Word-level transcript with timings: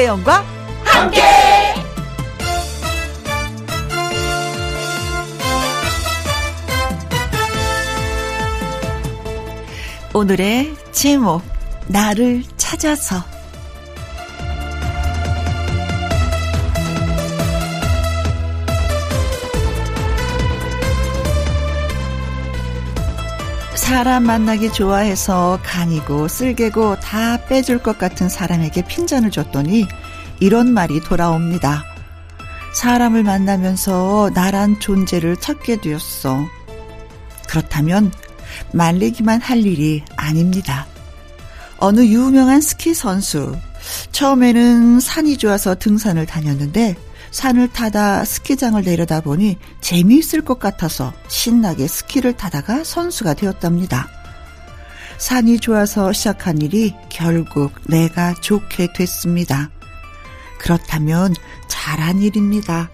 김혜영과 0.00 0.44
함께. 0.82 1.22
오늘의 10.14 10.74
제목 10.92 11.42
나를 11.86 12.42
찾아서 12.56 13.16
사람 23.90 24.22
만나기 24.22 24.72
좋아해서 24.72 25.58
간이고 25.64 26.28
쓸개고 26.28 27.00
다 27.00 27.44
빼줄 27.46 27.82
것 27.82 27.98
같은 27.98 28.28
사람에게 28.28 28.84
핀잔을 28.86 29.32
줬더니 29.32 29.88
이런 30.38 30.72
말이 30.72 31.00
돌아옵니다. 31.00 31.82
사람을 32.72 33.24
만나면서 33.24 34.30
나란 34.32 34.78
존재를 34.78 35.38
찾게 35.38 35.80
되었어. 35.80 36.46
그렇다면 37.48 38.12
말리기만 38.72 39.40
할 39.40 39.66
일이 39.66 40.04
아닙니다. 40.16 40.86
어느 41.78 42.02
유명한 42.02 42.60
스키 42.60 42.94
선수. 42.94 43.56
처음에는 44.12 45.00
산이 45.00 45.36
좋아서 45.36 45.74
등산을 45.74 46.26
다녔는데 46.26 46.94
산을 47.30 47.68
타다 47.72 48.24
스키장을 48.24 48.82
내려다 48.82 49.20
보니 49.20 49.56
재미있을 49.80 50.42
것 50.44 50.58
같아서 50.58 51.12
신나게 51.28 51.86
스키를 51.86 52.36
타다가 52.36 52.84
선수가 52.84 53.34
되었답니다. 53.34 54.08
산이 55.18 55.60
좋아서 55.60 56.12
시작한 56.12 56.60
일이 56.60 56.94
결국 57.08 57.72
내가 57.86 58.34
좋게 58.34 58.92
됐습니다. 58.94 59.70
그렇다면 60.58 61.34
잘한 61.68 62.22
일입니다. 62.22 62.90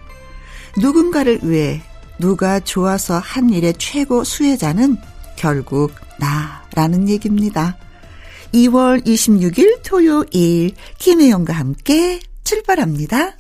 누군가를 0.79 1.41
위해 1.43 1.81
누가 2.19 2.61
좋아서 2.61 3.19
한 3.19 3.51
일의 3.51 3.75
최고 3.79 4.25
수혜자는 4.25 4.97
결국 5.37 5.93
나라는 6.19 7.09
얘기입니다. 7.09 7.77
2월 8.53 9.05
26일 9.05 9.83
토요일 9.85 10.73
김혜영과 10.99 11.53
함께 11.53 12.21
출발합니다. 12.45 13.37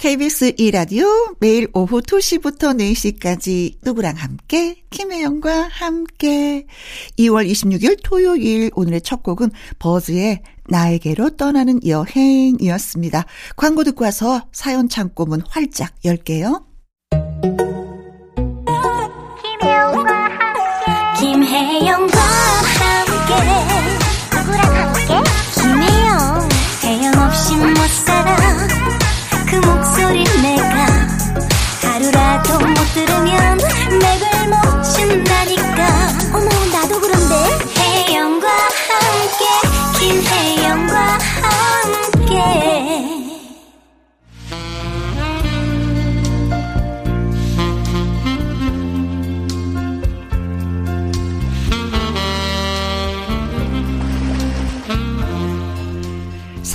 KBS 0.00 0.52
2라디오 0.52 1.36
매일 1.40 1.68
오후 1.74 2.00
2시부터 2.00 2.74
4시까지 2.74 3.74
누구랑 3.82 4.16
함께 4.16 4.82
김혜영과 4.88 5.68
함께 5.70 6.64
2월 7.18 7.46
26일 7.46 8.00
토요일 8.02 8.70
오늘의 8.74 9.02
첫 9.02 9.22
곡은 9.22 9.50
버즈의 9.78 10.40
나에게로 10.70 11.36
떠나는 11.36 11.86
여행이었습니다. 11.86 13.26
광고 13.56 13.84
듣고 13.84 14.06
와서 14.06 14.48
사연 14.52 14.88
창고문 14.88 15.42
활짝 15.46 15.94
열게요. 16.02 16.69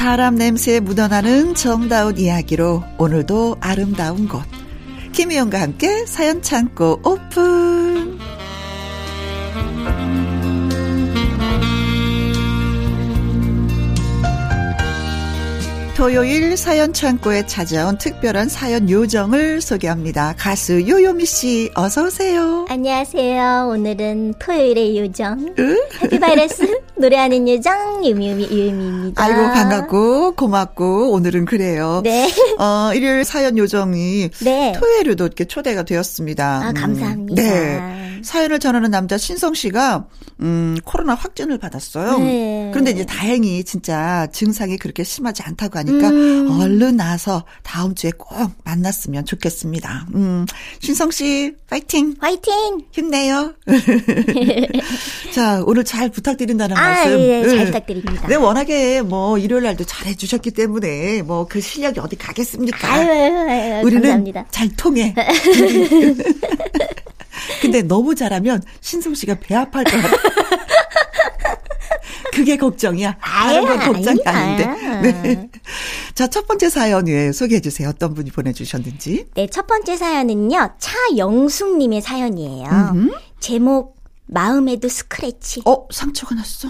사람 0.06 0.36
냄새에 0.36 0.82
묻어나는 0.82 1.56
정다운 1.56 2.20
이야기로 2.20 2.84
오늘도 3.00 3.58
아름다운 3.60 4.28
곳. 4.28 4.44
김희영과 5.14 5.60
함께 5.60 6.06
사연 6.06 6.44
창고 6.44 7.02
오픈. 7.04 8.15
토요일 15.96 16.58
사연 16.58 16.92
창고에 16.92 17.46
찾아온 17.46 17.98
특별한 17.98 18.50
사연 18.50 18.90
요정을 18.90 19.62
소개합니다. 19.62 20.36
가수 20.38 20.86
요요미 20.86 21.26
씨, 21.26 21.72
어서 21.74 22.04
오세요. 22.04 22.66
안녕하세요. 22.70 23.70
오늘은 23.72 24.34
토요일의 24.38 25.00
요정, 25.00 25.56
해피바이러스 26.02 26.82
노래하는 27.00 27.48
요정 27.48 28.06
유미유미 28.06 28.44
유미입니다. 28.44 29.24
아이고 29.24 29.42
반갑고 29.54 30.36
고맙고 30.36 31.12
오늘은 31.14 31.46
그래요. 31.46 32.02
네. 32.04 32.30
어 32.60 32.94
일요일 32.94 33.24
사연 33.24 33.58
요정이 33.58 34.32
네. 34.44 34.74
토요일에도 34.78 35.26
이렇게 35.26 35.46
초대가 35.46 35.84
되었습니다. 35.84 36.62
아 36.62 36.74
감사합니다. 36.74 37.42
음, 37.42 37.46
네. 37.46 38.05
사연을 38.26 38.60
전하는 38.60 38.92
남자 38.92 39.18
신성 39.18 39.54
씨가 39.54 40.08
음 40.42 40.76
코로나 40.84 41.16
확진을 41.16 41.58
받았어요. 41.58 42.18
네. 42.20 42.70
그런데 42.74 42.92
이제 42.92 43.06
다행히 43.06 43.64
진짜 43.64 44.28
증상이 44.34 44.76
그렇게 44.78 45.04
심하지 45.06 45.42
않다고 45.44 45.80
하니까 45.80 46.10
음. 46.10 46.60
얼른 46.60 46.98
나서 46.98 47.46
다음 47.64 47.96
주에 47.96 48.12
꼭 48.18 48.52
만났으면 48.66 49.24
좋겠습니다. 49.26 50.08
음, 50.16 50.46
신성 50.80 51.12
씨, 51.12 51.54
파이팅! 51.70 52.16
파이팅! 52.20 52.82
힘내요. 52.92 53.54
자, 55.34 55.64
오늘 55.66 55.84
잘 55.86 56.10
부탁드린다는 56.10 56.76
아, 56.76 56.82
말씀. 56.82 57.20
예, 57.20 57.48
잘 57.48 57.58
네. 57.60 57.66
부탁드립니다. 57.66 58.28
네, 58.28 58.36
워낙에 58.36 59.02
뭐 59.02 59.38
일요일 59.38 59.64
날도 59.64 59.86
잘 59.86 60.08
해주셨기 60.08 60.52
때문에 60.52 61.22
뭐 61.22 61.46
그 61.48 61.62
실력이 61.62 62.00
어디 62.00 62.16
가겠습니까? 62.18 62.92
아유, 62.92 63.08
아유, 63.10 63.50
아유, 63.50 63.86
우리는 63.86 64.02
감사합니다. 64.02 64.46
잘 64.50 64.68
통해. 64.76 65.14
근데 67.62 67.82
너무 67.82 68.16
잘하면 68.16 68.62
신성 68.82 69.14
씨가 69.14 69.36
배 69.40 69.56
아파할 69.56 69.86
것 69.86 70.02
같아. 70.02 70.16
그게 72.34 72.58
걱정이야. 72.58 73.18
다른 73.22 73.66
건 73.66 73.80
걱정이 73.80 74.20
아닌데. 74.26 75.02
네. 75.02 75.50
자, 76.14 76.28
첫 76.28 76.48
번째 76.48 76.70
사연 76.70 77.08
에 77.08 77.32
소개해 77.32 77.62
주세요. 77.62 77.90
어떤 77.90 78.14
분이 78.14 78.32
보내주셨는지. 78.32 79.28
네, 79.36 79.48
첫 79.48 79.68
번째 79.68 79.96
사연은요. 79.96 80.72
차영숙님의 80.78 82.02
사연이에요. 82.02 82.68
음흠. 82.94 83.12
제목 83.40 83.96
마음에도 84.26 84.90
스크래치. 84.90 85.62
어, 85.66 85.88
상처가 85.92 86.36
났어? 86.36 86.70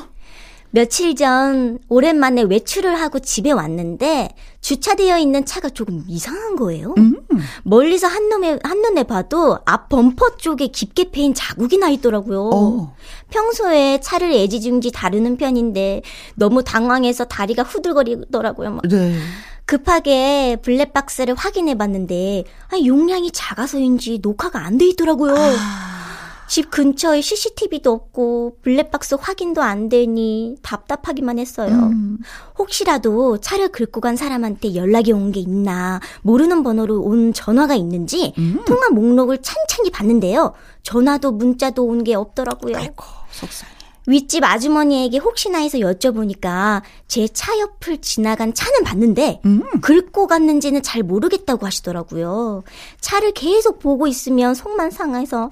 며칠 0.71 1.15
전 1.15 1.79
오랜만에 1.87 2.41
외출을 2.43 2.99
하고 2.99 3.19
집에 3.19 3.51
왔는데 3.51 4.29
주차되어 4.65 5.19
있는 5.19 5.45
차가 5.45 5.69
조금 5.69 6.03
이상한 6.07 6.55
거예요. 6.55 6.95
음. 6.97 7.17
멀리서 7.63 8.07
한눈에 8.07 8.57
한눈에 8.63 9.03
봐도 9.03 9.59
앞 9.63 9.89
범퍼 9.89 10.37
쪽에 10.37 10.65
깊게 10.69 11.11
패인 11.11 11.35
자국이 11.35 11.77
나 11.77 11.87
있더라고요. 11.89 12.39
오. 12.45 12.51
어. 12.81 12.95
평소에 13.29 13.99
차를 14.01 14.31
애지중지 14.31 14.91
다루는 14.91 15.37
편인데 15.37 16.01
너무 16.33 16.63
당황해서 16.63 17.25
다리가 17.25 17.61
후들거리더라고요. 17.61 18.79
네. 18.89 19.19
급하게 19.65 20.57
블랙박스를 20.63 21.35
확인해 21.35 21.77
봤는데 21.77 22.45
용량이 22.83 23.29
작아서인지 23.33 24.17
녹화가 24.23 24.65
안 24.65 24.79
돼 24.79 24.87
있더라고요. 24.87 25.35
아. 25.37 26.04
집 26.47 26.69
근처에 26.71 27.21
CCTV도 27.21 27.91
없고 27.91 28.57
블랙박스 28.61 29.15
확인도 29.19 29.61
안 29.61 29.89
되니 29.89 30.55
답답하기만 30.61 31.39
했어요. 31.39 31.71
음. 31.91 32.17
혹시라도 32.57 33.37
차를 33.39 33.69
긁고 33.69 34.01
간 34.01 34.15
사람한테 34.15 34.75
연락이 34.75 35.11
온 35.11 35.31
게 35.31 35.39
있나 35.39 35.99
모르는 36.21 36.61
번호로 36.63 37.01
온 37.01 37.33
전화가 37.33 37.73
있는지 37.75 38.33
음. 38.37 38.61
통화 38.65 38.89
목록을 38.89 39.39
찬찬히 39.41 39.89
봤는데요. 39.91 40.53
전화도 40.83 41.31
문자도 41.31 41.83
온 41.83 42.03
게 42.03 42.13
없더라고요. 42.13 42.77
아이고, 42.77 43.03
속상. 43.31 43.67
윗집 44.07 44.43
아주머니에게 44.43 45.17
혹시나 45.17 45.59
해서 45.59 45.77
여쭤보니까 45.79 46.81
제 47.07 47.27
차 47.33 47.57
옆을 47.59 47.97
지나간 48.01 48.53
차는 48.53 48.83
봤는데 48.83 49.41
음. 49.45 49.63
긁고 49.81 50.27
갔는지는 50.27 50.81
잘 50.83 51.03
모르겠다고 51.03 51.65
하시더라고요. 51.65 52.63
차를 53.01 53.31
계속 53.33 53.79
보고 53.79 54.07
있으면 54.07 54.53
속만 54.55 54.91
상해서 54.91 55.49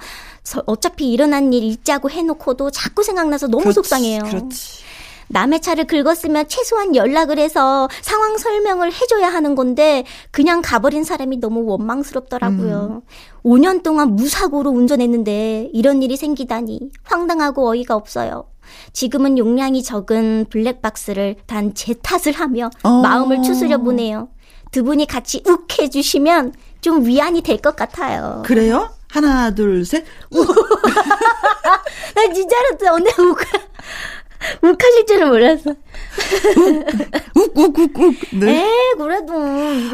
어차피 0.66 1.12
일어난 1.12 1.52
일 1.54 1.64
잊자고 1.64 2.10
해놓고도 2.10 2.72
자꾸 2.72 3.04
생각나서 3.04 3.48
너무 3.48 3.64
그렇지, 3.64 3.76
속상해요. 3.76 4.24
그렇지. 4.24 4.84
남의 5.30 5.62
차를 5.62 5.86
긁었으면 5.88 6.48
최소한 6.48 6.96
연락을 6.96 7.38
해서 7.40 7.88
상황 8.02 8.38
설명을 8.38 8.92
해줘야 8.94 9.28
하는 9.30 9.56
건데 9.56 10.06
그냥 10.32 10.62
가버린 10.64 11.04
사람이 11.04 11.38
너무 11.38 11.64
원망스럽더라고요. 11.66 13.02
음. 13.04 13.08
5년 13.44 13.84
동안 13.84 14.16
무사고로 14.16 14.70
운전했는데 14.72 15.70
이런 15.74 16.02
일이 16.04 16.16
생기다니 16.18 16.92
황당하고 17.04 17.68
어이가 17.70 17.96
없어요. 17.96 18.46
지금은 18.94 19.38
용량이 19.38 19.84
적은 19.84 20.46
블랙박스를 20.50 21.36
단 21.46 21.74
제 21.74 21.94
탓을 21.96 22.34
하며 22.34 22.70
어. 22.84 23.02
마음을 23.02 23.42
추스려 23.42 23.78
보네요. 23.80 24.30
두 24.72 24.84
분이 24.84 25.06
같이 25.08 25.44
욱 25.46 25.68
해주시면 25.80 26.54
좀 26.82 27.06
위안이 27.06 27.42
될 27.42 27.58
것 27.58 27.76
같아요. 27.76 28.42
그래요? 28.46 28.90
하나, 29.10 29.54
둘, 29.54 29.86
셋, 29.86 30.04
욱! 30.32 30.48
나 32.16 32.34
진짜로 32.34 32.68
언니 32.96 33.10
욱, 33.20 33.38
욱하실 34.62 35.06
줄은 35.08 35.30
몰랐어. 35.30 35.72
욱, 37.36 37.58
욱, 37.58 37.80
욱, 37.80 38.00
욱. 38.00 38.16
네. 38.34 38.64
에, 38.64 38.70
그래도. 38.98 39.34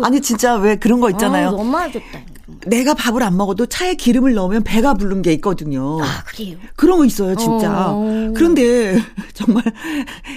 아니, 0.04 0.22
진짜 0.22 0.56
왜 0.56 0.76
그런 0.76 1.00
거 1.00 1.10
있잖아요. 1.10 1.50
아, 1.50 1.52
너무 1.52 1.78
아쉽다. 1.78 2.20
내가 2.66 2.94
밥을 2.94 3.24
안 3.24 3.38
먹어도 3.38 3.68
차에 3.68 3.96
기름을 3.96 4.34
넣으면 4.34 4.64
배가 4.64 4.94
부른 4.94 5.22
게 5.22 5.32
있거든요. 5.34 6.02
아, 6.02 6.24
그래요? 6.26 6.58
그런 6.76 6.98
거 6.98 7.06
있어요, 7.06 7.36
진짜. 7.36 7.92
어... 7.92 8.32
그런데 8.36 9.00
정말 9.34 9.64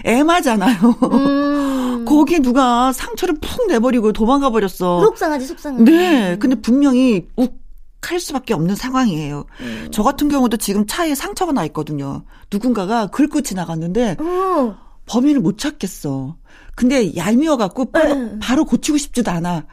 애마잖아요. 0.05 0.99
음... 1.13 2.05
거기에 2.05 2.39
누가 2.39 2.93
상처를 2.93 3.37
푹 3.41 3.67
내버리고 3.69 4.13
도망가 4.13 4.51
버렸어. 4.51 5.01
속상하지, 5.01 5.47
속상하지. 5.47 5.85
네. 5.85 6.37
근데 6.39 6.57
분명히 6.57 7.27
욱 7.37 7.62
할 8.11 8.21
수밖에 8.21 8.55
없는 8.55 8.75
상황이에요. 8.75 9.45
음. 9.61 9.89
저 9.93 10.03
같은 10.03 10.29
경우도 10.29 10.57
지금 10.57 10.87
차에 10.87 11.15
상처가 11.15 11.53
나 11.53 11.65
있거든요. 11.67 12.25
누군가가 12.51 13.07
긁고 13.07 13.43
지나갔는데 13.43 14.17
어. 14.21 14.77
범인을 15.07 15.41
못 15.41 15.59
찾겠어. 15.59 16.37
근데 16.75 17.15
얄미워갖고 17.15 17.87
바로, 17.93 18.13
응. 18.13 18.39
바로 18.41 18.65
고치고 18.65 18.97
싶지도 18.97 19.31
않아. 19.31 19.67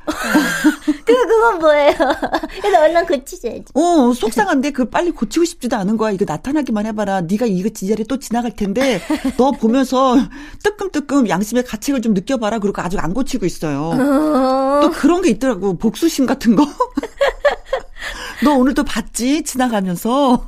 그, 1.06 1.14
그건 1.14 1.60
뭐예요? 1.60 1.94
그래서 2.62 2.82
얼른 2.82 3.06
고치셔야지. 3.06 3.66
어, 3.74 4.14
속상한데 4.14 4.72
그 4.72 4.90
빨리 4.90 5.12
고치고 5.12 5.46
싶지도 5.46 5.78
않은 5.78 5.96
거야. 5.98 6.12
이거 6.12 6.26
나타나기만 6.28 6.86
해봐라. 6.88 7.22
네가 7.22 7.46
이거 7.46 7.70
지자리에 7.70 8.06
또 8.08 8.20
지나갈 8.20 8.52
텐데 8.56 9.02
너 9.38 9.52
보면서 9.52 10.18
뜨끔뜨끔 10.64 11.30
양심의 11.30 11.64
가책을 11.64 12.02
좀 12.02 12.14
느껴봐라. 12.14 12.60
그러고 12.60 12.82
아직 12.82 13.00
안 13.00 13.14
고치고 13.14 13.46
있어요. 13.46 13.92
어... 13.94 14.80
또 14.82 14.92
그런 14.92 15.22
게 15.22 15.30
있더라고. 15.30 15.78
복수심 15.78 16.26
같은 16.26 16.56
거. 16.56 16.66
너 18.44 18.54
오늘도 18.56 18.84
봤지? 18.84 19.44
지나가면서. 19.44 20.46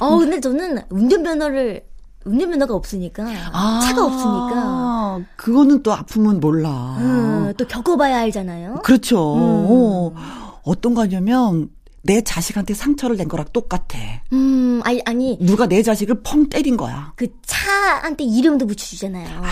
어, 0.00 0.18
근데 0.18 0.40
저는 0.40 0.82
운전면허를 0.90 1.89
운전면허가 2.24 2.74
없으니까 2.74 3.24
아, 3.52 3.80
차가 3.82 4.04
없으니까 4.04 5.20
그거는 5.36 5.82
또 5.82 5.92
아프면 5.92 6.40
몰라. 6.40 6.96
음, 6.98 7.52
또 7.56 7.66
겪어봐야 7.66 8.18
알잖아요. 8.20 8.82
그렇죠. 8.84 10.14
음. 10.14 10.20
어떤 10.62 10.94
거냐면 10.94 11.70
내 12.02 12.22
자식한테 12.22 12.74
상처를 12.74 13.16
낸 13.16 13.28
거랑 13.28 13.46
똑같아. 13.52 13.98
음, 14.32 14.80
아니 14.84 15.02
아니 15.04 15.38
누가 15.40 15.66
내 15.66 15.82
자식을 15.82 16.22
펑 16.22 16.48
때린 16.48 16.76
거야. 16.76 17.12
그 17.16 17.26
차한테 17.46 18.24
이름도 18.24 18.66
붙여주잖아요. 18.66 19.28
아. 19.42 19.48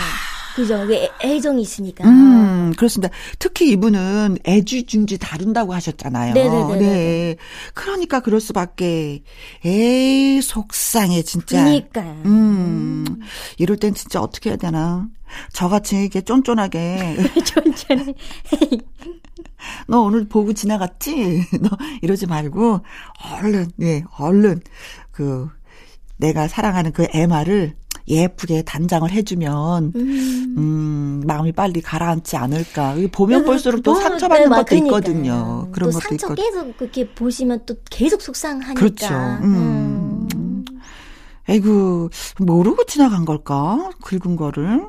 그죠. 0.55 0.87
애정이 1.23 1.61
있으니까. 1.61 2.07
음, 2.07 2.73
그렇습니다. 2.75 3.13
특히 3.37 3.69
이분은 3.71 4.39
애지중지 4.45 5.17
다룬다고 5.17 5.73
하셨잖아요. 5.73 6.33
네네네. 6.33 6.79
네. 6.79 7.35
그러니까 7.73 8.19
그럴 8.19 8.39
수밖에. 8.39 9.23
에이, 9.65 10.41
속상해, 10.41 11.21
진짜. 11.21 11.63
그니까. 11.63 12.01
음, 12.25 13.05
이럴 13.57 13.77
땐 13.77 13.93
진짜 13.93 14.21
어떻게 14.21 14.49
해야 14.49 14.57
되나. 14.57 15.07
저같이 15.53 15.97
이렇게 15.97 16.21
쫀쫀하게. 16.21 17.17
쫀쫀해. 17.45 18.13
너 19.87 20.01
오늘 20.01 20.27
보고 20.27 20.53
지나갔지? 20.53 21.45
너 21.61 21.69
이러지 22.01 22.27
말고, 22.27 22.79
얼른, 23.33 23.71
예, 23.81 24.03
얼른, 24.17 24.61
그, 25.11 25.49
내가 26.17 26.47
사랑하는 26.47 26.91
그 26.91 27.07
애마를 27.13 27.75
예쁘게 28.09 28.63
단장을 28.63 29.09
해주면 29.09 29.93
음. 29.95 30.55
음 30.57 31.23
마음이 31.25 31.51
빨리 31.51 31.81
가라앉지 31.81 32.35
않을까. 32.37 32.95
보면 33.11 33.45
볼수록 33.45 33.83
또 33.83 33.91
뭐, 33.91 34.01
상처받는 34.01 34.49
네, 34.49 34.55
것도 34.55 34.65
그러니까. 34.65 34.97
있거든요. 34.97 35.69
그런 35.71 35.91
것도 35.91 35.99
상처 36.01 36.27
있고. 36.27 36.35
계속 36.35 36.77
그렇게 36.77 37.09
보시면 37.13 37.61
또 37.65 37.75
계속 37.89 38.21
속상하니까. 38.21 38.73
그렇죠. 38.73 39.07
음. 39.43 40.27
음. 40.35 40.65
에이구 41.47 42.09
모르고 42.39 42.83
지나간 42.85 43.25
걸까? 43.25 43.89
긁은 44.01 44.35
거를. 44.35 44.87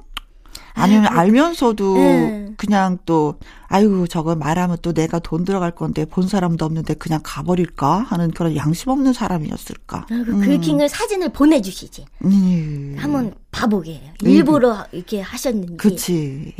아니면 0.81 1.07
아, 1.07 1.21
알면서도 1.21 1.97
네. 1.97 2.53
그냥 2.57 2.99
또 3.07 3.37
아이고 3.69 4.07
저거 4.07 4.35
말하면 4.35 4.79
또 4.83 4.93
내가 4.93 5.19
돈 5.19 5.45
들어갈 5.45 5.71
건데 5.71 6.05
본 6.05 6.27
사람도 6.27 6.65
없는데 6.65 6.95
그냥 6.95 7.21
가버릴까 7.23 8.01
하는 8.01 8.31
그런 8.31 8.57
양심 8.57 8.91
없는 8.91 9.13
사람이었을까. 9.13 9.99
아, 9.99 10.07
그 10.09 10.41
글킹을 10.41 10.87
음. 10.87 10.89
사진을 10.89 11.31
보내주시지. 11.31 12.05
음. 12.25 12.97
한번 12.99 13.35
봐보게. 13.51 14.13
일부러 14.23 14.87
이렇게 14.93 15.21
하셨는지. 15.21 15.77
그치. 15.77 16.55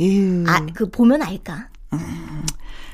아, 0.47 0.65
그 0.73 0.89
보면 0.89 1.21
알까. 1.21 1.67
음. 1.93 1.99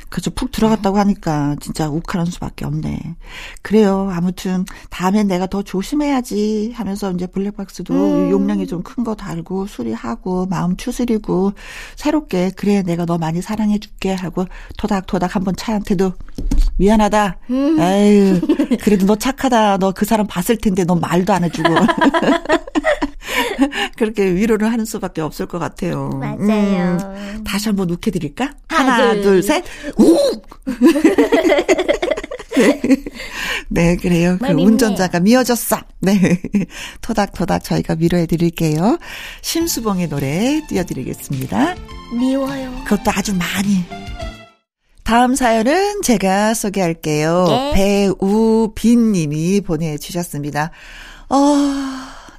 그죠. 0.09 0.31
푹 0.31 0.51
들어갔다고 0.51 0.97
하니까 0.97 1.55
진짜 1.59 1.89
욱하는 1.89 2.25
수밖에 2.25 2.65
없네. 2.65 3.15
그래요. 3.61 4.09
아무튼 4.13 4.65
다음엔 4.89 5.27
내가 5.27 5.47
더 5.47 5.61
조심해야지 5.63 6.71
하면서 6.75 7.11
이제 7.11 7.27
블랙박스도 7.27 7.93
음. 7.93 8.31
용량이 8.31 8.65
좀 8.67 8.83
큰 8.83 9.03
거 9.03 9.15
달고 9.15 9.67
수리하고 9.67 10.45
마음 10.47 10.75
추스리고 10.77 11.53
새롭게 11.95 12.51
그래 12.55 12.81
내가 12.83 13.05
너 13.05 13.17
많이 13.17 13.41
사랑해 13.41 13.79
줄게 13.79 14.13
하고 14.13 14.45
토닥토닥 14.77 15.35
한번 15.35 15.55
차한테도 15.55 16.13
미안하다. 16.77 17.37
음. 17.49 17.79
에휴 17.79 18.39
그래도 18.81 19.05
너 19.05 19.15
착하다. 19.15 19.77
너 19.77 19.91
그 19.91 20.05
사람 20.05 20.27
봤을 20.27 20.57
텐데 20.57 20.83
너 20.85 20.95
말도 20.95 21.33
안 21.33 21.43
해주고. 21.43 21.69
그렇게 23.97 24.33
위로를 24.33 24.71
하는 24.71 24.85
수밖에 24.85 25.21
없을 25.21 25.45
것 25.45 25.59
같아요. 25.59 26.09
맞아요. 26.09 26.97
음, 26.99 27.43
다시 27.43 27.69
한번 27.69 27.89
욱해드릴까? 27.89 28.51
하나, 28.67 29.13
둘, 29.13 29.21
둘 29.21 29.43
셋, 29.43 29.63
욱! 29.97 30.47
네. 30.65 31.65
네, 33.69 33.95
그래요. 33.95 34.37
그 34.39 34.47
운전자가 34.47 35.19
미워졌어. 35.19 35.77
네. 35.99 36.41
토닥토닥 37.01 37.63
저희가 37.63 37.95
위로해 37.99 38.25
드릴게요. 38.25 38.97
심수봉의 39.41 40.09
노래 40.09 40.61
띄워드리겠습니다. 40.67 41.75
미워요. 42.17 42.71
그것도 42.85 43.11
아주 43.15 43.35
많이. 43.35 43.83
다음 45.03 45.35
사연은 45.35 46.01
제가 46.01 46.53
소개할게요. 46.53 47.45
네. 47.47 47.71
배우빈 47.73 49.13
님이 49.13 49.61
보내주셨습니다. 49.61 50.71
어, 51.29 51.37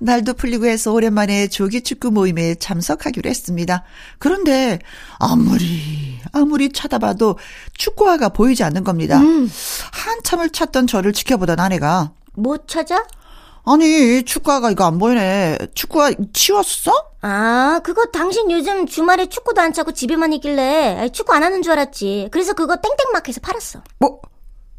날도 0.00 0.34
풀리고 0.34 0.66
해서 0.66 0.92
오랜만에 0.92 1.48
조기 1.48 1.82
축구 1.82 2.10
모임에 2.10 2.54
참석하기로 2.56 3.28
했습니다. 3.28 3.84
그런데 4.18 4.78
아무리 5.18 6.18
아무리 6.32 6.70
쳐다봐도 6.72 7.38
축구화가 7.76 8.30
보이지 8.30 8.62
않는 8.64 8.84
겁니다. 8.84 9.18
음. 9.18 9.50
한참을 9.92 10.50
찾던 10.50 10.86
저를 10.86 11.12
지켜보던 11.12 11.58
아내가 11.60 12.12
뭐 12.34 12.58
찾아? 12.66 13.04
아니 13.64 14.22
축구화가 14.24 14.70
이거 14.70 14.84
안 14.86 14.98
보이네. 14.98 15.58
축구화 15.74 16.12
치웠어? 16.32 16.92
아 17.20 17.80
그거 17.84 18.06
당신 18.06 18.50
요즘 18.50 18.86
주말에 18.86 19.26
축구도 19.26 19.60
안 19.60 19.72
차고 19.72 19.92
집에만 19.92 20.32
있길래 20.34 21.10
축구 21.12 21.34
안 21.34 21.42
하는 21.42 21.62
줄 21.62 21.72
알았지. 21.72 22.28
그래서 22.30 22.52
그거 22.54 22.76
땡땡마켓에서 22.76 23.40
팔았어. 23.42 23.82
뭐 23.98 24.20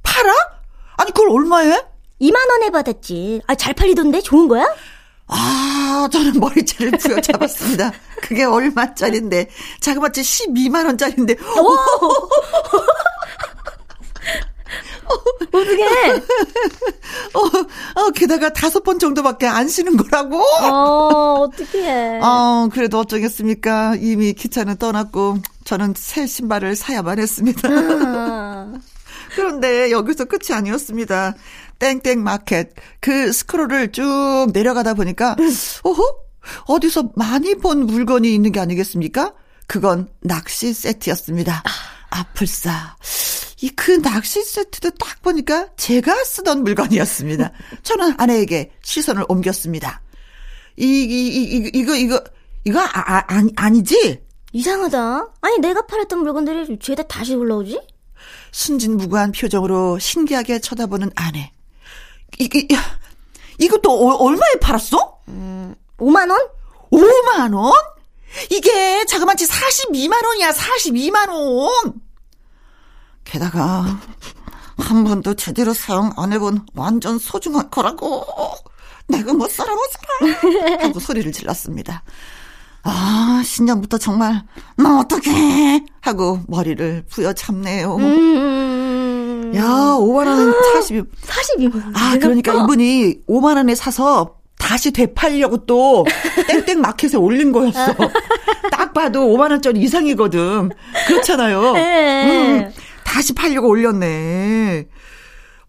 팔아? 0.03 0.33
아니 0.97 1.11
그걸 1.11 1.29
얼마에? 1.31 1.81
2만 2.21 2.49
원에 2.49 2.69
받았지. 2.71 3.41
아 3.47 3.55
잘 3.55 3.73
팔리던데 3.73 4.21
좋은 4.21 4.47
거야? 4.47 4.65
아, 5.29 6.09
저는 6.11 6.39
머리채를 6.39 6.91
부여잡았습니다. 6.97 7.91
그게 8.21 8.43
얼마짜린데? 8.43 9.49
자그마치 9.79 10.21
12만원짜린데. 10.21 11.37
어떻게? 15.51 15.83
어, 17.33 18.01
어, 18.01 18.09
게다가 18.11 18.53
다섯 18.53 18.83
번 18.83 18.99
정도밖에 18.99 19.47
안 19.47 19.67
쉬는 19.67 19.97
거라고? 19.97 20.39
어, 20.39 21.41
어떻게? 21.41 22.19
어, 22.21 22.69
그래도 22.71 22.99
어쩌겠습니까? 22.99 23.95
이미 23.99 24.33
기차는 24.33 24.77
떠났고, 24.77 25.39
저는 25.63 25.93
새 25.97 26.27
신발을 26.27 26.75
사야만 26.75 27.19
했습니다. 27.19 27.67
아. 27.69 28.73
그런데 29.35 29.91
여기서 29.91 30.25
끝이 30.25 30.55
아니었습니다. 30.55 31.35
땡땡 31.79 32.23
마켓 32.23 32.71
그 32.99 33.31
스크롤을 33.31 33.91
쭉 33.91 34.47
내려가다 34.53 34.93
보니까 34.93 35.35
오호 35.83 36.03
어디서 36.67 37.11
많이 37.15 37.55
본 37.55 37.85
물건이 37.85 38.33
있는 38.33 38.51
게 38.51 38.59
아니겠습니까? 38.59 39.33
그건 39.67 40.07
낚시 40.21 40.73
세트였습니다. 40.73 41.63
아플싸. 42.09 42.95
이 43.61 43.69
그 43.75 44.01
낚시 44.01 44.43
세트도 44.43 44.91
딱 44.91 45.21
보니까 45.21 45.67
제가 45.75 46.23
쓰던 46.23 46.63
물건이었습니다. 46.63 47.51
저는 47.83 48.15
아내에게 48.17 48.71
시선을 48.83 49.25
옮겼습니다. 49.27 50.01
이, 50.77 50.85
이, 50.85 51.27
이, 51.27 51.71
이거, 51.73 51.95
이거, 51.95 52.23
이거 52.63 52.79
아, 52.79 52.89
아, 52.93 53.23
아니, 53.27 53.51
아니지? 53.55 54.21
이상하다. 54.53 55.33
아니, 55.41 55.57
내가 55.59 55.85
팔았던 55.85 56.19
물건들이 56.19 56.77
죄다 56.79 57.03
다시 57.03 57.35
올라오지? 57.35 57.81
순진무구한 58.51 59.31
표정으로 59.31 59.99
신기하게 59.99 60.59
쳐다보는 60.59 61.11
아내. 61.15 61.51
이, 62.39 62.49
이, 62.53 62.67
이것도 63.59 63.91
어, 63.91 64.15
얼마에 64.23 64.53
팔았어? 64.61 65.19
음, 65.27 65.75
5만 65.97 66.29
원? 66.31 66.39
5만 66.91 67.53
원? 67.53 67.73
이게 68.49 69.05
자그마치 69.05 69.45
42만 69.47 70.25
원이야, 70.25 70.51
42만 70.51 71.29
원! 71.29 71.93
게다가, 73.25 73.99
한 74.77 75.03
번도 75.03 75.33
제대로 75.35 75.73
사용 75.73 76.11
안 76.15 76.31
해본 76.31 76.65
완전 76.75 77.19
소중한 77.19 77.69
거라고. 77.69 78.25
내가 79.07 79.33
못 79.33 79.49
살아, 79.51 79.73
못 79.73 79.81
살아! 79.91 80.83
하고 80.83 80.99
소리를 80.99 81.31
질렀습니다. 81.31 82.03
아, 82.83 83.41
신년부터 83.43 83.97
정말, 83.97 84.43
나 84.77 84.99
어떡해! 84.99 85.83
하고 86.01 86.39
머리를 86.47 87.05
부여잡네요. 87.09 87.95
음. 87.97 88.68
야, 89.55 89.63
5만원 89.99 90.53
42. 90.73 91.03
42만 91.03 91.73
원. 91.75 91.93
아, 91.95 92.17
그러니까 92.19 92.53
이분이 92.53 93.21
5만 93.27 93.55
원에 93.57 93.75
사서 93.75 94.35
다시 94.57 94.91
되팔려고 94.91 95.65
또 95.65 96.05
땡땡 96.47 96.81
마켓에 96.81 97.17
올린 97.17 97.51
거였어. 97.51 97.93
딱 98.71 98.93
봐도 98.93 99.21
5만 99.27 99.51
원짜리 99.51 99.79
이상이거든. 99.81 100.69
그렇잖아요. 101.07 101.73
네. 101.73 102.59
음, 102.67 102.71
다시 103.03 103.33
팔려고 103.33 103.69
올렸네. 103.69 104.87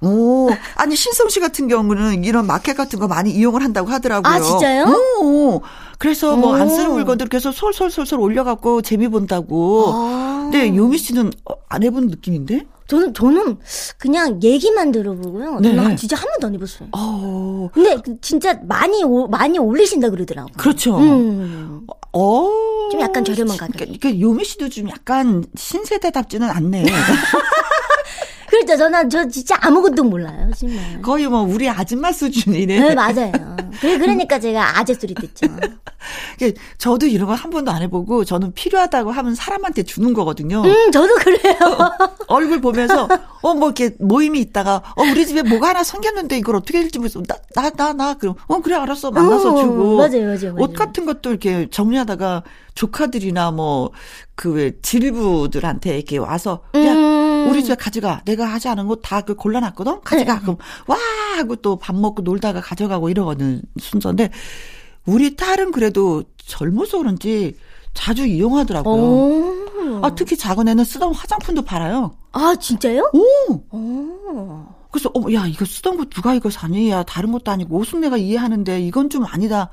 오, 0.03 0.49
아니 0.77 0.97
신성 0.97 1.29
씨 1.29 1.41
같은 1.41 1.69
경우는 1.69 2.25
이런 2.25 2.47
마켓 2.47 2.75
같은 2.75 2.99
거 2.99 3.07
많이 3.07 3.31
이용을 3.33 3.63
한다고 3.63 3.91
하더라고요. 3.91 4.33
아 4.33 4.41
진짜요? 4.41 4.87
오, 5.21 5.61
그래서 5.99 6.37
뭐 6.37 6.55
안 6.57 6.69
쓰는 6.71 6.93
물건들 6.93 7.29
계속 7.29 7.53
솔솔솔솔 7.53 8.19
올려갖고 8.19 8.81
재미 8.81 9.09
본다고. 9.09 9.93
아. 9.95 10.49
근데 10.51 10.75
요미 10.75 10.97
씨는 10.97 11.31
어, 11.45 11.53
안 11.69 11.83
해본 11.83 12.07
느낌인데? 12.09 12.67
저는 12.91 13.15
저는 13.15 13.59
그냥 13.99 14.43
얘기만 14.43 14.91
들어보고요. 14.91 15.61
네. 15.61 15.77
저는 15.77 15.97
진짜 15.97 16.17
한 16.17 16.29
번도 16.29 16.47
안 16.49 16.55
해봤어요. 16.55 16.89
어. 16.93 17.71
근데 17.73 17.97
그 18.05 18.21
진짜 18.21 18.59
많이 18.65 19.05
오, 19.05 19.29
많이 19.29 19.59
올리신다 19.61 20.11
그러더라고요. 20.11 20.53
그렇죠. 20.57 20.99
음. 20.99 21.87
어. 22.13 22.51
좀 22.91 23.01
약간 23.01 23.25
저렴한 23.25 23.57
가격. 23.57 23.79
그러니까 23.79 24.19
요미 24.19 24.45
씨도 24.45 24.69
좀 24.71 24.91
약간 24.91 25.45
신세대답지는 25.55 26.51
않네. 26.51 26.85
그렇죠. 28.61 28.77
저는 28.79 29.11
저 29.11 29.27
진짜 29.29 29.57
아무것도 29.61 30.05
몰라요, 30.05 30.51
정말. 30.57 31.03
거의 31.03 31.27
뭐 31.27 31.41
우리 31.43 31.69
아줌마 31.69 32.13
수준이네. 32.13 32.81
네, 32.81 32.95
맞아요. 32.95 33.33
그러니까 33.81 34.39
제가 34.39 34.79
아재 34.79 34.95
소리 34.95 35.15
듣죠. 35.15 35.47
저도 36.79 37.07
이런 37.07 37.27
거한 37.29 37.51
번도 37.51 37.71
안 37.71 37.83
해보고 37.83 38.25
저는 38.25 38.53
필요하다고 38.53 39.11
하면 39.11 39.35
사람한테 39.35 39.83
주는 39.83 40.13
거거든요. 40.15 40.63
음, 40.65 40.91
저도 40.93 41.15
그래요. 41.17 41.55
어, 41.79 42.09
얼굴 42.29 42.61
보면서 42.61 43.09
어 43.43 43.55
뭐 43.55 43.69
이렇게 43.69 43.95
모임이 43.99 44.39
있다가 44.41 44.83
어 44.97 45.03
우리 45.03 45.27
집에 45.27 45.43
뭐가 45.43 45.69
하나 45.71 45.83
생겼는데 45.83 46.37
이걸 46.39 46.57
어떻게 46.57 46.79
할지 46.79 46.99
모르겠어. 46.99 47.23
나나 47.55 47.71
나 47.71 47.93
나 47.93 48.15
그럼 48.15 48.35
어 48.47 48.61
그래 48.61 48.77
알았어 48.77 49.11
만나서 49.11 49.55
어, 49.55 49.61
주고. 49.63 49.97
맞아요, 49.97 50.25
맞아요, 50.27 50.53
맞아요. 50.53 50.55
옷 50.59 50.73
같은 50.75 51.05
것도 51.07 51.31
이렇게 51.31 51.69
정리하다가 51.71 52.43
조카들이나 52.75 53.51
뭐 53.51 53.91
그 54.37 54.51
왜 54.55 54.73
질부들한테 54.81 55.97
이렇게 55.97 56.17
와서 56.17 56.61
야 56.75 56.79
음. 56.81 57.10
우리 57.49 57.63
집에 57.63 57.75
가져가. 57.77 58.21
내가 58.25 58.45
하지 58.47 58.69
않은 58.69 58.87
거 58.89 58.97
다 58.97 59.23
그 59.23 59.35
골라놨거든. 59.35 60.01
가져가. 60.03 60.35
네. 60.35 60.41
그럼 60.41 60.57
와 60.87 60.97
하고 61.37 61.57
또 61.57 61.77
밥 61.79 61.97
먹고 61.97 62.23
놀다가 62.23 62.61
가져가고 62.61 63.09
이러거든 63.11 63.63
순서인데 63.79 64.31
우리 65.07 65.37
딸은 65.37 65.73
그래도 65.73 66.25
젊어서 66.39 66.99
그런지 66.99 67.57
자주 67.95 68.25
이용하더라고요. 68.27 70.01
아, 70.03 70.15
특히 70.15 70.37
작은 70.37 70.69
애는 70.69 70.85
쓰던 70.85 71.15
화장품도 71.15 71.63
팔아요. 71.63 72.13
아, 72.33 72.55
진짜요? 72.55 73.11
오! 73.13 73.77
오. 73.77 74.67
그래서, 74.93 75.11
어, 75.15 75.33
야, 75.33 75.47
이거 75.47 75.65
쓰던 75.65 75.97
거 75.97 76.05
누가 76.05 76.35
이거 76.35 76.51
사니? 76.51 76.91
야, 76.91 77.03
다른 77.03 77.33
것도 77.33 77.51
아니고 77.51 77.77
옷은 77.79 78.01
내가 78.01 78.17
이해하는데 78.17 78.81
이건 78.83 79.11
좀 79.11 79.25
아니다. 79.25 79.71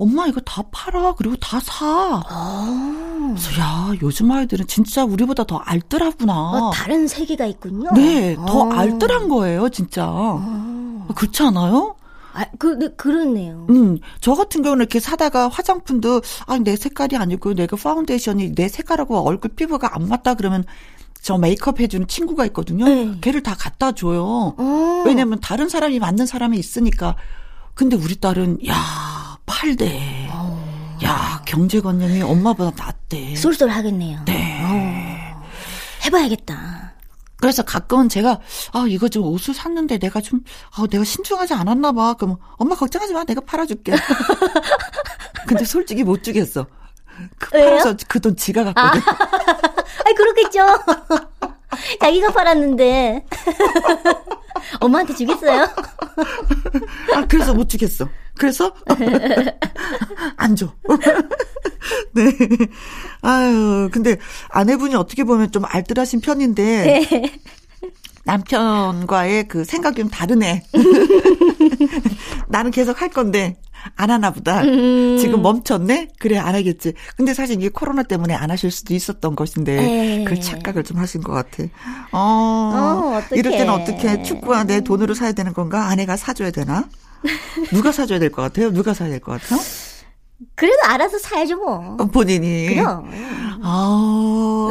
엄마 0.00 0.26
이거 0.26 0.40
다 0.40 0.62
팔아. 0.72 1.14
그리고 1.16 1.36
다 1.36 1.60
사. 1.60 2.22
아. 2.26 3.34
그래서 3.36 3.60
야, 3.60 3.92
요즘 4.00 4.30
아이들은 4.30 4.66
진짜 4.66 5.04
우리보다 5.04 5.44
더 5.44 5.58
알뜰하구나. 5.58 6.32
어, 6.32 6.70
다른 6.72 7.06
세계가 7.06 7.44
있군요. 7.44 7.90
네, 7.92 8.34
더 8.34 8.70
아. 8.72 8.78
알뜰한 8.80 9.28
거예요, 9.28 9.68
진짜. 9.68 10.06
아. 10.06 11.06
그렇지 11.14 11.42
않아요? 11.42 11.96
아, 12.32 12.46
그, 12.58 12.68
네, 12.78 12.88
그렇네요. 12.96 13.66
음, 13.68 13.98
저 14.20 14.34
같은 14.34 14.62
경우는 14.62 14.84
이렇게 14.84 15.00
사다가 15.00 15.48
화장품도, 15.48 16.22
아, 16.46 16.58
내 16.58 16.76
색깔이 16.76 17.16
아니고, 17.16 17.52
내가 17.54 17.76
파운데이션이 17.76 18.54
내 18.54 18.68
색깔하고 18.68 19.18
얼굴 19.18 19.50
피부가 19.54 19.94
안 19.94 20.08
맞다 20.08 20.34
그러면, 20.34 20.64
저 21.20 21.36
메이크업 21.36 21.78
해주는 21.80 22.06
친구가 22.06 22.46
있거든요. 22.46 22.86
네. 22.86 23.18
걔를 23.20 23.42
다 23.42 23.54
갖다 23.54 23.92
줘요. 23.92 24.54
어. 24.56 25.02
왜냐면 25.04 25.40
다른 25.40 25.68
사람이 25.68 25.98
맞는 25.98 26.24
사람이 26.24 26.56
있으니까. 26.58 27.16
근데 27.74 27.96
우리 27.96 28.14
딸은, 28.18 28.66
야, 28.66 28.74
팔대. 29.54 30.28
어. 30.32 30.98
야, 31.02 31.42
경제관념이 31.44 32.22
엄마보다 32.22 32.70
낫대. 32.84 33.34
쏠쏠하겠네요. 33.34 34.20
네. 34.26 34.60
어. 34.62 35.42
해봐야겠다. 36.04 36.92
그래서 37.38 37.62
가끔은 37.62 38.08
제가 38.10 38.38
아 38.72 38.84
이거 38.86 39.08
좀 39.08 39.24
옷을 39.24 39.54
샀는데 39.54 39.98
내가 39.98 40.20
좀 40.20 40.40
아 40.76 40.86
내가 40.90 41.02
신중하지 41.04 41.54
않았나 41.54 41.92
봐. 41.92 42.14
그럼 42.14 42.36
엄마 42.58 42.74
걱정하지 42.76 43.12
마. 43.14 43.24
내가 43.24 43.40
팔아줄게. 43.40 43.92
근데 45.48 45.64
솔직히 45.64 46.04
못 46.04 46.22
주겠어. 46.22 46.66
그 47.38 47.50
팔아서 47.50 47.96
그 48.08 48.20
돈 48.20 48.36
지가 48.36 48.64
갖거든. 48.64 49.00
아, 49.00 49.16
아니 50.06 50.14
그렇겠죠. 50.14 50.60
자기가 52.00 52.30
팔았는데 52.32 53.24
엄마한테 54.80 55.14
주겠어요? 55.14 55.62
아 57.14 57.26
그래서 57.26 57.54
못 57.54 57.68
주겠어. 57.68 58.06
그래서 58.38 58.74
안 60.36 60.56
줘. 60.56 60.72
네. 62.14 62.22
아유, 63.22 63.88
근데 63.92 64.18
아내분이 64.50 64.94
어떻게 64.94 65.24
보면 65.24 65.50
좀 65.52 65.64
알뜰하신 65.66 66.20
편인데 66.20 67.06
네. 67.10 67.40
남편과의 68.24 69.48
그 69.48 69.64
생각이 69.64 70.00
좀 70.02 70.10
다르네. 70.10 70.62
나는 72.48 72.70
계속 72.70 73.00
할 73.00 73.08
건데 73.08 73.56
안 73.96 74.10
하나 74.10 74.30
보다. 74.30 74.62
음. 74.62 75.16
지금 75.18 75.40
멈췄네? 75.42 76.08
그래, 76.18 76.36
안 76.36 76.54
하겠지. 76.54 76.92
근데 77.16 77.32
사실 77.32 77.56
이게 77.56 77.70
코로나 77.70 78.02
때문에 78.02 78.34
안 78.34 78.50
하실 78.50 78.70
수도 78.70 78.92
있었던 78.92 79.34
것인데, 79.36 79.76
네. 79.76 80.24
그 80.24 80.38
착각을 80.38 80.84
좀 80.84 80.98
하신 80.98 81.22
것 81.22 81.32
같아. 81.32 81.62
어, 82.12 82.18
어 82.74 83.22
이럴 83.32 83.52
때는 83.52 83.70
어떻게 83.72 84.22
축구와 84.22 84.64
내 84.64 84.80
돈으로 84.82 85.14
사야 85.14 85.32
되는 85.32 85.54
건가? 85.54 85.86
아내가 85.88 86.16
사줘야 86.16 86.50
되나? 86.50 86.88
누가 87.72 87.90
사줘야 87.92 88.18
될 88.18 88.30
것 88.30 88.42
같아요? 88.42 88.70
누가 88.70 88.92
사야 88.92 89.08
될 89.08 89.20
것 89.20 89.40
같아요? 89.40 89.60
그래도 90.54 90.76
알아서 90.84 91.18
사야죠 91.18 91.56
뭐. 91.56 91.96
어, 91.98 92.06
본인이. 92.06 92.74
그럼. 92.74 93.10
아, 93.62 94.68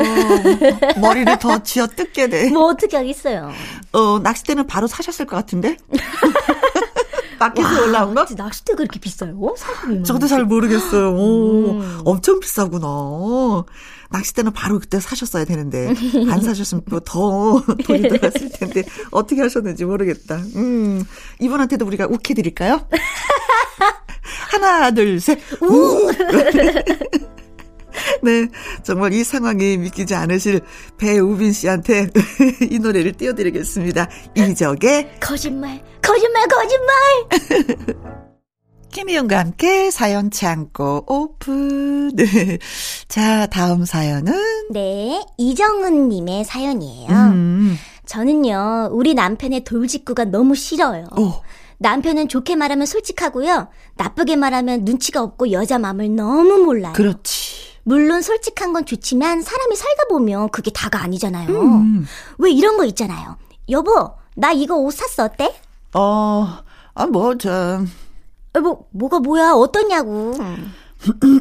머리를 0.99 1.37
더 1.39 1.61
쥐어 1.63 1.87
뜯게 1.87 2.27
돼. 2.27 2.49
뭐 2.49 2.65
어떻게 2.65 2.97
하겠어요. 2.97 3.51
어, 3.93 4.19
낚싯대는 4.19 4.67
바로 4.67 4.87
사셨을 4.87 5.25
것 5.25 5.35
같은데? 5.35 5.77
마켓에 7.39 7.79
올라온 7.79 8.13
거? 8.13 8.25
낚싯대 8.35 8.73
그렇게 8.75 8.99
비싸요? 8.99 9.55
사람이 9.57 10.03
저도 10.03 10.27
잘 10.27 10.43
모르겠어요. 10.43 11.11
오, 11.13 11.71
음. 11.79 12.01
엄청 12.03 12.39
비싸구나. 12.41 12.87
낚싯대는 14.09 14.51
바로 14.51 14.77
그때 14.79 14.99
사셨어야 14.99 15.45
되는데 15.45 15.93
안 16.29 16.41
사셨으면 16.41 16.83
더 17.05 17.61
돈이 17.85 18.01
들었을 18.09 18.49
텐데 18.51 18.83
어떻게 19.11 19.41
하셨는지 19.41 19.85
모르겠다. 19.85 20.35
음, 20.55 21.03
이분한테도 21.39 21.85
우리가 21.85 22.07
욱해 22.07 22.33
드릴까요? 22.33 22.81
하나, 24.49 24.91
둘, 24.91 25.19
셋. 25.19 25.39
우! 25.61 26.11
네. 28.21 28.47
정말 28.83 29.13
이 29.13 29.23
상황이 29.23 29.77
믿기지 29.77 30.15
않으실 30.15 30.61
배우빈 30.97 31.51
씨한테 31.53 32.07
이 32.69 32.79
노래를 32.79 33.13
띄워드리겠습니다. 33.13 34.09
이적의 34.35 35.19
거짓말, 35.19 35.83
거짓말, 36.01 36.47
거짓말! 36.47 38.09
김희영과 38.91 39.37
함께 39.37 39.91
사연 39.91 40.31
창고 40.31 41.03
오픈. 41.07 42.15
네. 42.15 42.57
자, 43.07 43.45
다음 43.45 43.85
사연은? 43.85 44.33
네. 44.71 45.23
이정은님의 45.37 46.43
사연이에요. 46.45 47.09
음. 47.09 47.77
저는요, 48.07 48.89
우리 48.91 49.13
남편의 49.13 49.63
돌직구가 49.63 50.25
너무 50.25 50.55
싫어요. 50.55 51.05
오. 51.15 51.33
남편은 51.79 52.27
좋게 52.27 52.55
말하면 52.55 52.85
솔직하고요. 52.85 53.69
나쁘게 53.95 54.35
말하면 54.35 54.83
눈치가 54.83 55.21
없고 55.23 55.51
여자 55.51 55.79
마음을 55.79 56.13
너무 56.15 56.57
몰라요. 56.59 56.93
그렇지. 56.93 57.69
물론 57.83 58.21
솔직한 58.21 58.73
건 58.73 58.85
좋지만 58.85 59.41
사람이 59.41 59.75
살다 59.75 60.03
보면 60.09 60.49
그게 60.49 60.71
다가 60.71 61.01
아니잖아요. 61.01 61.49
음. 61.49 62.05
왜 62.37 62.51
이런 62.51 62.77
거 62.77 62.85
있잖아요. 62.85 63.37
여보, 63.69 64.11
나 64.35 64.51
이거 64.51 64.75
옷 64.75 64.91
샀어. 64.93 65.23
어때? 65.25 65.55
어, 65.93 66.59
아, 66.93 67.05
뭐, 67.07 67.35
좀. 67.37 67.89
뭐, 68.61 68.85
뭐가 68.91 69.19
뭐야? 69.19 69.53
어떠냐고. 69.53 70.33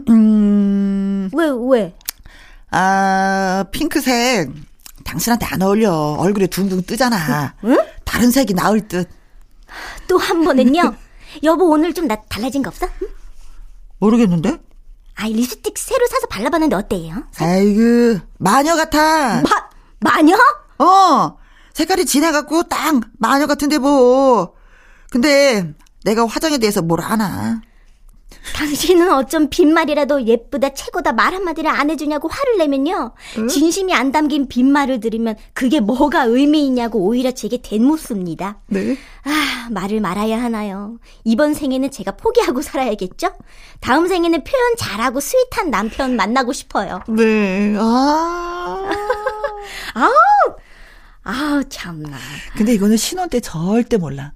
음. 0.09 1.31
왜, 1.37 1.47
왜? 1.69 1.95
아, 2.71 3.65
핑크색. 3.73 4.51
당신한테 5.05 5.47
안 5.47 5.63
어울려. 5.63 5.93
얼굴에 6.19 6.47
둥둥 6.47 6.83
뜨잖아. 6.83 7.55
응? 7.65 7.77
다른 8.05 8.31
색이 8.31 8.55
나을 8.55 8.87
듯. 8.87 9.09
또 10.09 10.17
한 10.19 10.45
번은요? 10.45 10.95
여보, 11.45 11.69
오늘 11.71 11.93
좀 11.95 12.07
나 12.09 12.17
달라진 12.29 12.63
거 12.63 12.69
없어? 12.69 12.87
응? 13.03 13.09
모르겠는데? 13.99 14.59
아이, 15.17 15.33
립스틱 15.33 15.77
새로 15.79 16.07
사서 16.07 16.27
발라봤는데 16.29 16.77
어때요? 16.77 17.25
아이고, 17.39 18.21
마녀 18.39 18.77
같아. 18.77 19.43
마, 19.43 19.49
마녀? 20.01 20.37
어, 20.79 21.39
색깔이 21.75 22.07
진해갖고 22.07 22.65
딱 22.65 23.01
마녀 23.19 23.47
같은데 23.47 23.79
뭐. 23.79 24.55
근데 25.11 25.75
내가 26.05 26.27
화장에 26.27 26.59
대해서 26.59 26.83
뭘 26.83 27.01
아나. 27.01 27.61
당신은 28.55 29.13
어쩜 29.13 29.49
빈말이라도 29.51 30.27
예쁘다 30.27 30.71
최고다 30.71 31.13
말 31.13 31.35
한마디를 31.35 31.71
안 31.71 31.91
해주냐고 31.91 32.29
화를 32.29 32.59
내면요. 32.59 33.13
응? 33.39 33.49
진심이 33.49 33.95
안 33.95 34.13
담긴 34.13 34.49
빈말을 34.49 35.01
들으면 35.01 35.37
그게 35.53 35.81
뭐가 35.81 36.25
의미 36.25 36.67
있냐고 36.67 37.01
오히려 37.01 37.33
제게 37.33 37.59
대묻습니다. 37.63 38.59
네. 38.67 38.97
아 39.25 39.69
말을 39.71 40.01
말아야 40.01 40.43
하나요. 40.43 40.99
이번 41.25 41.55
생에는 41.55 41.91
제가 41.91 42.13
포기하고 42.13 42.63
살아야겠죠? 42.63 43.33
다음 43.81 44.09
생에는 44.09 44.43
표현 44.45 44.77
잘하고 44.77 45.21
스윗한 45.21 45.71
남편 45.71 46.17
만나고 46.17 46.53
싶어요. 46.53 47.03
네. 47.09 47.75
아. 47.79 48.91
아우. 49.95 50.13
아우 51.25 51.65
참나. 51.69 52.17
근데 52.57 52.73
이거는 52.75 52.97
신혼 52.97 53.29
때 53.29 53.41
절대 53.41 53.97
몰라. 53.99 54.33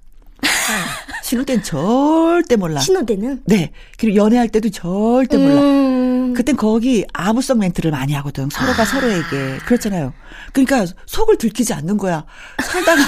신혼 1.23 1.45
때는 1.45 1.63
절대 1.63 2.55
몰라. 2.55 2.79
신혼 2.79 3.05
때는? 3.05 3.41
네. 3.45 3.71
그리고 3.97 4.17
연애할 4.17 4.49
때도 4.49 4.69
절대 4.69 5.37
몰라. 5.37 5.61
음. 5.61 6.33
그땐 6.35 6.55
거기 6.55 7.05
아무성 7.13 7.59
멘트를 7.59 7.91
많이 7.91 8.13
하거든. 8.13 8.49
서로가 8.49 8.81
아. 8.81 8.85
서로에게. 8.85 9.59
그렇잖아요. 9.65 10.13
그러니까 10.51 10.85
속을 11.05 11.37
들키지 11.37 11.73
않는 11.73 11.97
거야. 11.97 12.25
살다가 12.63 13.01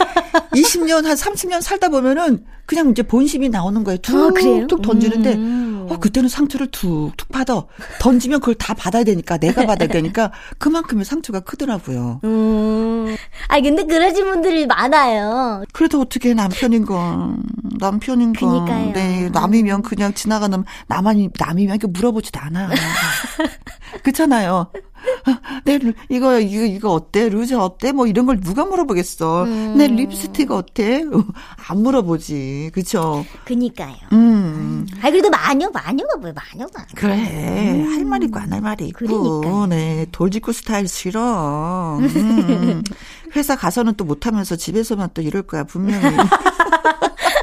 20년, 0.54 1.04
한 1.04 1.16
30년 1.16 1.60
살다 1.62 1.88
보면은 1.88 2.44
그냥 2.72 2.88
이제 2.88 3.02
본심이 3.02 3.50
나오는 3.50 3.84
거예요. 3.84 3.98
툭툭 3.98 4.80
아, 4.80 4.82
던지는데 4.82 5.34
음. 5.34 5.86
어, 5.90 5.98
그때는 5.98 6.30
상처를 6.30 6.68
툭툭 6.68 7.28
받아. 7.28 7.62
던지면 8.00 8.40
그걸 8.40 8.54
다 8.54 8.72
받아야 8.72 9.04
되니까 9.04 9.36
내가 9.36 9.66
받아야 9.68 9.90
되니까 9.90 10.32
그만큼의 10.56 11.04
상처가 11.04 11.40
크더라고요. 11.40 12.20
음. 12.24 13.14
아 13.48 13.60
근데 13.60 13.84
그러신 13.84 14.24
분들이 14.24 14.66
많아요. 14.66 15.64
그래도 15.74 16.00
어떻게 16.00 16.32
남편인 16.32 16.86
건 16.86 17.42
남편인 17.78 18.32
건 18.32 18.64
그러니까요. 18.64 18.92
네 18.94 19.28
남이면 19.28 19.82
그냥 19.82 20.14
지나가는 20.14 20.64
나만 20.86 21.28
남이면 21.38 21.76
이렇게 21.76 21.86
물어보지도 21.88 22.40
않아. 22.40 22.70
그렇잖아요. 24.02 24.72
내 25.64 25.78
이거 26.08 26.38
이거 26.40 26.64
이거 26.64 26.92
어때? 26.92 27.28
루즈 27.28 27.54
어때? 27.54 27.92
뭐 27.92 28.06
이런 28.06 28.26
걸 28.26 28.40
누가 28.40 28.64
물어보겠어. 28.64 29.44
음. 29.44 29.74
내 29.76 29.86
립스틱 29.86 30.50
어때? 30.50 31.04
안 31.68 31.82
물어보지. 31.82 32.70
그쵸 32.72 33.24
그니까요. 33.44 33.94
음. 34.12 34.86
아 35.02 35.10
그래도 35.10 35.30
마녀 35.30 35.68
마녀가 35.70 36.16
뭐야 36.18 36.32
마녀가. 36.34 36.86
그래. 36.94 37.14
음. 37.84 37.92
할 37.94 38.04
말이 38.04 38.26
있고 38.26 38.38
안 38.38 38.52
할 38.52 38.60
말이 38.60 38.86
있고. 38.88 39.40
그러니까. 39.40 39.66
네. 39.68 40.06
돌직구 40.12 40.52
스타일 40.52 40.88
싫어. 40.88 41.98
음. 42.00 42.82
회사 43.34 43.56
가서는 43.56 43.94
또 43.96 44.04
못하면서 44.04 44.56
집에서만 44.56 45.10
또 45.14 45.22
이럴 45.22 45.42
거야 45.42 45.64
분명히. 45.64 46.02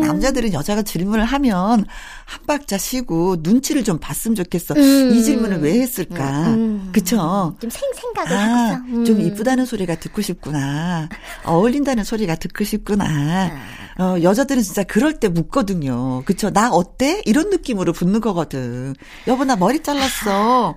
남자들은 0.00 0.52
여자가 0.52 0.82
질문을 0.82 1.24
하면 1.24 1.84
한 2.26 2.42
박자 2.46 2.78
쉬고 2.78 3.36
눈치를 3.40 3.84
좀 3.84 3.98
봤으면 3.98 4.34
좋겠어. 4.34 4.74
음. 4.74 5.10
이 5.14 5.22
질문을 5.22 5.60
왜 5.60 5.80
했을까? 5.80 6.48
음. 6.48 6.90
그쵸? 6.92 7.56
좀 7.60 7.70
생, 7.70 7.82
생각을 7.94 8.32
아, 8.32 8.38
하고서. 8.38 8.82
음. 8.88 9.04
좀 9.04 9.20
이쁘다는 9.20 9.66
소리가 9.66 9.96
듣고 9.96 10.22
싶구나. 10.22 11.08
어울린다는 11.44 12.04
소리가 12.04 12.36
듣고 12.36 12.64
싶구나. 12.64 13.04
아. 13.06 14.02
어, 14.02 14.20
여자들은 14.22 14.62
진짜 14.62 14.82
그럴 14.82 15.20
때 15.20 15.28
묻거든요. 15.28 16.22
그쵸? 16.24 16.50
나 16.50 16.70
어때? 16.70 17.22
이런 17.26 17.50
느낌으로 17.50 17.92
붙는 17.92 18.20
거거든. 18.20 18.94
여보, 19.28 19.44
나 19.44 19.54
머리 19.56 19.82
잘랐어. 19.82 20.76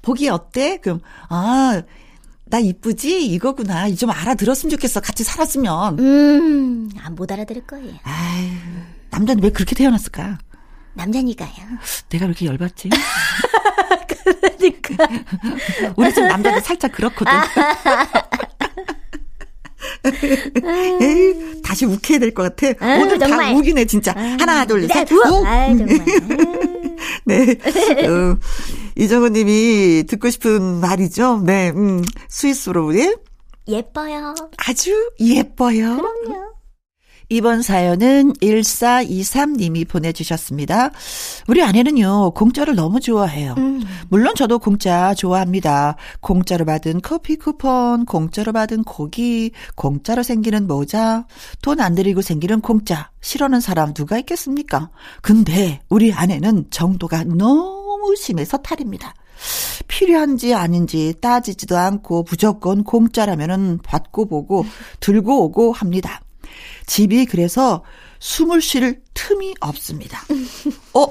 보기 0.00 0.28
어때? 0.28 0.78
그럼, 0.78 1.00
아, 1.28 1.82
나 2.48 2.58
이쁘지? 2.60 3.26
이거구나. 3.26 3.92
좀 3.94 4.10
알아들었으면 4.10 4.70
좋겠어. 4.70 5.00
같이 5.00 5.24
살았으면. 5.24 5.98
음, 5.98 6.88
못 7.12 7.30
알아들을 7.30 7.66
거예요. 7.66 7.94
아유, 8.04 8.50
남자는 9.10 9.42
왜 9.42 9.50
그렇게 9.50 9.74
태어났을까? 9.74 10.38
남자니까요. 10.94 11.50
내가 12.08 12.24
왜 12.26 12.30
이렇게 12.30 12.46
열받지? 12.46 12.88
그러니까. 14.58 15.08
우리 15.96 16.14
집 16.14 16.22
남자도 16.24 16.60
살짝 16.60 16.92
그렇거든. 16.92 17.32
에이, 21.02 21.60
다시 21.62 21.84
욱해야 21.84 22.18
될것 22.20 22.56
같아. 22.56 22.72
아유, 22.86 23.02
오늘 23.02 23.18
정말. 23.18 23.52
다 23.52 23.58
우기네, 23.58 23.84
진짜. 23.86 24.12
아유, 24.16 24.36
하나, 24.38 24.64
둘, 24.64 24.86
셋. 24.88 25.06
네, 25.08 25.14
욱! 25.14 25.46
아유, 25.46 25.76
정말. 25.78 26.85
네. 27.24 27.42
어, 28.06 28.38
이정은 28.96 29.32
님이 29.32 30.04
듣고 30.08 30.30
싶은 30.30 30.80
말이죠. 30.80 31.42
네, 31.44 31.70
음, 31.70 32.02
스위스로 32.28 32.86
우리. 32.86 33.14
예뻐요. 33.68 34.34
아주 34.58 35.10
예뻐요. 35.20 35.96
그럼요. 35.96 36.55
이번 37.28 37.62
사연은 37.62 38.34
1423님이 38.34 39.88
보내주셨습니다. 39.88 40.90
우리 41.48 41.62
아내는요, 41.62 42.30
공짜를 42.32 42.76
너무 42.76 43.00
좋아해요. 43.00 43.54
음. 43.58 43.82
물론 44.08 44.34
저도 44.36 44.58
공짜 44.60 45.12
좋아합니다. 45.14 45.96
공짜로 46.20 46.64
받은 46.64 47.00
커피 47.02 47.36
쿠폰, 47.36 48.04
공짜로 48.04 48.52
받은 48.52 48.84
고기, 48.84 49.50
공짜로 49.74 50.22
생기는 50.22 50.66
모자, 50.66 51.26
돈 51.62 51.80
안 51.80 51.94
들이고 51.94 52.22
생기는 52.22 52.60
공짜. 52.60 53.10
싫어하는 53.20 53.60
사람 53.60 53.92
누가 53.92 54.18
있겠습니까? 54.18 54.90
근데 55.20 55.80
우리 55.88 56.12
아내는 56.12 56.66
정도가 56.70 57.24
너무 57.24 58.14
심해서 58.16 58.56
탈입니다. 58.58 59.14
필요한지 59.88 60.54
아닌지 60.54 61.14
따지지도 61.20 61.76
않고 61.76 62.24
무조건 62.28 62.82
공짜라면은 62.84 63.78
받고 63.82 64.26
보고 64.26 64.64
들고 65.00 65.44
오고 65.44 65.72
합니다. 65.72 66.20
집이 66.86 67.26
그래서 67.26 67.82
숨을 68.20 68.60
쉴 68.60 69.00
틈이 69.14 69.54
없습니다. 69.60 70.20
어, 70.94 71.06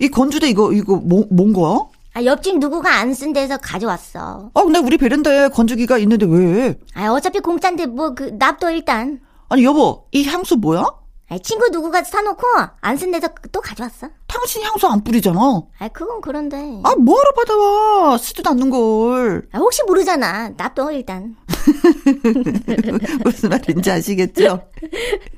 이 0.00 0.08
건주대 0.08 0.48
이거 0.48 0.72
이거 0.72 0.96
뭐, 0.96 1.24
뭔 1.30 1.52
거야? 1.52 1.78
아, 2.14 2.24
옆집 2.24 2.58
누구가 2.58 2.94
안 2.96 3.14
쓴 3.14 3.32
데서 3.32 3.56
가져왔어. 3.58 4.50
아, 4.52 4.62
근데 4.64 4.78
우리 4.78 4.98
베란다에 4.98 5.48
건조기가 5.48 5.98
있는데 5.98 6.26
왜? 6.26 6.78
아, 6.94 7.08
어차피 7.12 7.38
공짜인데 7.40 7.86
뭐 7.86 8.14
그 8.14 8.24
납둬 8.38 8.70
일단. 8.70 9.20
아니 9.48 9.64
여보, 9.64 10.04
이 10.12 10.24
향수 10.24 10.56
뭐야? 10.56 10.84
아, 11.32 11.38
친구 11.38 11.68
누구가 11.70 12.02
사놓고 12.04 12.46
안 12.82 12.96
쓴 12.98 13.10
데서 13.10 13.28
또 13.50 13.60
가져왔어. 13.60 14.08
당신 14.26 14.62
향수 14.62 14.86
안 14.86 15.02
뿌리잖아. 15.02 15.62
아, 15.78 15.88
그건 15.88 16.20
그런데. 16.20 16.56
아, 16.84 16.94
뭐하러 16.94 17.30
받아와? 17.32 18.18
쓰지도 18.18 18.50
않는 18.50 18.68
걸. 18.70 19.48
아, 19.52 19.58
혹시 19.58 19.82
모르잖아. 19.86 20.50
놔둬 20.50 20.92
일단. 20.92 21.34
무슨 23.24 23.48
말인지 23.50 23.90
아시겠죠? 23.90 24.62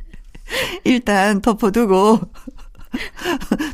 일단 0.84 1.40
덮어두고 1.40 2.18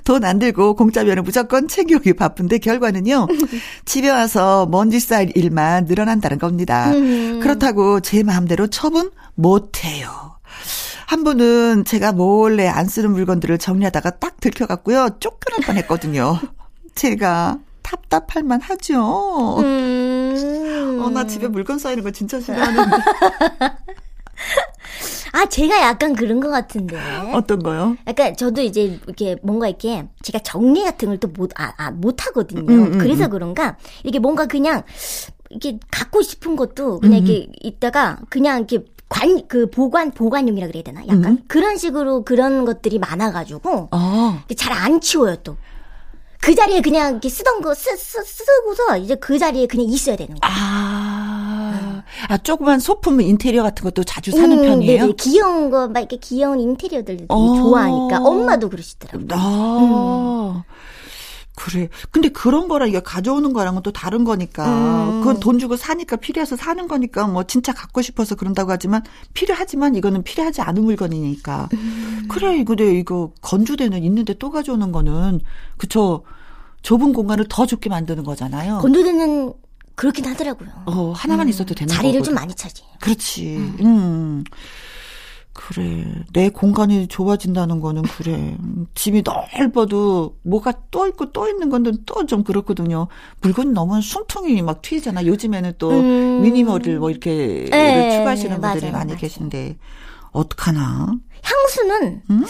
돈 0.04 0.24
안 0.24 0.38
들고 0.38 0.74
공짜면은 0.74 1.24
무조건 1.24 1.68
챙겨오기 1.68 2.14
바쁜데 2.14 2.58
결과는요. 2.58 3.26
집에 3.84 4.08
와서 4.10 4.66
먼지 4.66 5.00
쌓일 5.00 5.32
일만 5.36 5.84
늘어난다는 5.86 6.38
겁니다. 6.38 6.90
음. 6.92 7.40
그렇다고 7.40 8.00
제 8.00 8.22
마음대로 8.22 8.66
처분 8.68 9.10
못해요. 9.34 10.29
한 11.10 11.24
번은 11.24 11.84
제가 11.86 12.12
몰래 12.12 12.68
안 12.68 12.86
쓰는 12.86 13.10
물건들을 13.10 13.58
정리하다가 13.58 14.20
딱 14.20 14.38
들켜갔고요. 14.38 15.16
쫓겨날 15.18 15.66
뻔 15.66 15.76
했거든요. 15.78 16.38
제가 16.94 17.58
답답할 17.82 18.44
만 18.44 18.60
하죠. 18.60 19.56
음. 19.58 21.00
어, 21.02 21.10
나 21.10 21.26
집에 21.26 21.48
물건 21.48 21.80
쌓이는 21.80 22.04
거 22.04 22.12
진짜 22.12 22.38
싫어하는데. 22.38 22.96
아, 25.32 25.46
제가 25.46 25.82
약간 25.82 26.14
그런 26.14 26.38
것 26.38 26.48
같은데. 26.48 26.96
어떤 27.34 27.60
거요? 27.60 27.96
약간 28.06 28.36
저도 28.36 28.62
이제 28.62 29.00
이렇게 29.04 29.34
뭔가 29.42 29.66
이렇게 29.66 30.06
제가 30.22 30.38
정리 30.44 30.84
같은 30.84 31.08
걸 31.08 31.18
또 31.18 31.26
못, 31.26 31.50
아, 31.60 31.72
아, 31.76 31.90
못 31.90 32.24
하거든요. 32.28 32.72
음, 32.72 32.92
음, 32.92 32.98
그래서 32.98 33.24
음. 33.24 33.30
그런가? 33.30 33.76
이게 34.04 34.20
뭔가 34.20 34.46
그냥 34.46 34.84
이렇게 35.48 35.80
갖고 35.90 36.22
싶은 36.22 36.54
것도 36.54 37.00
그냥 37.00 37.22
음. 37.22 37.26
이렇게 37.26 37.48
있다가 37.62 38.20
그냥 38.30 38.58
이렇게 38.58 38.84
관, 39.10 39.46
그 39.48 39.68
보관, 39.68 40.12
보관용이라 40.12 40.68
그래야 40.68 40.84
되나? 40.84 41.02
약간 41.02 41.24
음. 41.24 41.38
그런 41.48 41.76
식으로 41.76 42.22
그런 42.24 42.64
것들이 42.64 42.98
많아가지고. 43.00 43.88
어. 43.90 44.42
잘안 44.56 45.00
치워요, 45.00 45.36
또. 45.42 45.56
그 46.40 46.54
자리에 46.54 46.80
그냥 46.80 47.10
이렇게 47.10 47.28
쓰던 47.28 47.60
거 47.60 47.74
쓰, 47.74 47.94
쓰, 47.96 48.22
쓰고서 48.24 48.96
이제 48.96 49.16
그 49.16 49.38
자리에 49.38 49.66
그냥 49.66 49.86
있어야 49.86 50.16
되는 50.16 50.38
거예요. 50.38 50.40
아. 50.42 52.02
아, 52.28 52.38
조그만 52.38 52.78
소품 52.78 53.20
인테리어 53.20 53.62
같은 53.62 53.84
것도 53.84 54.04
자주 54.04 54.30
사는 54.30 54.50
음, 54.58 54.62
편이에요? 54.62 55.00
네네. 55.02 55.12
귀여운 55.18 55.70
거, 55.70 55.88
막 55.88 56.00
이렇게 56.00 56.16
귀여운 56.16 56.60
인테리어들 56.60 57.26
어. 57.28 57.56
좋아하니까. 57.56 58.20
엄마도 58.22 58.70
그러시더라고요. 58.70 59.28
아. 59.32 60.62
음. 60.66 60.79
그래. 61.60 61.88
근데 62.10 62.30
그런 62.30 62.68
거랑 62.68 62.88
이게 62.88 63.00
가져오는 63.00 63.52
거랑은 63.52 63.82
또 63.82 63.92
다른 63.92 64.24
거니까. 64.24 64.66
음. 64.66 65.20
그건 65.20 65.40
돈 65.40 65.58
주고 65.58 65.76
사니까 65.76 66.16
필요해서 66.16 66.56
사는 66.56 66.88
거니까 66.88 67.26
뭐 67.26 67.44
진짜 67.44 67.74
갖고 67.74 68.00
싶어서 68.00 68.34
그런다고 68.34 68.72
하지만 68.72 69.02
필요하지만 69.34 69.94
이거는 69.94 70.22
필요하지 70.22 70.62
않은 70.62 70.82
물건이니까. 70.82 71.68
음. 71.74 72.26
그래. 72.30 72.64
근데 72.64 72.98
이거 72.98 73.32
건조대는 73.42 74.02
있는데 74.04 74.32
또 74.34 74.50
가져오는 74.50 74.90
거는 74.90 75.40
그쵸. 75.76 76.24
좁은 76.82 77.12
공간을 77.12 77.44
더 77.50 77.66
좁게 77.66 77.90
만드는 77.90 78.24
거잖아요. 78.24 78.78
건조대는 78.78 79.52
그렇긴 79.96 80.24
하더라고요. 80.24 80.70
어, 80.86 81.12
하나만 81.14 81.46
음. 81.46 81.50
있어도 81.50 81.74
되는 81.74 81.92
자리를 81.92 82.20
거거든. 82.20 82.24
좀 82.24 82.34
많이 82.34 82.54
차지. 82.54 82.82
그렇지. 83.00 83.56
음. 83.80 84.44
음. 85.50 85.52
그래. 85.52 86.04
내 86.32 86.48
공간이 86.48 87.06
좁아진다는 87.08 87.80
거는 87.80 88.02
그래. 88.02 88.56
집이 88.94 89.22
넓어도 89.24 90.36
뭐가 90.42 90.72
또 90.90 91.06
있고 91.08 91.32
또 91.32 91.48
있는 91.48 91.68
건데 91.70 91.92
또 92.06 92.24
좀 92.26 92.44
그렇거든요. 92.44 93.08
물건이 93.42 93.72
너무 93.72 94.00
숨통이 94.00 94.62
막 94.62 94.80
튀잖아. 94.82 95.26
요즘에는 95.26 95.72
또 95.78 95.90
음. 95.90 96.40
미니멀을 96.42 96.98
뭐 96.98 97.10
이렇게 97.10 97.66
네, 97.70 98.16
추가하시는 98.18 98.60
분들이 98.60 98.80
맞아요, 98.82 98.92
많이 98.92 99.08
맞아요. 99.12 99.18
계신데 99.20 99.76
어떡하나? 100.32 101.14
향수는 101.42 102.22
음. 102.30 102.44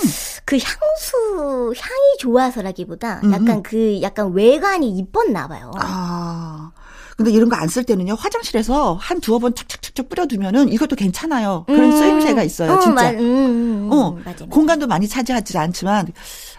그 0.45 0.57
향수 0.59 1.73
향이 1.77 2.19
좋아서라기보다 2.19 3.21
음. 3.25 3.33
약간 3.33 3.63
그 3.63 4.01
약간 4.03 4.33
외관이 4.33 4.91
이뻤나 4.99 5.49
봐요. 5.49 5.71
아. 5.77 6.73
근데 7.21 7.33
이런 7.33 7.51
거 7.51 7.57
안 7.57 7.69
쓸 7.69 7.85
때는요 7.85 8.15
화장실에서 8.15 8.95
한 8.95 9.21
두어 9.21 9.39
번 9.39 9.55
착착착착 9.55 10.09
뿌려두면은 10.09 10.71
이것도 10.73 10.97
괜찮아요. 10.97 11.65
그런 11.67 11.85
음. 11.85 11.93
쓰임새가 11.93 12.43
있어요, 12.43 12.73
어, 12.73 12.81
진짜. 12.81 12.95
마, 12.95 13.11
음, 13.11 13.19
음, 13.21 13.89
음. 13.89 13.93
어, 13.93 14.13
맞아, 14.13 14.31
맞아. 14.31 14.47
공간도 14.47 14.87
많이 14.87 15.07
차지하지 15.07 15.59
않지만 15.59 16.07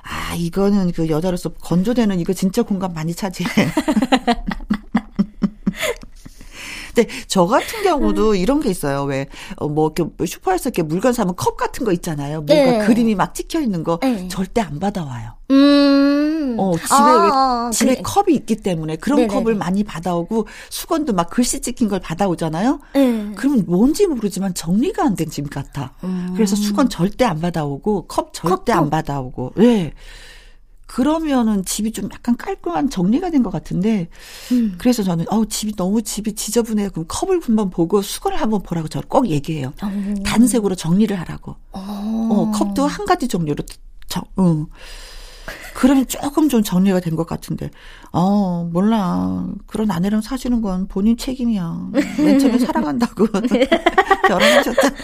아 0.03 0.35
이거는 0.35 0.91
그 0.91 1.09
여자로서 1.09 1.49
건조되는 1.49 2.19
이거 2.19 2.33
진짜 2.33 2.61
공간 2.61 2.93
많이 2.93 3.15
차지해. 3.15 3.49
근데 6.93 7.09
저 7.27 7.45
같은 7.45 7.83
경우도 7.83 8.31
음. 8.31 8.35
이런 8.35 8.59
게 8.59 8.69
있어요. 8.69 9.03
왜, 9.03 9.27
어, 9.57 9.67
뭐, 9.67 9.93
이렇게 9.95 10.25
슈퍼에서 10.25 10.69
이렇게 10.69 10.83
물건 10.83 11.13
사면 11.13 11.35
컵 11.35 11.57
같은 11.57 11.85
거 11.85 11.91
있잖아요. 11.93 12.41
뭔가 12.41 12.53
네. 12.79 12.85
그림이 12.85 13.15
막 13.15 13.33
찍혀 13.33 13.61
있는 13.61 13.83
거 13.83 13.99
네. 14.01 14.27
절대 14.27 14.61
안 14.61 14.79
받아와요. 14.79 15.33
음. 15.51 16.55
어, 16.59 16.73
집에 16.75 16.87
아, 16.93 17.23
왜, 17.23 17.29
아, 17.31 17.67
아, 17.67 17.71
집에 17.71 17.93
그래. 17.93 18.01
컵이 18.03 18.33
있기 18.35 18.57
때문에 18.57 18.97
그런 18.97 19.21
네네네. 19.21 19.33
컵을 19.33 19.55
많이 19.55 19.83
받아오고 19.83 20.47
수건도 20.69 21.13
막 21.13 21.29
글씨 21.29 21.61
찍힌 21.61 21.87
걸 21.87 21.99
받아오잖아요. 21.99 22.79
네. 22.93 23.31
그러면 23.35 23.63
뭔지 23.67 24.05
모르지만 24.07 24.53
정리가 24.53 25.03
안된집 25.03 25.49
같아. 25.49 25.93
음. 26.03 26.33
그래서 26.35 26.55
수건 26.55 26.89
절대 26.89 27.25
안 27.25 27.39
받아오고 27.39 28.07
컵 28.07 28.33
절대 28.33 28.55
컵도? 28.55 28.73
안 28.73 28.89
받아오고. 28.89 29.53
예. 29.59 29.61
네. 29.61 29.93
그러면은 30.91 31.63
집이 31.63 31.93
좀 31.93 32.09
약간 32.13 32.35
깔끔한 32.35 32.89
정리가 32.89 33.29
된 33.29 33.41
것 33.41 33.49
같은데 33.49 34.09
음. 34.51 34.75
그래서 34.77 35.03
저는 35.03 35.25
어우 35.29 35.47
집이 35.47 35.75
너무 35.75 36.01
집이 36.01 36.33
지저분해 36.35 36.89
그럼 36.89 37.05
컵을 37.07 37.39
한번 37.41 37.69
보고 37.69 38.01
수건을 38.01 38.39
한번 38.39 38.61
보라고 38.61 38.87
저를 38.89 39.07
꼭 39.07 39.29
얘기해요. 39.29 39.73
오. 39.83 40.23
단색으로 40.23 40.75
정리를 40.75 41.17
하라고. 41.21 41.55
오. 41.71 41.77
어 41.79 42.51
컵도 42.53 42.85
한 42.85 43.05
가지 43.05 43.27
종류로 43.29 43.63
정, 44.07 44.23
응. 44.39 44.67
그러면 45.73 46.05
조금 46.07 46.49
좀 46.49 46.63
정리가 46.63 46.99
된 46.99 47.15
것 47.15 47.25
같은데, 47.27 47.69
어, 48.11 48.69
몰라. 48.71 49.45
그런 49.67 49.91
아내랑 49.91 50.21
사시는 50.21 50.61
건 50.61 50.87
본인 50.87 51.17
책임이야. 51.17 51.89
맨 52.17 52.39
처음에 52.39 52.57
사랑한다고 52.59 53.27
결혼하셨잖아. 54.27 54.95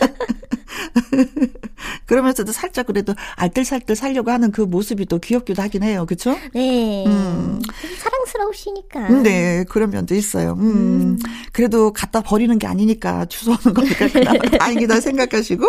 그러면서도 2.05 2.51
살짝 2.53 2.85
그래도 2.87 3.13
알뜰살뜰 3.35 3.95
살려고 3.95 4.31
하는 4.31 4.51
그 4.51 4.61
모습이 4.61 5.05
또 5.05 5.19
귀엽기도 5.19 5.61
하긴 5.61 5.83
해요. 5.83 6.05
그쵸? 6.07 6.35
네. 6.53 7.05
음. 7.05 7.61
사랑스러우시니까. 7.99 9.09
네, 9.21 9.65
그런 9.69 9.89
면도 9.89 10.15
있어요. 10.15 10.53
음. 10.53 10.61
음. 10.61 11.19
그래도 11.51 11.91
갖다 11.91 12.21
버리는 12.21 12.57
게 12.57 12.67
아니니까 12.67 13.25
주워오는 13.25 13.73
거니까 13.73 14.07
그나마 14.07 14.39
다행이다 14.57 14.99
생각하시고 15.01 15.65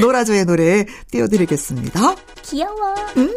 노라조의 0.00 0.44
노래 0.46 0.86
띄워드리겠습니다. 1.10 2.14
귀여워. 2.42 2.94
음. 3.16 3.34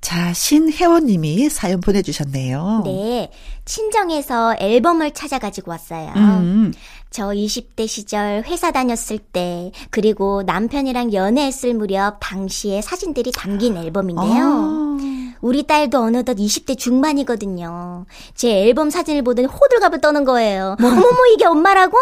자, 0.00 0.32
신혜원님이 0.32 1.50
사연 1.50 1.80
보내주셨네요. 1.80 2.82
네. 2.84 3.30
친정에서 3.64 4.54
앨범을 4.58 5.12
찾아가지고 5.12 5.72
왔어요. 5.72 6.12
음. 6.16 6.72
저 7.10 7.28
20대 7.28 7.86
시절 7.86 8.44
회사 8.46 8.70
다녔을 8.70 9.18
때, 9.18 9.72
그리고 9.90 10.42
남편이랑 10.44 11.12
연애했을 11.12 11.74
무렵 11.74 12.18
당시의 12.20 12.82
사진들이 12.82 13.32
담긴 13.32 13.76
앨범인데요. 13.76 14.44
아. 14.44 15.27
우리 15.40 15.66
딸도 15.66 15.98
어느덧 16.00 16.36
20대 16.36 16.76
중반이거든요. 16.78 18.06
제 18.34 18.50
앨범 18.64 18.90
사진을 18.90 19.22
보더니 19.22 19.48
호들갑을 19.48 20.00
떠는 20.00 20.24
거예요. 20.24 20.76
뭐? 20.80 20.90
어머머 20.90 21.26
이게 21.32 21.44
엄마라고? 21.44 21.96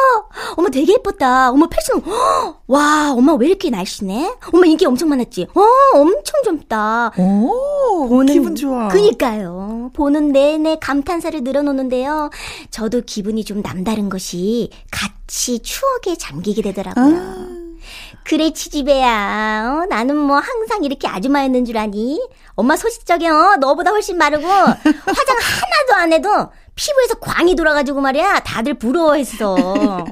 어머 0.57 0.68
되게 0.70 0.92
예뻤다. 0.94 1.51
어머 1.51 1.66
패션 1.68 2.03
와 2.66 3.12
엄마 3.12 3.35
왜 3.35 3.49
이렇게 3.49 3.70
날씬해? 3.70 4.35
엄마 4.53 4.66
인기 4.66 4.87
엄청 4.87 5.09
많았지? 5.09 5.49
어 5.55 5.99
엄청 5.99 6.42
젊다. 6.44 7.12
오 7.18 8.07
보는 8.09 8.33
기분 8.33 8.55
좋아. 8.57 8.88
그니까요. 8.88 9.90
보는 9.94 10.33
내내 10.33 10.77
감탄사를 10.81 11.42
늘어놓는데요. 11.42 12.31
저도 12.70 13.03
기분이 13.05 13.44
좀 13.44 13.62
남다른 13.62 14.09
것이 14.09 14.70
같이 14.90 15.59
추억에 15.61 16.16
잠기게 16.18 16.62
되더라고요. 16.62 17.16
아. 17.16 17.55
그래 18.26 18.50
치집애야. 18.52 19.82
어, 19.82 19.86
나는 19.88 20.16
뭐 20.16 20.36
항상 20.38 20.82
이렇게 20.82 21.06
아줌마였는 21.06 21.64
줄 21.64 21.78
아니? 21.78 22.20
엄마 22.56 22.76
소식적에 22.76 23.28
어 23.28 23.56
너보다 23.60 23.90
훨씬 23.90 24.18
마르고. 24.18 24.46
화장 24.46 24.76
하나도 24.82 25.94
안 25.94 26.12
해도 26.12 26.28
피부에서 26.74 27.14
광이 27.20 27.54
돌아가지고 27.54 28.00
말이야. 28.00 28.40
다들 28.40 28.74
부러워했어 28.74 30.04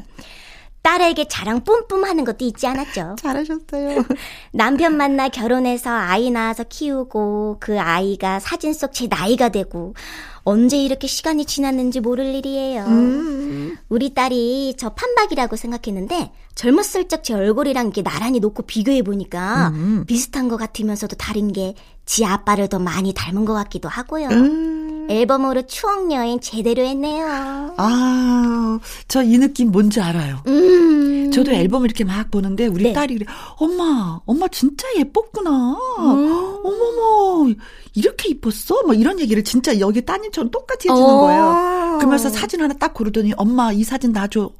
딸에게 0.84 1.28
자랑 1.28 1.64
뿜뿜 1.64 2.04
하는 2.04 2.24
것도 2.24 2.44
있지 2.44 2.66
않았죠. 2.66 3.16
잘하셨어요. 3.20 4.04
남편 4.52 4.96
만나 4.96 5.28
결혼해서 5.30 5.90
아이 5.90 6.30
낳아서 6.30 6.62
키우고 6.68 7.56
그 7.58 7.80
아이가 7.80 8.38
사진 8.38 8.72
속 8.74 8.92
제 8.92 9.08
나이가 9.08 9.48
되고 9.48 9.94
언제 10.44 10.76
이렇게 10.76 11.06
시간이 11.08 11.46
지났는지 11.46 12.00
모를 12.00 12.26
일이에요. 12.34 12.84
음. 12.84 13.78
우리 13.88 14.12
딸이 14.12 14.74
저 14.76 14.90
판박이라고 14.90 15.56
생각했는데 15.56 16.30
젊었을 16.54 17.08
적 17.08 17.22
제 17.22 17.32
얼굴이랑 17.32 17.86
이렇게 17.86 18.02
나란히 18.02 18.38
놓고 18.40 18.64
비교해 18.64 19.00
보니까 19.02 19.68
음. 19.74 20.04
비슷한 20.06 20.48
것 20.48 20.58
같으면서도 20.58 21.16
다른 21.16 21.52
게 21.52 21.74
지 22.06 22.22
아빠를 22.26 22.68
더 22.68 22.78
많이 22.78 23.14
닮은 23.14 23.46
것 23.46 23.54
같기도 23.54 23.88
하고요. 23.88 24.28
음. 24.28 24.83
앨범으로 25.10 25.62
추억 25.66 26.10
여행 26.12 26.40
제대로 26.40 26.82
했네요. 26.84 27.74
아, 27.76 28.78
저 29.08 29.22
이 29.22 29.38
느낌 29.38 29.70
뭔지 29.70 30.00
알아요. 30.00 30.42
음. 30.46 31.30
저도 31.32 31.50
앨범 31.52 31.84
이렇게 31.84 32.04
막 32.04 32.30
보는데 32.30 32.66
우리 32.66 32.84
네. 32.84 32.92
딸이 32.92 33.14
그래, 33.18 33.26
엄마, 33.56 34.20
엄마 34.26 34.46
진짜 34.48 34.86
예뻤구나. 34.98 35.50
음. 35.98 36.58
어머머, 36.64 37.52
이렇게 37.94 38.28
이뻤어? 38.30 38.82
뭐 38.86 38.94
이런 38.94 39.18
얘기를 39.20 39.42
진짜 39.42 39.78
여기 39.80 40.04
따님처럼 40.04 40.50
똑같이 40.50 40.88
해주는 40.88 41.08
어. 41.10 41.20
거예요. 41.20 41.96
그러면서 41.98 42.28
사진 42.30 42.60
하나 42.60 42.74
딱 42.74 42.94
고르더니 42.94 43.32
엄마 43.36 43.72
이 43.72 43.82
사진 43.84 44.12
놔줘. 44.12 44.50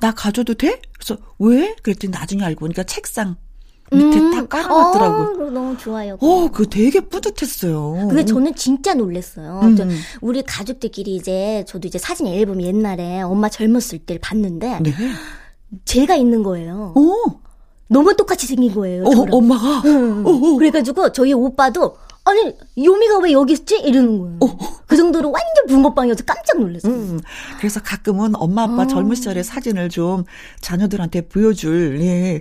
나 0.00 0.12
가져도 0.12 0.54
돼? 0.54 0.80
그래서 0.98 1.16
왜? 1.38 1.74
그랬더니 1.82 2.10
나중에 2.10 2.44
알고 2.44 2.60
보니까 2.60 2.82
책상 2.84 3.36
밑에 3.92 4.18
음. 4.18 4.30
딱 4.32 4.48
깔아놨더라고. 4.48 5.44
어, 5.46 5.50
너무 5.50 5.76
좋아요. 5.78 6.16
어, 6.20 6.48
그 6.50 6.68
되게 6.68 7.00
뿌듯했어요. 7.00 8.08
근데 8.08 8.24
저는 8.24 8.54
진짜 8.54 8.94
놀랬어요. 8.94 9.60
음. 9.62 9.98
우리 10.20 10.42
가족들끼리 10.42 11.14
이제 11.14 11.64
저도 11.68 11.86
이제 11.86 11.98
사진 11.98 12.26
앨범 12.26 12.60
옛날에 12.62 13.22
엄마 13.22 13.48
젊었을 13.48 14.00
때를 14.00 14.20
봤는데 14.20 14.80
네. 14.82 14.92
제가 15.84 16.16
있는 16.16 16.42
거예요. 16.42 16.94
어. 16.96 17.40
너무 17.88 18.14
똑같이 18.16 18.46
생긴 18.46 18.74
거예요. 18.74 19.04
어, 19.04 19.10
엄마가. 19.30 19.82
응. 19.84 20.24
어, 20.26 20.30
어. 20.30 20.56
그래가지고 20.56 21.12
저희 21.12 21.32
오빠도 21.32 21.96
아니 22.24 22.52
요미가 22.76 23.18
왜 23.20 23.30
여기 23.32 23.52
있지? 23.52 23.78
이러는 23.78 24.18
거예요. 24.18 24.38
어. 24.96 24.96
그 24.96 25.02
정도로 25.02 25.30
완전 25.30 25.66
붕어빵이어서 25.68 26.24
깜짝 26.24 26.58
놀랐어요. 26.58 26.92
음, 26.92 27.20
그래서 27.58 27.80
가끔은 27.82 28.32
엄마 28.36 28.62
아빠 28.62 28.82
어. 28.82 28.86
젊은 28.86 29.14
시절의 29.14 29.44
사진을 29.44 29.90
좀 29.90 30.24
자녀들한테 30.60 31.28
보여줄 31.28 32.00
예, 32.00 32.40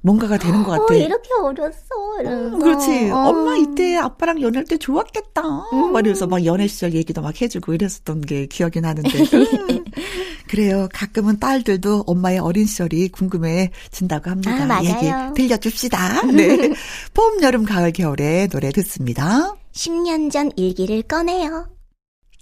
뭔가가 0.00 0.38
되는 0.38 0.62
것 0.62 0.70
같아. 0.70 0.94
어, 0.94 0.96
이렇게 0.96 1.28
어렸어. 1.42 1.78
음, 2.24 2.58
그렇지. 2.58 3.10
어. 3.10 3.28
엄마 3.28 3.56
이때 3.56 3.96
아빠랑 3.96 4.40
연애할 4.40 4.64
때 4.64 4.78
좋았겠다. 4.78 5.42
음. 5.42 5.92
말이면서 5.92 6.26
막 6.26 6.44
연애 6.44 6.66
시절 6.66 6.94
얘기도 6.94 7.20
막 7.20 7.40
해주고 7.40 7.74
이랬었던 7.74 8.22
게 8.22 8.46
기억이 8.46 8.80
나는데. 8.80 9.18
음. 9.18 9.84
그래요. 10.48 10.88
가끔은 10.92 11.38
딸들도 11.38 12.04
엄마의 12.06 12.38
어린 12.38 12.66
시절이 12.66 13.08
궁금해진다고 13.08 14.30
합니다. 14.30 14.62
아, 14.62 14.66
맞아요. 14.66 14.84
얘기 14.84 15.10
들려줍시다. 15.34 16.26
네. 16.32 16.72
봄, 17.14 17.42
여름, 17.42 17.64
가을, 17.64 17.92
겨울에 17.92 18.48
노래 18.48 18.70
듣습니다. 18.70 19.54
10년 19.72 20.30
전 20.30 20.50
일기를 20.56 21.02
꺼내요. 21.02 21.68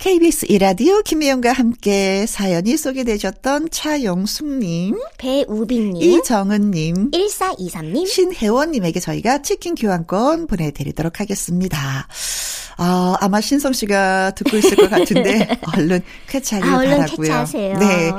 KBS 0.00 0.46
이라디오 0.48 1.02
김혜영과 1.02 1.52
함께 1.52 2.24
사연이 2.24 2.78
소개되셨던 2.78 3.68
차영숙님, 3.70 4.98
배우빈님, 5.18 6.00
이정은님, 6.00 7.10
1423님, 7.10 8.06
신혜원님에게 8.08 8.98
저희가 8.98 9.42
치킨 9.42 9.74
교환권 9.74 10.46
보내드리도록 10.46 11.20
하겠습니다. 11.20 12.08
아, 12.76 13.16
아마 13.20 13.40
신성 13.40 13.72
씨가 13.72 14.32
듣고 14.36 14.56
있을 14.56 14.76
것 14.76 14.90
같은데 14.90 15.48
얼른 15.76 16.00
쾌차하길 16.28 16.70
아, 16.72 16.78
얼른 16.78 16.90
바라고요. 16.98 17.16
쾌차하세요. 17.26 17.78
네. 17.78 18.12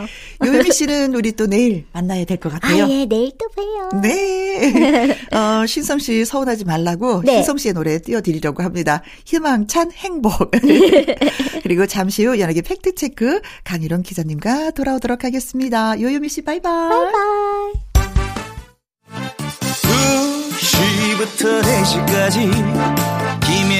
요미 0.45 0.71
씨는 0.71 1.13
우리 1.15 1.31
또 1.33 1.45
내일 1.47 1.85
만나야 1.93 2.25
될 2.25 2.37
것 2.37 2.51
같아요. 2.51 2.85
아, 2.85 2.89
예, 2.89 3.05
내일 3.05 3.31
또 3.37 3.47
봬요. 3.49 4.01
네. 4.01 5.17
어, 5.31 5.65
신성 5.67 5.99
씨 5.99 6.25
서운하지 6.25 6.65
말라고 6.65 7.21
네. 7.23 7.35
신성 7.37 7.57
씨의 7.57 7.73
노래 7.75 7.99
띄워드리려고 7.99 8.63
합니다. 8.63 9.01
희망찬 9.25 9.91
행복. 9.91 10.51
그리고 11.63 11.85
잠시 11.85 12.25
후 12.25 12.39
연예계 12.39 12.61
팩트체크 12.63 13.41
강희론 13.63 14.01
기자님과 14.03 14.71
돌아오도록 14.71 15.23
하겠습니다. 15.23 15.99
요요미 16.01 16.29
씨 16.29 16.41
바이바이. 16.41 16.89
바이바이. 16.89 17.73
2시부터 20.61 21.61
4시까지 21.61 23.10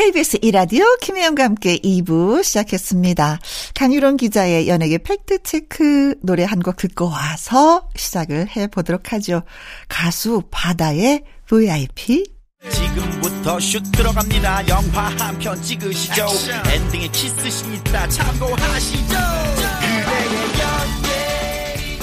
KBS 0.00 0.38
이라디오 0.40 0.82
김혜영과 1.02 1.44
함께 1.44 1.76
2부 1.76 2.42
시작했습니다. 2.42 3.38
강유론 3.74 4.16
기자의 4.16 4.66
연예계 4.66 4.96
팩트체크 4.96 6.14
노래 6.22 6.44
한 6.44 6.62
곡 6.62 6.76
듣고 6.78 7.04
와서 7.10 7.86
시작을 7.96 8.48
해보도록 8.56 9.12
하죠. 9.12 9.42
가수 9.88 10.42
바다의 10.50 11.24
VIP 11.46 12.32
지금부터 12.70 13.60
슛 13.60 13.82
들어갑니다. 13.92 14.68
영화 14.68 15.08
한 15.18 15.38
편 15.38 15.60
찍으시죠. 15.60 16.22
액션. 16.24 16.66
엔딩에 16.66 17.08
키스신 17.08 17.74
있다 17.74 18.08
참고하시죠. 18.08 19.16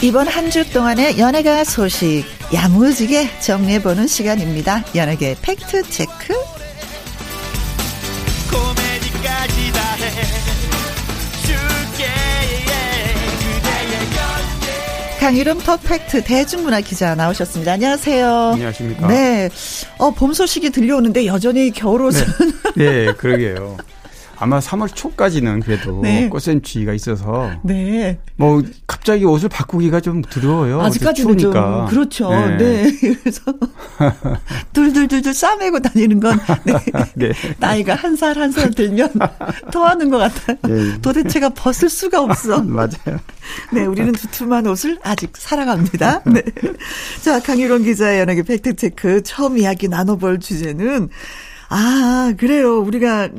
이번 0.03 0.27
한 0.27 0.51
주 0.51 0.71
동안의 0.71 1.17
연예가 1.17 1.63
소식 1.63 2.25
야무지게 2.53 3.39
정리해보는 3.39 4.05
시간입니다. 4.05 4.83
연예계 4.93 5.35
팩트체크 5.41 6.35
코미디까지 8.51 9.71
다 9.73 9.81
해. 9.95 10.57
강유름 15.19 15.59
터펙트 15.59 16.23
대중문화 16.23 16.79
기자 16.79 17.13
나오셨습니다. 17.15 17.73
안녕하세요. 17.73 18.51
안녕하십니까. 18.53 19.07
네. 19.07 19.49
어, 19.97 20.11
봄 20.11 20.31
소식이 20.31 20.69
들려오는데 20.69 21.25
여전히 21.25 21.71
겨울 21.71 22.03
옷은. 22.03 22.25
네, 22.77 23.05
네 23.07 23.13
그러게요. 23.13 23.75
아마 24.39 24.59
3월 24.59 24.93
초까지는 24.93 25.61
그래도 25.61 26.01
네. 26.01 26.29
꽃샘추위가 26.29 26.93
있어서 26.93 27.49
네. 27.63 28.19
뭐 28.35 28.61
갑자기 28.85 29.25
옷을 29.25 29.49
바꾸기가 29.49 29.99
좀 30.01 30.21
두려워요. 30.21 30.81
아직까지는 30.81 31.37
좀 31.37 31.53
그렇죠. 31.87 32.29
네. 32.29 32.57
네. 32.57 33.15
그래서 33.21 33.41
둘둘둘둘 34.73 35.33
싸매고 35.33 35.79
다니는 35.79 36.19
건 36.19 36.39
네. 36.65 36.73
네. 37.15 37.31
나이가 37.59 37.95
한 37.95 38.15
살 38.17 38.35
한살 38.37 38.71
들면 38.71 39.13
더하는 39.71 40.09
것 40.09 40.17
같아요. 40.17 40.57
네. 40.63 40.99
도대체가 41.01 41.49
벗을 41.49 41.87
수가 41.89 42.21
없어. 42.23 42.63
맞아요. 42.63 43.19
네, 43.71 43.85
우리는 43.85 44.11
두툼한 44.13 44.65
옷을 44.67 44.97
아직 45.03 45.37
살아갑니다. 45.37 46.23
네. 46.25 46.41
자, 47.21 47.39
강일원 47.39 47.83
기자의 47.83 48.21
연예계 48.21 48.41
팩트 48.43 48.75
체크 48.75 49.21
처음 49.23 49.57
이야기 49.57 49.87
나눠볼 49.87 50.39
주제는 50.39 51.09
아, 51.69 52.33
그래요. 52.37 52.79
우리가 52.79 53.29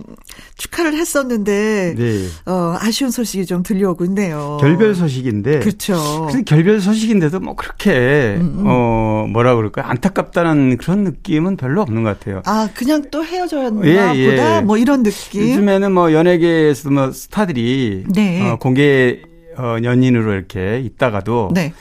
축하를 0.57 0.95
했었는데 0.95 1.95
네. 1.97 2.27
어, 2.47 2.77
아쉬운 2.79 3.11
소식이 3.11 3.47
좀 3.47 3.63
들려오고 3.63 4.05
있네요. 4.07 4.59
결별 4.61 4.95
소식인데. 4.95 5.61
그렇죠. 5.61 6.27
그래서 6.27 6.43
결별 6.45 6.81
소식인데도 6.81 7.41
뭐 7.41 7.55
그렇게 7.55 8.37
음, 8.41 8.59
음. 8.61 8.65
어, 8.67 9.27
뭐라 9.31 9.55
그럴까? 9.57 9.89
안타깝다는 9.91 10.77
그런 10.77 11.05
느낌은 11.05 11.57
별로 11.57 11.83
없는 11.83 12.03
것 12.03 12.19
같아요. 12.19 12.43
아, 12.45 12.69
그냥 12.75 13.03
또 13.11 13.25
헤어졌나 13.25 13.87
예, 13.87 14.19
예. 14.19 14.31
보다 14.31 14.61
뭐 14.61 14.77
이런 14.77 15.03
느낌. 15.03 15.43
요즘에는 15.43 15.93
뭐 15.93 16.13
연예계에서 16.13 16.91
뭐 16.91 17.13
스타들이 17.13 18.05
네. 18.09 18.51
어, 18.51 18.57
공개 18.57 19.23
어, 19.57 19.77
연인으로 19.83 20.35
이렇게 20.35 20.81
있다가도 20.81 21.51
네. 21.53 21.73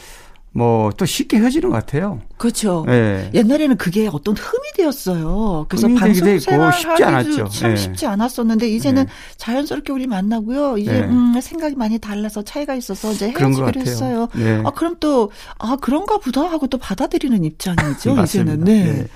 뭐 0.51 0.91
또 0.97 1.05
쉽게 1.05 1.38
헤어지는 1.38 1.69
것 1.69 1.75
같아요. 1.75 2.21
그렇죠. 2.38 2.83
네. 2.88 3.29
옛날에는 3.33 3.77
그게 3.77 4.10
어떤 4.12 4.36
흠이 4.36 4.71
되었어요. 4.75 5.65
그래서 5.69 5.88
방송 5.88 6.39
생활 6.39 6.73
쉽지 6.73 7.03
않았죠. 7.03 7.47
참 7.49 7.69
네. 7.71 7.75
쉽지 7.75 8.05
않았었는데 8.07 8.67
이제는 8.69 9.05
네. 9.05 9.12
자연스럽게 9.38 9.93
우리 9.93 10.07
만나고요. 10.07 10.77
이제 10.77 10.91
네. 10.91 11.07
음, 11.07 11.39
생각이 11.39 11.75
많이 11.75 11.99
달라서 11.99 12.43
차이가 12.43 12.73
있어서 12.75 13.12
이제 13.12 13.29
헤어지기로 13.29 13.81
했어요. 13.81 14.27
네. 14.36 14.62
아 14.65 14.71
그럼 14.71 14.95
또 14.99 15.29
아 15.60 15.75
그런가 15.75 16.17
보다 16.17 16.41
하고 16.41 16.67
또 16.67 16.77
받아들이는 16.77 17.43
입장이죠. 17.43 18.21
이제는. 18.23 18.63
네. 18.63 18.83
네. 18.83 19.07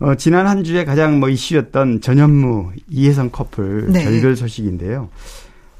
어, 0.00 0.16
지난 0.16 0.48
한 0.48 0.64
주에 0.64 0.84
가장 0.84 1.20
뭐 1.20 1.28
이슈였던 1.28 2.00
전현무 2.00 2.72
이혜성 2.90 3.30
커플 3.30 3.86
네. 3.92 4.02
결별 4.02 4.36
소식인데요. 4.36 5.08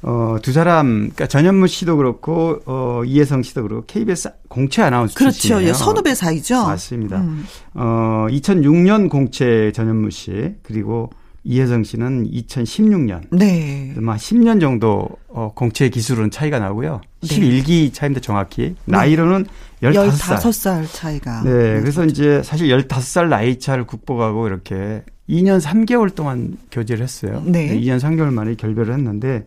어, 0.03 0.35
두 0.41 0.51
사람, 0.51 0.97
그러니까 0.99 1.27
전현무 1.27 1.67
씨도 1.67 1.95
그렇고, 1.97 2.59
어, 2.65 3.03
이혜성 3.05 3.41
씨도 3.41 3.63
그렇고, 3.63 3.85
KBS 3.87 4.31
공채 4.49 4.81
아나운서. 4.81 5.15
그렇죠. 5.15 5.63
예, 5.63 5.71
선후배 5.73 6.13
사이죠. 6.13 6.63
맞습니다. 6.65 7.21
음. 7.21 7.45
어, 7.73 8.27
2006년 8.29 9.09
공채 9.09 9.71
전현무 9.73 10.11
씨, 10.11 10.55
그리고 10.61 11.09
이혜성 11.45 11.83
씨는 11.85 12.29
2016년. 12.31 13.23
네. 13.31 13.93
아마 13.97 14.15
10년 14.17 14.59
정도, 14.59 15.07
어, 15.29 15.51
공채 15.55 15.89
기술은 15.89 16.31
차이가 16.31 16.59
나고요. 16.59 16.99
네. 17.21 17.27
11기 17.27 17.93
차인데 17.93 18.19
정확히. 18.19 18.75
네. 18.85 18.97
나이로는 18.97 19.45
15살. 19.81 20.37
15살 20.37 20.85
차이가. 20.91 21.43
네. 21.43 21.79
그래서 21.79 22.05
이제 22.05 22.41
사실 22.43 22.67
15살 22.67 23.29
나이 23.29 23.57
차를 23.57 23.87
극복하고 23.87 24.47
이렇게 24.47 25.03
2년 25.29 25.61
3개월 25.61 26.13
동안 26.13 26.57
교제를 26.71 27.03
했어요. 27.03 27.41
네. 27.45 27.77
2년 27.79 27.99
3개월 27.99 28.33
만에 28.33 28.55
결별을 28.55 28.93
했는데, 28.93 29.45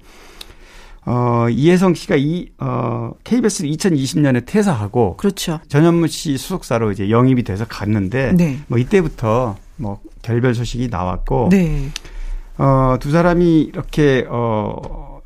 어, 1.06 1.46
이혜성 1.48 1.94
씨가 1.94 2.16
이, 2.16 2.48
어, 2.58 3.12
KBS 3.22 3.62
2020년에 3.64 4.44
퇴사하고. 4.44 5.16
그렇죠. 5.16 5.60
전현무 5.68 6.08
씨 6.08 6.36
수속사로 6.36 6.90
이제 6.90 7.10
영입이 7.10 7.44
돼서 7.44 7.64
갔는데. 7.64 8.32
네. 8.32 8.58
뭐 8.66 8.76
이때부터 8.76 9.56
뭐 9.76 10.00
결별 10.22 10.54
소식이 10.54 10.88
나왔고. 10.88 11.50
네. 11.50 11.90
어, 12.58 12.96
두 12.98 13.12
사람이 13.12 13.62
이렇게, 13.62 14.26
어, 14.28 15.20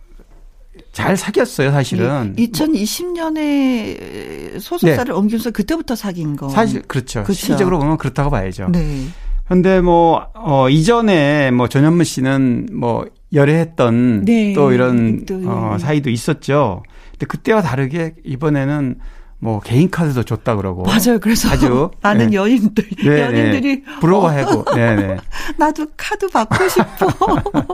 잘 0.93 1.17
사귀었어요, 1.17 1.71
사실은. 1.71 2.37
2020년에 2.37 4.61
소속사를 4.61 5.07
네. 5.07 5.13
옮기면서 5.13 5.51
그때부터 5.51 5.97
사귄 5.97 6.37
거. 6.37 6.51
사실, 6.51 6.83
그렇죠. 6.83 7.23
그렇죠. 7.23 7.39
실질적으로 7.39 7.79
보면 7.79 7.97
그렇다고 7.97 8.29
봐야죠. 8.29 8.69
네. 8.71 9.07
근데 9.51 9.81
뭐, 9.81 10.29
어, 10.35 10.69
이전에 10.69 11.51
뭐 11.51 11.67
전현무 11.67 12.05
씨는 12.05 12.69
뭐 12.73 13.05
열애했던 13.33 14.25
네. 14.25 14.53
또 14.53 14.71
이런 14.71 15.27
또, 15.27 15.43
어, 15.45 15.77
사이도 15.77 16.09
있었죠. 16.09 16.85
근데 17.11 17.27
그때와 17.27 17.61
다르게 17.61 18.15
이번에는 18.25 19.01
뭐 19.43 19.59
개인 19.61 19.91
카드도 19.91 20.23
줬다 20.25 20.57
그러고 20.57 20.83
맞아요. 20.85 21.19
그래서 21.21 21.49
아주 21.51 21.91
많은 22.03 22.29
네. 22.31 22.37
연인들 22.37 22.85
네, 23.03 23.09
네. 23.09 23.21
연인들이 23.23 23.83
부러워하고 24.01 24.65
어, 24.71 24.75
네네 24.75 25.17
나도 25.59 25.87
카드 25.97 26.29
받고 26.29 26.69
싶어. 26.69 27.07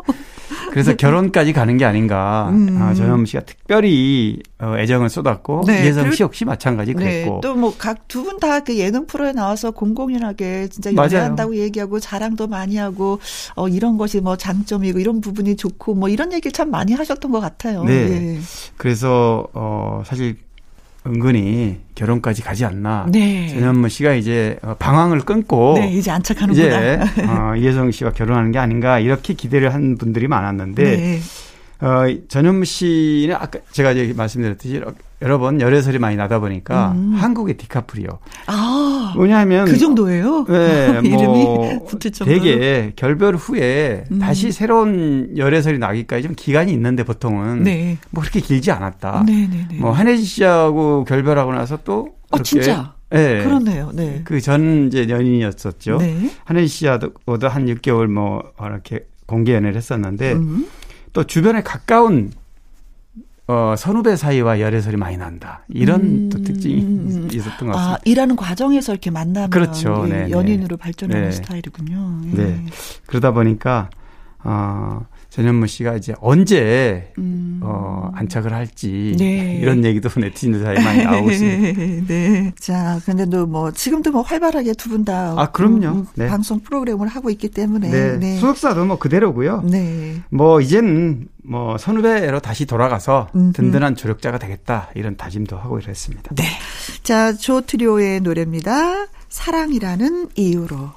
그래서 0.70 0.94
결혼까지 0.94 1.52
가는 1.52 1.76
게 1.78 1.84
아닌가. 1.84 2.48
음. 2.50 2.78
아, 2.80 2.92
전현무 2.94 3.26
씨가 3.26 3.44
특별히 3.44 4.38
어, 4.58 4.76
애정을 4.78 5.08
쏟았고 5.08 5.64
네. 5.66 5.82
이혜성 5.82 6.12
씨 6.12 6.22
역시 6.22 6.44
마찬가지 6.44 6.94
네. 6.94 7.24
그랬고 7.24 7.40
또뭐 7.40 7.74
각 7.78 8.06
두 8.08 8.22
분 8.24 8.38
다 8.38 8.60
그 8.60 8.76
예능 8.78 9.06
프로에 9.06 9.32
나와서 9.32 9.70
공공연하게 9.70 10.68
진짜 10.68 10.94
연애한다고 10.94 11.56
얘기하고 11.56 11.98
자랑도 11.98 12.46
많이 12.46 12.76
하고 12.76 13.18
어 13.54 13.68
이런 13.68 13.96
것이 13.96 14.20
뭐 14.20 14.36
장점이고 14.36 14.98
이런 14.98 15.20
부분이 15.20 15.56
좋고 15.56 15.94
뭐 15.94 16.08
이런 16.08 16.32
얘기를 16.32 16.52
참 16.52 16.70
많이 16.70 16.92
하셨던 16.92 17.30
것 17.32 17.40
같아요. 17.40 17.82
네. 17.84 18.36
예. 18.36 18.38
그래서 18.76 19.46
어 19.54 20.02
사실 20.06 20.36
은근히 21.06 21.78
결혼까지 21.94 22.42
가지 22.42 22.64
않나. 22.64 23.06
네. 23.10 23.48
전현무 23.48 23.88
씨가 23.88 24.14
이제 24.14 24.58
어, 24.62 24.74
방황을 24.78 25.20
끊고 25.20 25.74
네, 25.78 25.88
이제 25.92 26.10
안착하는구나. 26.10 26.66
이제 26.66 27.00
어, 27.28 27.54
이혜성 27.56 27.90
씨와 27.90 28.12
결혼하는 28.12 28.52
게 28.52 28.58
아닌가 28.58 28.98
이렇게 28.98 29.34
기대를 29.34 29.72
한 29.72 29.96
분들이 29.96 30.28
많았는데 30.28 30.82
네. 30.82 31.20
어, 31.80 32.04
전현무 32.28 32.64
씨는 32.64 33.34
아까 33.34 33.58
제가 33.72 33.92
이제 33.92 34.12
말씀드렸듯이 34.16 34.80
여러 35.22 35.38
번 35.38 35.60
열애설이 35.60 35.98
많이 35.98 36.16
나다 36.16 36.38
보니까 36.40 36.92
음. 36.92 37.14
한국의 37.16 37.56
디카프리오. 37.56 38.18
아. 38.46 39.12
뭐냐면 39.16 39.66
그 39.66 39.78
정도예요? 39.78 40.44
네. 40.46 41.00
뭐 41.00 41.20
이름이 41.20 41.78
붙을 41.86 42.12
정도로. 42.12 42.26
되게 42.38 42.92
결별 42.96 43.34
후에 43.36 44.04
음. 44.10 44.18
다시 44.18 44.52
새로운 44.52 45.32
열애설이 45.36 45.78
나기까지 45.78 46.22
좀 46.24 46.34
기간이 46.36 46.72
있는데 46.72 47.02
보통은 47.02 47.62
네. 47.64 47.98
뭐 48.10 48.22
그렇게 48.22 48.40
길지 48.40 48.70
않았다. 48.70 49.24
네네네. 49.26 49.46
네, 49.48 49.68
네. 49.70 49.78
뭐 49.78 49.92
한혜진 49.92 50.24
씨하고 50.24 51.04
결별하고 51.04 51.52
나서 51.54 51.78
또 51.84 52.08
어, 52.30 52.42
진짜. 52.42 52.94
네. 53.08 53.42
그렇네요. 53.44 53.92
네. 53.94 54.20
그 54.24 54.40
전 54.40 54.88
이제 54.88 55.08
연인이었었죠. 55.08 55.98
네. 55.98 56.30
한혜진 56.44 56.68
씨하고도 56.68 57.48
한 57.48 57.66
6개월 57.66 58.06
뭐 58.08 58.42
이렇게 58.60 59.06
공개 59.26 59.54
연애를 59.54 59.76
했었는데 59.76 60.32
음. 60.34 60.66
또 61.16 61.24
주변에 61.24 61.62
가까운 61.62 62.30
어, 63.46 63.74
선후배 63.78 64.16
사이와 64.16 64.60
열애설이 64.60 64.98
많이 64.98 65.16
난다. 65.16 65.62
이런 65.66 66.00
음. 66.02 66.28
또 66.28 66.42
특징이 66.42 67.28
있었던 67.32 67.68
것 67.68 67.74
같습니다. 67.74 67.94
아, 67.94 67.98
일하는 68.04 68.36
과정에서 68.36 68.92
이렇게 68.92 69.10
만나면 69.10 69.48
그렇죠. 69.48 70.04
예, 70.08 70.12
네, 70.12 70.30
연인으로 70.30 70.76
발전하는 70.76 71.30
네. 71.30 71.30
스타일이군요. 71.30 72.20
예. 72.26 72.36
네. 72.36 72.66
그러다 73.06 73.32
보니까 73.32 73.88
어, 74.44 75.06
전현무 75.36 75.66
씨가 75.66 75.96
이제 75.96 76.14
언제 76.22 77.12
음. 77.18 77.60
어, 77.62 78.10
안착을 78.14 78.54
할지 78.54 79.14
네. 79.18 79.58
이런 79.60 79.84
얘기도 79.84 80.08
네티즌 80.18 80.62
사이에 80.64 80.82
많이 80.82 81.04
나오고 81.04 81.30
있습니다. 81.30 81.80
네. 82.08 82.52
자, 82.58 82.98
근데도 83.04 83.46
뭐 83.46 83.70
지금도 83.70 84.12
뭐 84.12 84.22
활발하게 84.22 84.72
두 84.72 84.88
분 84.88 85.04
다 85.04 85.34
아, 85.36 85.50
그럼요. 85.50 85.88
음, 85.88 86.06
네. 86.14 86.26
방송 86.26 86.60
프로그램을 86.60 87.06
하고 87.08 87.28
있기 87.28 87.50
때문에 87.50 87.90
네. 87.90 88.16
네. 88.18 88.36
소속사도 88.38 88.86
뭐 88.86 88.98
그대로고요. 88.98 89.60
네. 89.62 90.16
뭐 90.30 90.60
이젠 90.62 91.28
뭐 91.44 91.76
선후배로 91.76 92.40
다시 92.40 92.64
돌아가서. 92.64 93.28
든든한 93.52 93.94
조력자가 93.96 94.38
되겠다 94.38 94.88
이런 94.94 95.16
다짐도 95.18 95.58
하고 95.58 95.78
이랬습니다. 95.78 96.34
네. 96.34 96.44
자, 97.02 97.34
조 97.34 97.60
트리오의 97.60 98.20
노래입니다. 98.20 99.06
사랑이라는 99.28 100.30
이유로. 100.34 100.90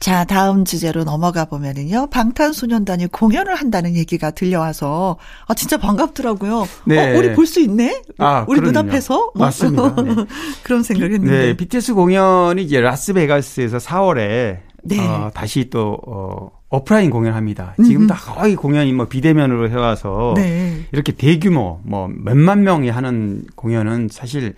자, 0.00 0.24
다음 0.24 0.64
주제로 0.64 1.04
넘어가 1.04 1.44
보면은요. 1.44 2.06
방탄소년단이 2.10 3.08
공연을 3.08 3.54
한다는 3.54 3.94
얘기가 3.96 4.30
들려와서 4.30 5.18
아 5.46 5.52
진짜 5.52 5.76
반갑더라고요. 5.76 6.66
네. 6.86 7.14
어, 7.14 7.18
우리 7.18 7.34
볼 7.34 7.46
수 7.46 7.60
있네. 7.60 8.02
아, 8.16 8.46
우리 8.48 8.60
그럼요. 8.60 8.80
눈앞에서 8.80 9.32
맞습니다. 9.34 9.94
네. 10.02 10.14
그런 10.62 10.82
생각을 10.82 11.12
했는데. 11.14 11.46
네, 11.48 11.56
BTS 11.56 11.92
공연이 11.94 12.62
이제 12.62 12.80
라스베가스에서 12.80 13.76
4월에 13.76 14.58
네. 14.84 15.00
어, 15.06 15.30
다시 15.34 15.68
또 15.68 15.98
어, 16.06 16.50
오프라인 16.70 17.10
공연합니다. 17.10 17.74
지금 17.84 18.06
다 18.06 18.14
거의 18.14 18.54
공연이 18.56 18.92
뭐 18.94 19.06
비대면으로 19.06 19.68
해와서 19.68 20.32
네. 20.36 20.86
이렇게 20.92 21.12
대규모 21.12 21.80
뭐 21.84 22.08
몇만 22.08 22.62
명이 22.62 22.88
하는 22.88 23.44
공연은 23.54 24.08
사실 24.10 24.54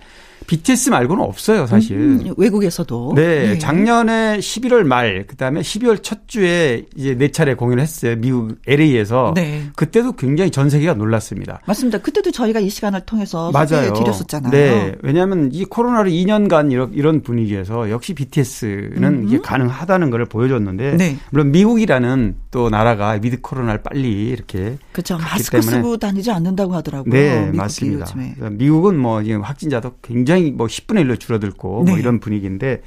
BTS 0.47 0.89
말고는 0.89 1.23
없어요, 1.23 1.65
사실. 1.67 1.97
음, 1.97 2.33
외국에서도. 2.37 3.13
네, 3.15 3.49
네, 3.49 3.57
작년에 3.57 4.39
11월 4.39 4.83
말, 4.83 5.25
그 5.27 5.35
다음에 5.35 5.61
12월 5.61 6.01
첫 6.01 6.27
주에 6.27 6.85
이제 6.95 7.15
네 7.15 7.29
차례 7.31 7.53
공연을 7.53 7.81
했어요. 7.81 8.15
미국 8.17 8.55
LA에서. 8.67 9.33
네. 9.35 9.63
그때도 9.75 10.13
굉장히 10.13 10.51
전 10.51 10.69
세계가 10.69 10.93
놀랐습니다. 10.93 11.61
맞습니다. 11.65 11.99
그때도 11.99 12.31
저희가 12.31 12.59
이 12.59 12.69
시간을 12.69 13.01
통해서 13.01 13.51
맞아요. 13.51 13.93
드렸었잖아요. 13.93 14.51
네. 14.51 14.95
왜냐하면 15.01 15.49
이 15.53 15.63
코로나로 15.65 16.09
2년간 16.09 16.71
이런, 16.71 16.91
이런 16.93 17.21
분위기에서 17.21 17.89
역시 17.89 18.13
BTS는 18.13 19.03
음. 19.03 19.25
이게 19.27 19.39
가능하다는 19.39 20.09
걸 20.09 20.25
보여줬는데 20.25 20.97
네. 20.97 21.17
물론 21.29 21.51
미국이라는 21.51 22.35
또 22.49 22.69
나라가 22.69 23.17
미드 23.19 23.39
코로나를 23.41 23.83
빨리 23.83 24.29
이렇게 24.29 24.77
그렇죠. 24.91 25.17
마스크 25.17 25.59
때문에. 25.59 25.77
쓰고 25.77 25.97
다니지 25.97 26.31
않는다고 26.31 26.73
하더라고요. 26.73 27.13
네, 27.13 27.51
맞습니다. 27.51 28.05
요즘에. 28.05 28.35
미국은 28.51 28.97
뭐 28.97 29.21
지금 29.23 29.41
확진자도 29.41 29.93
굉장히 30.01 30.32
굉장히 30.33 30.51
뭐 30.51 30.67
10분의 30.67 31.05
1로 31.05 31.19
줄어들고 31.19 31.67
뭐 31.67 31.83
네. 31.83 31.91
뭐 31.91 31.99
이런 31.99 32.19
분위기인데 32.19 32.81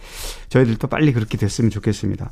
저희들도 0.48 0.88
빨리 0.88 1.12
그렇게 1.12 1.38
됐으면 1.38 1.70
좋겠습니다. 1.70 2.30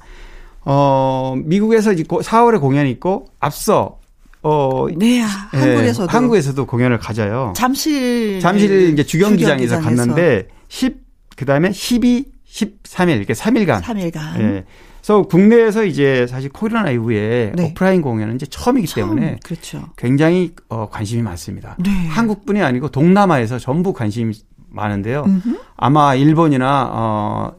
어, 0.62 1.34
미국에서 1.44 1.92
이제 1.92 2.02
4월에 2.02 2.60
공연이 2.60 2.90
있고 2.90 3.26
앞서 3.38 3.98
어, 4.42 4.86
네, 4.96 5.20
한국에서도 5.20 6.06
네, 6.06 6.12
한국에서도 6.12 6.66
공연을 6.66 6.98
가져요. 6.98 7.52
잠실 7.56 8.40
잠실 8.40 8.92
이제 8.92 9.04
주경기장에서 9.04 9.80
갔는데 9.80 10.48
10 10.68 11.04
그다음에 11.36 11.72
12, 11.72 12.26
13일 12.46 13.16
이렇게 13.16 13.32
3일간 13.32 13.82
3일간. 13.82 14.40
예. 14.40 14.64
그래서 15.04 15.22
국내에서 15.22 15.84
이제 15.84 16.26
사실 16.26 16.48
코로나 16.50 16.90
이후에 16.90 17.52
네. 17.54 17.64
오프라인 17.64 18.00
공연은 18.00 18.36
이제 18.36 18.46
처음이기 18.46 18.86
처음, 18.86 19.08
때문에 19.08 19.36
그렇죠. 19.44 19.90
굉장히 19.96 20.54
어, 20.70 20.88
관심이 20.88 21.20
많습니다. 21.20 21.76
네. 21.78 21.90
한국뿐이 21.90 22.62
아니고 22.62 22.88
동남아에서 22.88 23.58
전부 23.58 23.92
관심이 23.92 24.32
많은데요. 24.74 25.22
음흠. 25.26 25.58
아마 25.76 26.14
일본이나 26.14 26.90
어 26.92 27.52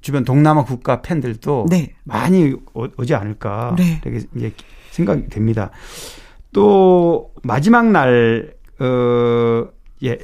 주변 0.00 0.24
동남아 0.24 0.64
국가 0.64 1.02
팬들도 1.02 1.66
네. 1.68 1.94
많이 2.04 2.54
오, 2.72 3.04
지 3.04 3.14
않을까 3.14 3.74
네. 3.76 4.00
이렇게 4.04 4.26
이제 4.36 4.52
생각이 4.92 5.28
됩니다. 5.28 5.70
또 6.52 7.30
마지막 7.42 7.86
날 7.86 8.54
어, 8.80 9.68
예, 10.02 10.18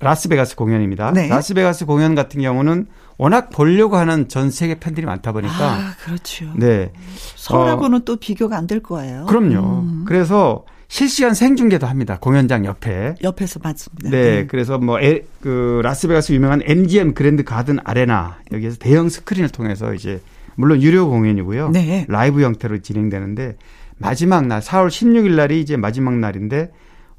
라스베가스 0.00 0.56
공연입니다. 0.56 1.12
네. 1.12 1.28
라스베가스 1.28 1.86
공연 1.86 2.14
같은 2.14 2.40
경우는 2.42 2.86
워낙 3.18 3.48
보려고 3.50 3.96
하는 3.96 4.28
전 4.28 4.50
세계 4.50 4.78
팬들이 4.78 5.06
많다 5.06 5.32
보니까 5.32 5.54
아, 5.54 5.92
그렇죠. 6.04 6.46
네. 6.56 6.92
서울하고는 7.36 7.98
어, 7.98 8.04
또 8.04 8.16
비교가 8.16 8.56
안 8.58 8.66
될 8.66 8.82
거예요. 8.82 9.24
그럼요. 9.26 9.80
음. 9.82 10.04
그래서 10.06 10.64
실시간 10.88 11.34
생중계도 11.34 11.86
합니다. 11.86 12.18
공연장 12.20 12.64
옆에. 12.64 13.16
옆에서 13.22 13.60
맞습니다. 13.62 14.10
네, 14.10 14.10
네. 14.10 14.46
그래서 14.46 14.78
뭐, 14.78 15.00
에, 15.00 15.22
그, 15.40 15.80
라스베가스 15.82 16.32
유명한 16.32 16.62
MGM 16.64 17.14
그랜드 17.14 17.42
가든 17.42 17.78
아레나, 17.84 18.38
여기에서 18.52 18.76
대형 18.78 19.08
스크린을 19.08 19.48
통해서 19.48 19.94
이제, 19.94 20.20
물론 20.54 20.80
유료 20.82 21.08
공연이고요. 21.10 21.70
네. 21.70 22.06
라이브 22.08 22.42
형태로 22.42 22.78
진행되는데, 22.82 23.56
마지막 23.98 24.46
날, 24.46 24.60
4월 24.60 24.88
16일 24.88 25.34
날이 25.34 25.60
이제 25.60 25.76
마지막 25.76 26.14
날인데, 26.14 26.70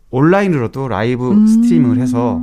온라인으로도 0.09 0.87
라이브 0.87 1.31
음. 1.31 1.45
스트리밍을 1.47 1.97
해서, 1.99 2.41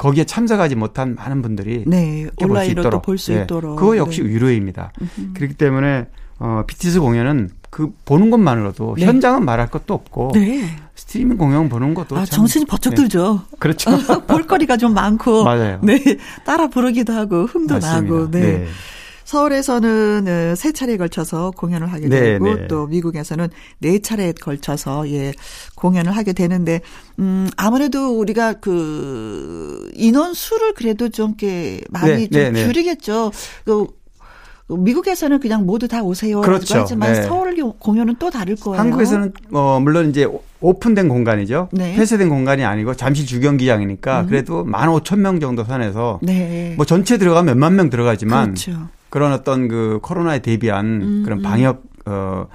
거기에 0.00 0.24
참석하지 0.24 0.76
못한 0.76 1.14
많은 1.14 1.42
분들이 1.42 1.84
네, 1.86 2.26
온라인으로 2.40 3.02
볼수 3.02 3.34
네, 3.34 3.42
있도록. 3.42 3.76
그거 3.76 3.98
역시 3.98 4.22
네. 4.22 4.30
유료입니다. 4.30 4.92
음흠. 4.98 5.32
그렇기 5.34 5.54
때문에 5.54 6.06
어, 6.38 6.62
BTS 6.66 7.00
공연은 7.00 7.50
그 7.70 7.92
보는 8.04 8.30
것만으로도 8.30 8.96
네. 8.98 9.06
현장은 9.06 9.44
말할 9.44 9.70
것도 9.70 9.94
없고 9.94 10.32
네. 10.34 10.68
스트리밍 10.96 11.38
공연 11.38 11.68
보는 11.68 11.94
것도 11.94 12.16
아, 12.16 12.24
정신이 12.24 12.66
버쩍 12.66 12.90
네. 12.90 12.96
들죠. 12.96 13.42
그렇죠. 13.58 13.90
볼거리가 14.26 14.76
좀 14.76 14.92
많고 14.92 15.44
맞아요. 15.44 15.78
네. 15.82 15.98
따라 16.44 16.66
부르기도 16.66 17.12
하고 17.12 17.44
hum도 17.44 17.74
맞습니다. 17.74 18.14
나고. 18.14 18.30
네. 18.30 18.40
네. 18.40 18.66
서울에서는 19.30 20.26
어, 20.26 20.54
세 20.56 20.72
차례에 20.72 20.96
걸쳐서 20.96 21.52
공연을 21.52 21.92
하게 21.92 22.08
네, 22.08 22.20
되고 22.20 22.52
네. 22.52 22.66
또 22.66 22.88
미국에서는 22.88 23.48
네 23.78 24.00
차례에 24.00 24.32
걸쳐서 24.32 25.08
예 25.10 25.32
공연을 25.76 26.16
하게 26.16 26.32
되는데 26.32 26.80
음 27.20 27.48
아무래도 27.56 28.18
우리가 28.18 28.54
그 28.54 29.88
인원 29.94 30.34
수를 30.34 30.74
그래도 30.74 31.08
좀 31.10 31.36
이렇게 31.38 31.80
많이 31.90 32.28
네, 32.28 32.46
좀 32.46 32.52
네, 32.54 32.64
줄이겠죠. 32.64 33.30
그 33.64 33.86
미국에서는 34.76 35.40
그냥 35.40 35.66
모두 35.66 35.88
다 35.88 36.02
오세요. 36.02 36.40
그렇죠. 36.40 36.78
하지만 36.80 37.12
네. 37.12 37.22
서울 37.22 37.50
공연은 37.78 38.16
또 38.18 38.30
다를 38.30 38.56
거예요. 38.56 38.78
한국에서는 38.80 39.32
어 39.52 39.80
물론 39.80 40.10
이제 40.10 40.26
오픈된 40.60 41.08
공간이죠. 41.08 41.68
네. 41.72 41.94
폐쇄된 41.96 42.28
공간이 42.28 42.64
아니고 42.64 42.94
잠시 42.94 43.26
주경기장이니까 43.26 44.22
음. 44.22 44.26
그래도 44.26 44.64
만 44.64 44.88
오천 44.88 45.20
명 45.20 45.40
정도 45.40 45.64
선에서 45.64 46.20
네. 46.22 46.74
뭐 46.76 46.86
전체 46.86 47.18
들어가면 47.18 47.54
몇만 47.58 47.76
명 47.76 47.90
들어가지만 47.90 48.54
그렇죠. 48.54 48.88
그런 49.08 49.32
어떤 49.32 49.68
그 49.68 49.98
코로나에 50.02 50.40
대비한 50.40 50.86
음. 51.02 51.22
그런 51.24 51.40
음. 51.40 51.42
방역 51.42 51.82
어 52.06 52.46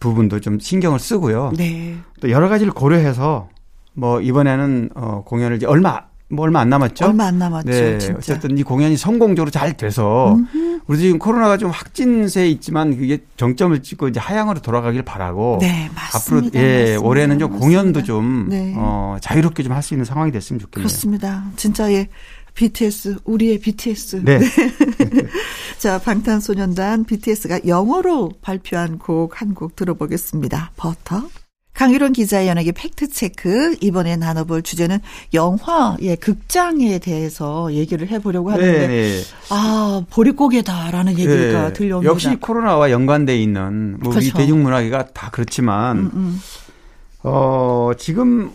부분도 0.00 0.40
좀 0.40 0.58
신경을 0.58 0.98
쓰고요. 0.98 1.52
네. 1.56 1.96
또 2.20 2.30
여러 2.30 2.48
가지를 2.48 2.72
고려해서 2.72 3.48
뭐 3.94 4.20
이번에는 4.20 4.90
어 4.94 5.22
공연을 5.26 5.56
이제 5.56 5.66
얼마 5.66 6.00
뭐 6.28 6.44
얼마 6.44 6.60
안 6.60 6.68
남았죠? 6.68 7.06
얼마 7.06 7.26
안 7.26 7.38
남았죠. 7.38 7.70
네. 7.70 7.98
진짜. 7.98 8.14
어쨌든 8.18 8.58
이 8.58 8.62
공연이 8.62 8.96
성공적으로 8.96 9.50
잘 9.50 9.76
돼서 9.76 10.34
음흠. 10.34 10.75
우리 10.86 10.98
지금 10.98 11.18
코로나가 11.18 11.56
좀 11.58 11.70
확진세에 11.70 12.48
있지만 12.50 12.96
그게 12.96 13.18
정점을 13.36 13.82
찍고 13.82 14.08
이제 14.08 14.20
하향으로 14.20 14.60
돌아가길 14.60 15.02
바라고 15.02 15.58
네, 15.60 15.90
맞습니다. 15.94 16.16
앞으로 16.48 16.62
예, 16.62 16.80
맞습니다. 16.82 17.00
올해는 17.08 17.38
좀 17.38 17.50
맞습니다. 17.50 17.66
공연도 17.66 18.02
좀 18.04 18.46
네. 18.48 18.74
어, 18.76 19.16
자유롭게 19.20 19.62
좀 19.62 19.72
할 19.72 19.82
수 19.82 19.94
있는 19.94 20.04
상황이 20.04 20.30
됐으면 20.32 20.60
좋겠네요. 20.60 20.86
그렇습니다. 20.86 21.44
진짜 21.56 21.92
예. 21.92 22.08
BTS, 22.54 23.16
우리의 23.24 23.58
BTS. 23.58 24.22
네. 24.24 24.38
네. 24.38 24.46
자, 25.78 25.98
방탄소년단 25.98 27.04
BTS가 27.04 27.60
영어로 27.66 28.30
발표한 28.40 28.98
곡 28.98 29.42
한곡 29.42 29.76
들어보겠습니다. 29.76 30.70
버터. 30.76 31.28
강유론 31.76 32.14
기자의 32.14 32.48
연예계 32.48 32.72
팩트체크. 32.72 33.76
이번에 33.82 34.16
나눠볼 34.16 34.62
주제는 34.62 34.98
영화, 35.34 35.94
예, 36.00 36.16
극장에 36.16 36.98
대해서 36.98 37.70
얘기를 37.72 38.08
해보려고 38.08 38.50
하는데, 38.50 38.86
네, 38.86 38.88
네. 38.88 39.20
아, 39.50 40.02
보릿고개다라는 40.08 41.18
얘기가 41.18 41.64
네. 41.68 41.72
들려옵니다. 41.74 42.10
역시 42.10 42.34
코로나와 42.36 42.90
연관돼 42.90 43.38
있는, 43.38 43.98
뭐 44.00 44.10
그렇죠. 44.10 44.26
우리 44.26 44.32
대중문화계가 44.32 45.08
다 45.08 45.28
그렇지만, 45.30 45.98
음, 45.98 46.10
음. 46.14 46.40
어, 47.24 47.90
지금 47.98 48.50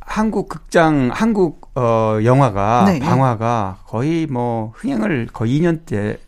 한국 0.00 0.48
극장, 0.48 1.10
한국 1.12 1.70
어 1.76 2.18
영화가 2.22 2.84
네. 2.86 2.98
방화가 3.00 3.78
거의 3.86 4.26
뭐 4.26 4.72
흥행을 4.76 5.28
거의 5.32 5.60
2년째 5.60 6.18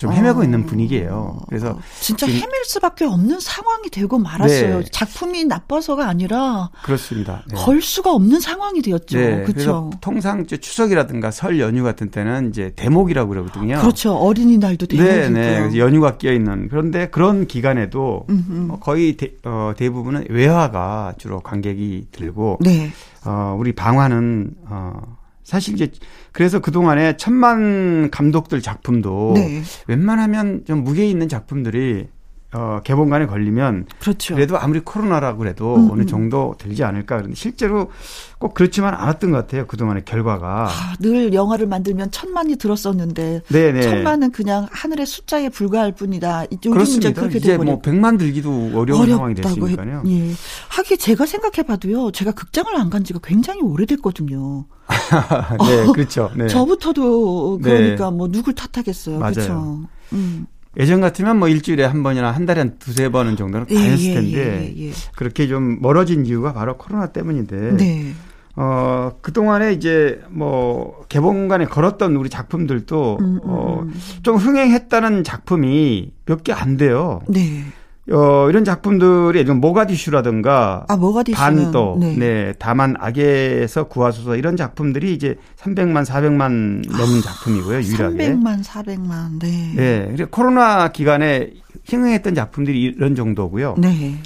좀 0.00 0.14
헤매고 0.14 0.40
어. 0.40 0.44
있는 0.44 0.64
분위기예요. 0.64 1.40
그래서 1.46 1.78
진짜 2.00 2.26
헤맬 2.26 2.64
수밖에 2.64 3.04
없는 3.04 3.38
상황이 3.38 3.90
되고 3.90 4.18
말았어요. 4.18 4.78
네. 4.78 4.84
작품이 4.90 5.44
나빠서가 5.44 6.08
아니라 6.08 6.70
그렇습니다. 6.82 7.42
네. 7.48 7.54
걸 7.54 7.82
수가 7.82 8.14
없는 8.14 8.40
상황이 8.40 8.80
되었죠. 8.80 9.18
네. 9.18 9.42
그렇죠. 9.42 9.90
통상 10.00 10.46
추석이라든가 10.46 11.30
설 11.30 11.60
연휴 11.60 11.84
같은 11.84 12.10
때는 12.10 12.48
이제 12.48 12.72
대목이라고 12.76 13.28
그러거든요. 13.28 13.78
그렇죠. 13.78 14.14
어린이날도 14.14 14.86
대목이고. 14.86 15.34
네, 15.34 15.68
네. 15.68 15.78
연휴가 15.78 16.16
끼어 16.16 16.32
있는. 16.32 16.68
그런데 16.70 17.10
그런 17.10 17.46
기간에도 17.46 18.24
음흠. 18.30 18.72
어, 18.72 18.78
거의 18.80 19.18
대, 19.18 19.32
어, 19.44 19.74
대부분은 19.76 20.28
외화가 20.30 21.12
주로 21.18 21.40
관객이 21.40 22.06
들고 22.10 22.56
네. 22.62 22.90
어, 23.26 23.54
우리 23.58 23.74
방화는 23.74 24.54
어 24.64 25.19
사실 25.50 25.74
이제 25.74 25.90
그래서 26.30 26.60
그동안에 26.60 27.16
천만 27.16 28.08
감독들 28.12 28.62
작품도 28.62 29.32
네. 29.34 29.62
웬만하면 29.88 30.64
좀 30.64 30.84
무게 30.84 31.08
있는 31.10 31.28
작품들이 31.28 32.06
어, 32.52 32.80
개봉관에 32.82 33.26
걸리면 33.26 33.86
그렇죠. 34.00 34.34
그래도 34.34 34.58
아무리 34.58 34.80
코로나라고 34.80 35.38
그래도 35.38 35.76
음, 35.76 35.88
어느 35.90 36.02
음. 36.02 36.06
정도 36.06 36.56
들지 36.58 36.82
않을까 36.82 37.16
그런데 37.18 37.36
실제로 37.36 37.90
꼭 38.38 38.54
그렇지만 38.54 38.92
않았던 38.94 39.30
것 39.30 39.36
같아요 39.36 39.66
그동안의 39.68 40.04
결과가 40.04 40.66
아, 40.68 40.94
늘 40.98 41.32
영화를 41.32 41.66
만들면 41.68 42.10
천만이 42.10 42.56
들었었는데 42.56 43.42
네네. 43.46 43.72
네. 43.72 43.82
천만은 43.82 44.32
그냥 44.32 44.66
하늘의 44.72 45.06
숫자에 45.06 45.48
불과할 45.48 45.92
뿐이다 45.92 46.46
그렇습니다 46.60 47.12
그렇게 47.12 47.38
이제 47.38 47.56
뭐 47.56 47.80
백만 47.80 48.18
들기도 48.18 48.72
어려운 48.74 49.08
상황이 49.08 49.34
됐으니까요 49.34 50.02
예. 50.06 50.32
하긴 50.70 50.98
제가 50.98 51.26
생각해봐도요 51.26 52.10
제가 52.10 52.32
극장을 52.32 52.74
안 52.76 52.90
간 52.90 53.04
지가 53.04 53.20
굉장히 53.22 53.60
오래됐거든요 53.62 54.64
네 55.60 55.92
그렇죠 55.94 56.30
네. 56.34 56.48
저부터도 56.48 57.60
그러니까 57.62 58.10
네. 58.10 58.16
뭐 58.16 58.26
누굴 58.28 58.54
탓하겠어요 58.56 59.20
맞아요. 59.20 59.32
그렇죠 59.34 59.80
음. 60.14 60.46
예전 60.78 61.00
같으면 61.00 61.38
뭐 61.38 61.48
일주일에 61.48 61.84
한 61.84 62.02
번이나 62.02 62.30
한 62.30 62.46
달에 62.46 62.60
한 62.60 62.78
두세 62.78 63.08
번은 63.08 63.36
정도는 63.36 63.66
예, 63.70 63.96
예, 63.98 64.14
텐데 64.14 64.72
예, 64.76 64.88
예, 64.88 64.92
그렇게 65.16 65.48
좀 65.48 65.78
멀어진 65.80 66.26
이유가 66.26 66.52
바로 66.52 66.76
코로나 66.76 67.08
때문인데 67.08 67.76
네. 67.76 68.12
어, 68.56 69.12
그동안에 69.20 69.72
이제 69.72 70.20
뭐 70.28 71.04
개봉관에 71.08 71.64
걸었던 71.66 72.14
우리 72.16 72.28
작품들도 72.30 73.18
음, 73.20 73.24
음. 73.24 73.40
어, 73.44 73.80
음. 73.82 73.94
좀 74.22 74.36
흥행했다는 74.36 75.24
작품이 75.24 76.12
몇 76.26 76.42
개 76.44 76.52
안 76.52 76.76
돼요. 76.76 77.20
네. 77.28 77.64
어, 78.12 78.48
이런 78.48 78.64
작품들이 78.64 79.44
모가디슈라든가 79.44 80.86
아, 80.88 80.96
반도 81.34 81.96
네. 82.00 82.16
네. 82.16 82.54
다만 82.58 82.96
악에서 82.98 83.84
구하소서 83.84 84.36
이런 84.36 84.56
작품들이 84.56 85.14
이제 85.14 85.36
300만 85.58 86.04
400만 86.04 86.88
넘는 86.90 87.22
작품이고요. 87.22 87.80
유일하게. 87.82 88.34
300만 88.34 88.64
400만. 88.64 89.38
네. 89.40 89.72
네. 89.76 90.08
그리고 90.10 90.30
코로나 90.30 90.88
기간에 90.88 91.52
흥행했던 91.88 92.34
작품들이 92.34 92.80
이런 92.82 93.14
정도고요. 93.14 93.76
네. 93.78 94.16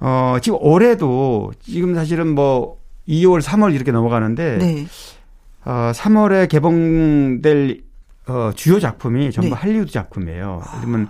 어, 0.00 0.36
지금 0.42 0.58
올해도 0.60 1.52
지금 1.62 1.94
사실은 1.94 2.34
뭐 2.34 2.78
2월, 3.08 3.40
3월 3.40 3.74
이렇게 3.74 3.90
넘어가는데 3.90 4.58
네. 4.58 4.86
어, 5.64 5.92
3월에 5.94 6.48
개봉될 6.48 7.80
어, 8.26 8.50
주요 8.54 8.78
작품이 8.78 9.32
전부 9.32 9.54
네. 9.54 9.54
할리우드 9.54 9.90
작품이에요. 9.90 10.62
그러면 10.80 11.08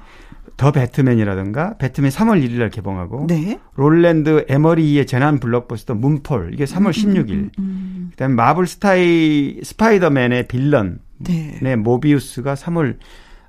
더 0.58 0.72
배트맨이라든가 0.72 1.76
배트맨 1.78 2.10
3월 2.10 2.44
1일 2.44 2.58
날 2.58 2.68
개봉하고 2.68 3.28
네. 3.28 3.60
롤랜드 3.76 4.44
에머리히의 4.48 5.06
재난 5.06 5.38
블록버스터 5.38 5.94
문폴 5.94 6.50
이게 6.52 6.64
3월 6.64 6.90
16일. 6.90 7.30
음, 7.30 7.30
음, 7.30 7.50
음. 7.60 8.08
그다음에 8.10 8.34
마블 8.34 8.66
스타이 8.66 9.60
스파이더맨의 9.62 10.48
빌런 10.48 10.98
네. 11.18 11.58
네 11.62 11.76
모비우스가 11.76 12.54
3월 12.54 12.96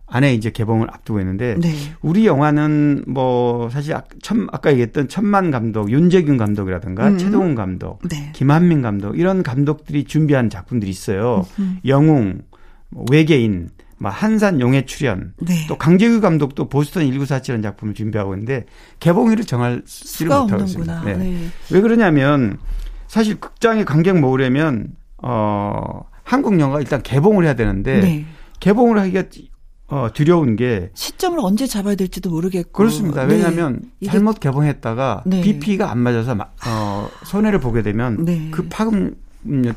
안에 0.05 0.35
이제 0.35 0.51
개봉을 0.51 0.87
앞두고 0.91 1.19
있는데 1.19 1.55
네. 1.59 1.73
우리 2.01 2.27
영화는 2.27 3.05
뭐 3.07 3.69
사실 3.71 3.95
천, 4.21 4.47
아까 4.51 4.71
얘기했던 4.71 5.07
천만 5.07 5.49
감독, 5.49 5.89
윤제균 5.89 6.37
감독이라든가 6.37 7.09
음. 7.09 7.17
최동훈 7.17 7.55
감독, 7.55 8.07
네. 8.07 8.31
김한민 8.33 8.83
감독 8.83 9.17
이런 9.17 9.41
감독들이 9.41 10.03
준비한 10.03 10.51
작품들이 10.51 10.91
있어요. 10.91 11.45
음. 11.57 11.79
영웅, 11.85 12.41
뭐 12.89 13.05
외계인 13.11 13.69
막 13.99 14.09
한산 14.09 14.61
용의 14.61 14.85
출연, 14.85 15.33
네. 15.41 15.65
또 15.67 15.77
강재규 15.77 16.21
감독도 16.21 16.69
보스턴 16.69 17.03
1947이라는 17.03 17.61
작품을 17.61 17.93
준비하고 17.93 18.33
있는데 18.33 18.65
개봉일을 18.99 19.43
정할 19.45 19.81
수를 19.85 20.35
못하고 20.35 20.63
있습니다. 20.63 21.03
네. 21.03 21.17
네. 21.17 21.47
왜 21.69 21.81
그러냐면 21.81 22.57
사실 23.07 23.39
극장에 23.39 23.83
관객 23.83 24.17
모으려면 24.17 24.95
어 25.17 26.03
한국 26.23 26.59
영화가 26.59 26.79
일단 26.79 27.01
개봉을 27.03 27.43
해야 27.43 27.55
되는데 27.55 27.99
네. 27.99 28.25
개봉을 28.61 28.97
하기가 28.99 29.23
어, 29.87 30.07
두려운 30.13 30.55
게 30.55 30.91
시점을 30.93 31.39
언제 31.41 31.65
잡아야 31.65 31.95
될지도 31.95 32.29
모르겠고 32.29 32.71
그렇습니다. 32.71 33.25
네. 33.25 33.35
왜냐하면 33.35 33.81
네. 33.99 34.07
잘못 34.07 34.39
개봉했다가 34.39 35.23
네. 35.25 35.41
BP가 35.41 35.91
안 35.91 35.97
맞아서 35.99 36.37
어, 36.67 37.09
손해를 37.25 37.59
보게 37.59 37.81
되면 37.81 38.23
네. 38.23 38.49
그 38.51 38.67
파급 38.69 39.17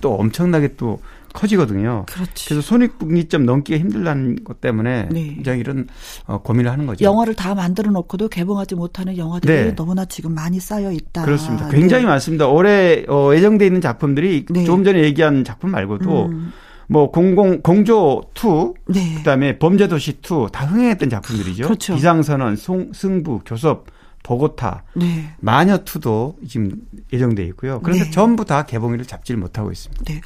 또 0.00 0.14
엄청나게 0.14 0.74
또 0.76 1.00
커지거든요. 1.32 2.04
그렇지. 2.06 2.48
그래서 2.48 2.62
손익분기점 2.62 3.44
넘기가 3.44 3.78
힘들다는 3.78 4.44
것 4.44 4.60
때문에 4.60 5.08
네. 5.10 5.34
굉장히 5.34 5.60
이런 5.60 5.86
어, 6.26 6.38
고민을 6.42 6.70
하는 6.70 6.86
거죠. 6.86 7.04
영화를 7.04 7.34
다 7.34 7.54
만들어 7.54 7.90
놓고도 7.90 8.28
개봉하지 8.28 8.74
못하는 8.74 9.16
영화들이 9.16 9.52
네. 9.52 9.74
너무나 9.74 10.04
지금 10.04 10.34
많이 10.34 10.60
쌓여 10.60 10.92
있다. 10.92 11.24
그렇습니다. 11.24 11.68
굉장히 11.68 12.04
네. 12.04 12.08
많습니다. 12.08 12.48
올해 12.48 13.04
어, 13.08 13.34
예정돼 13.34 13.66
있는 13.66 13.80
작품들이 13.80 14.46
네. 14.48 14.64
조금 14.64 14.84
전에 14.84 15.02
얘기한 15.02 15.44
작품 15.44 15.70
말고도 15.70 16.26
음. 16.26 16.52
뭐 16.88 17.10
공공 17.10 17.62
공조 17.62 18.22
2 18.34 18.92
네. 18.92 19.14
그다음에 19.16 19.58
범죄도시 19.58 20.18
2 20.22 20.48
다 20.52 20.66
흥행했던 20.66 21.08
작품들이죠. 21.08 21.64
그렇죠. 21.64 21.94
비상선언, 21.94 22.56
송, 22.56 22.92
승부, 22.92 23.40
교섭 23.46 23.86
보고타, 24.22 24.84
네. 24.94 25.30
마녀2도 25.40 26.34
지금 26.48 26.76
예정돼 27.12 27.44
있고요. 27.46 27.80
그런데 27.82 28.04
네. 28.04 28.10
전부 28.10 28.44
다 28.44 28.62
개봉일을 28.64 29.04
잡지를 29.04 29.40
못하고 29.40 29.72
있습니다. 29.72 30.04
네. 30.04 30.20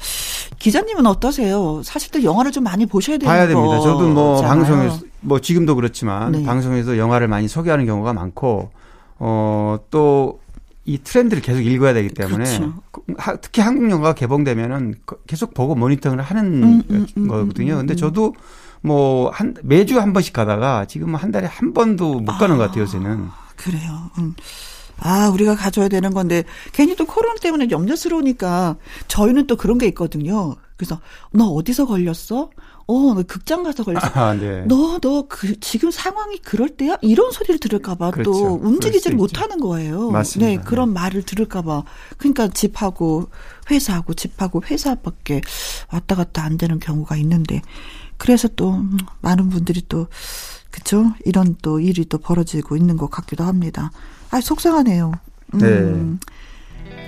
기자님은 0.59 1.05
어떠세요? 1.05 1.81
사실들 1.83 2.23
영화를 2.23 2.51
좀 2.51 2.63
많이 2.63 2.85
보셔야 2.85 3.17
되는 3.17 3.31
봐야 3.31 3.47
됩니다. 3.47 3.79
저도 3.79 4.09
뭐 4.09 4.41
방송에서 4.41 4.99
뭐 5.21 5.39
지금도 5.39 5.75
그렇지만 5.75 6.31
네. 6.31 6.43
방송에서 6.43 6.97
영화를 6.97 7.27
많이 7.27 7.47
소개하는 7.47 7.85
경우가 7.85 8.13
많고 8.13 8.71
어또 9.17 10.39
이 10.85 10.99
트렌드를 10.99 11.41
계속 11.41 11.61
읽어야 11.61 11.93
되기 11.93 12.09
때문에 12.09 12.45
그렇죠. 12.45 12.73
그, 12.91 13.01
특히 13.41 13.61
한국 13.61 13.89
영화가 13.89 14.13
개봉되면은 14.13 14.95
계속 15.25 15.53
보고 15.53 15.75
모니터링을 15.75 16.23
하는 16.23 16.63
음, 16.63 16.83
음, 16.89 17.07
음, 17.17 17.27
거거든요. 17.27 17.73
음, 17.73 17.77
근데 17.79 17.93
음. 17.93 17.97
저도 17.97 18.33
뭐 18.81 19.31
한 19.33 19.53
매주 19.63 19.99
한 19.99 20.13
번씩 20.13 20.33
가다가 20.33 20.85
지금 20.85 21.15
한 21.15 21.31
달에 21.31 21.47
한 21.47 21.73
번도 21.73 22.21
못 22.21 22.37
가는 22.37 22.55
아. 22.55 22.57
것 22.57 22.67
같아요, 22.67 22.83
요새는. 22.83 23.27
그래요. 23.67 24.09
음. 24.17 24.33
아, 24.99 25.29
우리가 25.29 25.55
가져야 25.55 25.89
되는 25.89 26.11
건데, 26.13 26.43
괜히 26.71 26.95
또 26.95 27.05
코로나 27.05 27.35
때문에 27.35 27.67
염려스러우니까, 27.69 28.77
저희는 29.07 29.45
또 29.45 29.55
그런 29.55 29.77
게 29.77 29.85
있거든요. 29.87 30.55
그래서, 30.75 30.99
너 31.31 31.45
어디서 31.49 31.85
걸렸어? 31.85 32.49
어, 32.87 33.13
너 33.13 33.21
극장 33.27 33.63
가서 33.63 33.83
걸렸어. 33.83 34.07
아, 34.13 34.33
네. 34.33 34.63
너, 34.65 34.97
너, 34.99 35.25
그, 35.27 35.59
지금 35.59 35.91
상황이 35.91 36.37
그럴 36.39 36.69
때야? 36.69 36.97
이런 37.01 37.31
소리를 37.31 37.59
들을까봐 37.59 38.11
그렇죠. 38.11 38.31
또 38.31 38.59
움직이지를 38.61 39.17
못하는 39.17 39.59
거예요. 39.59 40.09
맞습니다. 40.09 40.49
네, 40.49 40.57
그런 40.65 40.89
네. 40.89 40.93
말을 40.93 41.23
들을까봐. 41.23 41.83
그러니까 42.17 42.47
집하고 42.47 43.29
회사하고 43.69 44.13
집하고 44.13 44.63
회사밖에 44.63 45.41
왔다 45.91 46.15
갔다 46.15 46.43
안 46.43 46.57
되는 46.57 46.79
경우가 46.79 47.17
있는데, 47.17 47.61
그래서 48.17 48.47
또, 48.47 48.75
음, 48.75 48.97
많은 49.21 49.49
분들이 49.49 49.83
또, 49.89 50.07
그쵸? 50.71 51.11
이런 51.25 51.55
또 51.61 51.79
일이 51.79 52.05
또 52.05 52.17
벌어지고 52.17 52.75
있는 52.75 52.97
것 52.97 53.09
같기도 53.09 53.43
합니다. 53.43 53.91
아, 54.31 54.41
속상하네요. 54.41 55.11
음. 55.55 56.19
네. 56.19 56.27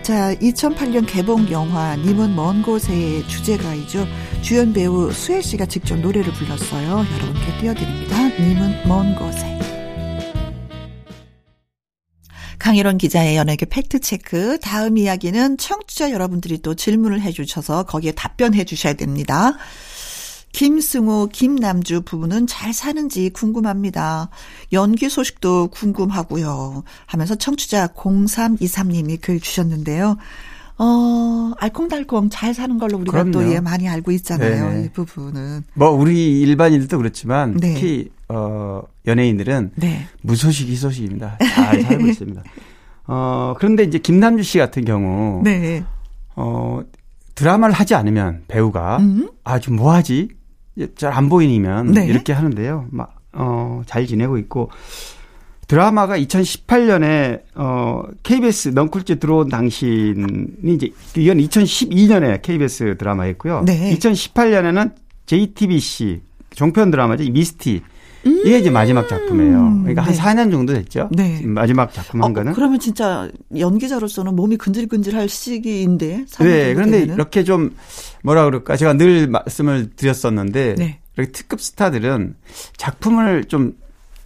자, 0.01 0.33
2008년 0.35 1.05
개봉 1.07 1.51
영화 1.51 1.95
님은 1.95 2.35
먼 2.35 2.61
곳의 2.63 3.27
주제가이죠. 3.27 4.07
주연 4.41 4.73
배우 4.73 5.11
수혜 5.11 5.41
씨가 5.41 5.65
직접 5.65 5.97
노래를 5.97 6.33
불렀어요. 6.33 7.05
여러분께 7.13 7.59
띄워드립니다. 7.59 8.29
님은 8.39 8.87
먼 8.87 9.15
곳에. 9.15 9.59
강일원 12.57 12.97
기자의 12.97 13.37
연예계 13.37 13.67
팩트체크. 13.67 14.59
다음 14.59 14.97
이야기는 14.97 15.57
청취자 15.57 16.11
여러분들이 16.11 16.61
또 16.61 16.75
질문을 16.75 17.21
해주셔서 17.21 17.83
거기에 17.83 18.11
답변해 18.11 18.65
주셔야 18.65 18.93
됩니다. 18.93 19.53
김승우, 20.59 21.29
김남주 21.31 22.01
부부는 22.01 22.45
잘 22.45 22.73
사는지 22.73 23.29
궁금합니다. 23.29 24.27
연기 24.73 25.07
소식도 25.07 25.69
궁금하고요. 25.69 26.83
하면서 27.05 27.35
청취자 27.35 27.87
0323님이 27.87 29.21
글 29.21 29.39
주셨는데요. 29.39 30.17
어, 30.77 31.51
알콩달콩 31.59 32.29
잘 32.29 32.53
사는 32.53 32.77
걸로 32.77 32.97
우리가 32.97 33.23
그럼요. 33.23 33.31
또 33.31 33.53
예, 33.53 33.61
많이 33.61 33.87
알고 33.87 34.11
있잖아요. 34.11 34.73
네. 34.73 34.83
이 34.83 34.89
부분은. 34.89 35.63
뭐, 35.75 35.91
우리 35.91 36.41
일반인들도 36.41 36.97
그렇지만 36.97 37.55
네. 37.55 37.75
특히, 37.75 38.11
어, 38.27 38.81
연예인들은 39.07 39.71
네. 39.75 40.07
무소식, 40.23 40.67
희소식입니다. 40.67 41.37
잘 41.37 41.83
살고 41.83 42.03
있습니다. 42.05 42.43
어, 43.07 43.53
그런데 43.57 43.83
이제 43.83 43.97
김남주 43.97 44.43
씨 44.43 44.57
같은 44.57 44.83
경우. 44.83 45.41
네. 45.41 45.85
어, 46.35 46.81
드라마를 47.35 47.73
하지 47.73 47.95
않으면 47.95 48.43
배우가 48.49 48.97
음? 48.97 49.29
아주 49.45 49.71
뭐 49.71 49.93
하지? 49.93 50.37
잘 50.95 51.13
안 51.13 51.29
보이면 51.29 51.91
네. 51.91 52.05
이렇게 52.07 52.33
하는데요. 52.33 52.87
막, 52.91 53.15
어, 53.33 53.81
잘 53.85 54.05
지내고 54.07 54.37
있고. 54.37 54.69
드라마가 55.67 56.17
2018년에 56.17 57.43
어 57.53 58.01
KBS 58.23 58.69
넝쿨째 58.69 59.19
들어온 59.19 59.49
당신이 59.49 60.25
이제 60.65 60.89
이건 61.15 61.37
2012년에 61.37 62.41
KBS 62.41 62.97
드라마였고요. 62.97 63.61
네. 63.67 63.95
2018년에는 63.95 64.93
JTBC 65.27 66.21
종편 66.55 66.89
드라마죠. 66.89 67.23
미스티. 67.31 67.83
음~ 68.25 68.41
이게 68.45 68.59
이제 68.59 68.69
마지막 68.69 69.07
작품이에요. 69.07 69.79
그러니까 69.81 70.03
네. 70.03 70.17
한 70.17 70.35
4년 70.35 70.51
정도 70.51 70.73
됐죠. 70.73 71.09
네. 71.11 71.41
마지막 71.45 71.93
작품 71.93 72.23
한 72.23 72.31
어, 72.31 72.33
거는. 72.33 72.53
그러면 72.53 72.79
진짜 72.79 73.29
연기자로서는 73.57 74.35
몸이 74.35 74.57
근질근질할 74.57 75.29
시기인데. 75.29 76.25
네. 76.39 76.73
그런데 76.73 76.99
되면은? 76.99 77.13
이렇게 77.15 77.43
좀 77.43 77.75
뭐라 78.23 78.45
그럴까. 78.45 78.75
제가 78.75 78.93
늘 78.93 79.27
말씀을 79.27 79.91
드렸었는데. 79.95 80.75
네. 80.77 80.99
이렇게 81.19 81.33
특급 81.33 81.59
스타들은 81.61 82.35
작품을 82.77 83.45
좀 83.45 83.73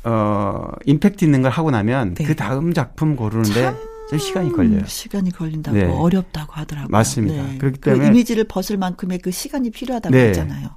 어, 0.04 0.68
임팩트 0.86 1.26
있는 1.26 1.42
걸 1.42 1.52
하고 1.52 1.72
나면 1.72 2.14
네. 2.14 2.24
그 2.24 2.36
다음 2.36 2.74
작품 2.74 3.16
고르는데 3.16 3.74
좀 4.10 4.20
시간이 4.20 4.52
걸려요. 4.52 4.86
시간이 4.86 5.32
걸린다고 5.32 5.78
네. 5.78 5.86
어렵다고 5.86 6.54
하더라고요. 6.54 6.90
맞습니다. 6.90 7.44
네. 7.44 7.58
그렇기 7.58 7.80
그 7.80 7.90
때문에 7.90 8.06
그 8.06 8.10
이미지를 8.10 8.44
벗을 8.44 8.78
만큼의 8.78 9.20
그 9.20 9.32
시간이 9.32 9.72
필요하다고 9.72 10.16
네. 10.16 10.28
했잖아요. 10.28 10.70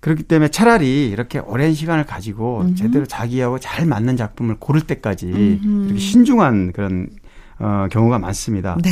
그렇기 0.00 0.24
때문에 0.24 0.48
차라리 0.48 1.08
이렇게 1.08 1.38
오랜 1.38 1.74
시간을 1.74 2.04
가지고 2.04 2.60
음흠. 2.62 2.74
제대로 2.74 3.06
자기하고 3.06 3.58
잘 3.58 3.86
맞는 3.86 4.16
작품을 4.16 4.56
고를 4.58 4.80
때까지 4.82 5.26
음흠. 5.26 5.84
이렇게 5.86 6.00
신중한 6.00 6.72
그런 6.72 7.08
어, 7.58 7.86
경우가 7.90 8.18
많습니다. 8.18 8.76
네. 8.82 8.90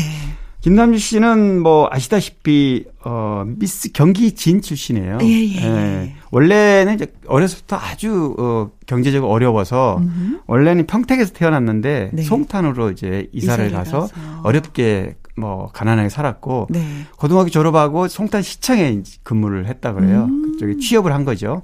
김남주 0.65 0.99
씨는 0.99 1.61
뭐 1.61 1.89
아시다시피 1.91 2.87
어 3.05 3.45
미스 3.47 3.93
경기 3.93 4.33
진 4.33 4.63
출신이에요. 4.63 5.19
예, 5.21 5.27
예, 5.27 5.63
예. 5.63 6.15
원래는 6.31 6.95
이제 6.95 7.13
어려서부터 7.27 7.77
아주 7.77 8.35
어 8.39 8.71
경제적으로 8.87 9.31
어려워서 9.31 9.99
음흠. 9.99 10.39
원래는 10.47 10.87
평택에서 10.87 11.35
태어났는데 11.35 12.13
네. 12.15 12.23
송탄으로 12.23 12.93
이제 12.93 13.29
이사를, 13.35 13.73
가서, 13.73 14.01
가서, 14.01 14.15
어렵게 14.43 15.17
뭐 15.37 15.71
가난하게 15.73 16.09
살았고 16.09 16.69
네. 16.71 17.07
고등학교 17.17 17.51
졸업하고 17.51 18.09
송탄 18.09 18.43
시청에 18.43 19.03
근무를 19.23 19.67
했다 19.67 19.93
그래요. 19.93 20.25
음. 20.25 20.53
그쪽에 20.53 20.77
취업을 20.79 21.13
한 21.13 21.25
거죠. 21.25 21.63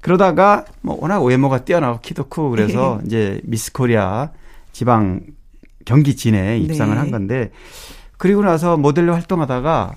그러다가 0.00 0.64
뭐 0.80 0.98
워낙 1.00 1.22
외모가 1.22 1.64
뛰어나고 1.64 2.00
키도 2.00 2.24
크고 2.24 2.50
그래서 2.50 2.98
네. 3.02 3.06
이제 3.06 3.40
미스 3.44 3.72
코리아 3.72 4.30
지방 4.72 5.20
경기 5.84 6.16
진에 6.16 6.58
입상을 6.58 6.94
네. 6.94 7.00
한 7.00 7.10
건데 7.10 7.50
그리고 8.16 8.42
나서 8.42 8.76
모델로 8.76 9.12
활동하다가 9.14 9.94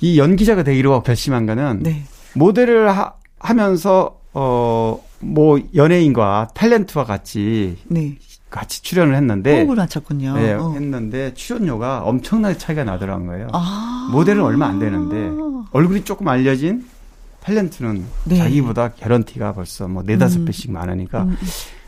이 0.00 0.18
연기자가 0.18 0.62
되기로 0.62 1.02
결심한 1.02 1.46
거는 1.46 1.80
네. 1.82 2.04
모델을 2.34 2.90
하, 2.90 3.14
하면서 3.38 4.18
어 4.32 5.08
뭐 5.20 5.60
연예인과 5.74 6.50
탤런트와 6.54 7.04
같이 7.04 7.76
네. 7.88 8.16
같이 8.50 8.82
출연을 8.82 9.14
했는데 9.14 9.58
호흡을 9.58 9.76
맞췄군요. 9.76 10.34
네, 10.36 10.52
어. 10.54 10.72
했는데 10.72 11.34
출연료가 11.34 12.02
엄청나게 12.04 12.56
차이가 12.56 12.84
나더라는 12.84 13.26
거예요. 13.26 13.48
아~ 13.52 14.08
모델은 14.12 14.42
얼마 14.42 14.66
안 14.66 14.78
되는데 14.78 15.30
얼굴이 15.72 16.04
조금 16.04 16.28
알려진 16.28 16.86
탤런트는 17.44 18.02
네. 18.24 18.36
자기보다 18.36 18.92
개런티가 18.92 19.52
벌써 19.52 19.88
뭐 19.88 20.02
네다섯 20.02 20.40
음. 20.40 20.44
배씩 20.46 20.70
많으니까 20.70 21.24
음. 21.24 21.36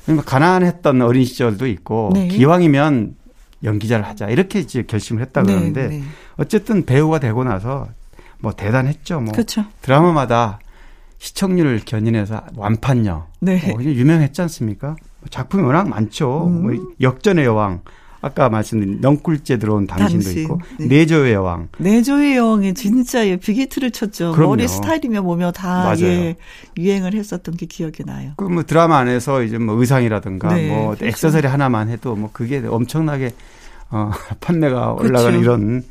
그러니까 0.05 0.25
가난했던 0.25 1.03
어린 1.03 1.25
시절도 1.25 1.67
있고 1.67 2.11
네. 2.15 2.29
기왕이면 2.29 3.17
연기자를 3.63 4.07
하자 4.07 4.29
이렇게 4.29 4.61
이제 4.61 4.83
결심을 4.83 5.23
했다 5.23 5.43
네, 5.43 5.53
그러는데 5.53 5.89
네, 5.89 5.99
네. 5.99 6.05
어쨌든 6.37 6.85
배우가 6.85 7.21
되고 7.21 7.45
나서 7.45 7.89
뭐 8.39 8.53
대단했죠. 8.53 9.21
뭐 9.21 9.33
그렇죠. 9.33 9.65
드라마마다 9.83 10.59
시청률을 11.19 11.83
견인해서 11.85 12.43
완판녀. 12.57 13.27
네. 13.41 13.61
뭐 13.71 13.83
유명했지 13.85 14.41
않습니까? 14.43 14.97
뭐 15.21 15.29
작품이 15.31 15.63
워낙 15.63 15.89
많죠. 15.89 16.47
음. 16.47 16.63
뭐 16.63 16.73
역전의 17.01 17.45
여왕. 17.45 17.81
아까 18.23 18.51
말씀드린 18.51 18.99
넝꿀째 19.01 19.59
들어온 19.59 19.87
당신도 19.87 20.25
당신. 20.25 20.43
있고 20.43 20.61
네. 20.79 20.87
내조의 20.89 21.33
여왕. 21.33 21.69
내조의 21.79 22.37
여왕이 22.37 22.75
진짜 22.75 23.27
예, 23.27 23.37
빅히트를 23.37 23.93
쳤죠. 23.93 24.33
그럼요. 24.33 24.51
머리 24.57 24.69
스타일이며 24.69 25.23
뭐며 25.23 25.53
다 25.53 25.95
예, 26.01 26.37
유행을 26.77 27.15
했었던 27.15 27.57
게 27.57 27.65
기억이 27.65 28.05
나요. 28.05 28.33
그 28.37 28.45
뭐 28.45 28.63
드라마 28.63 28.99
안에서 28.99 29.43
이제 29.43 29.57
뭐 29.57 29.75
의상이라든가 29.77 30.55
네, 30.55 30.69
뭐 30.69 30.89
그렇죠. 30.89 31.07
액세서리 31.07 31.47
하나만 31.47 31.89
해도 31.89 32.15
뭐 32.15 32.29
그게 32.31 32.63
엄청나게 32.67 33.33
어 33.91 34.11
판매가 34.43 34.93
올라가는 34.93 35.41
그렇죠. 35.41 35.41
이런 35.41 35.83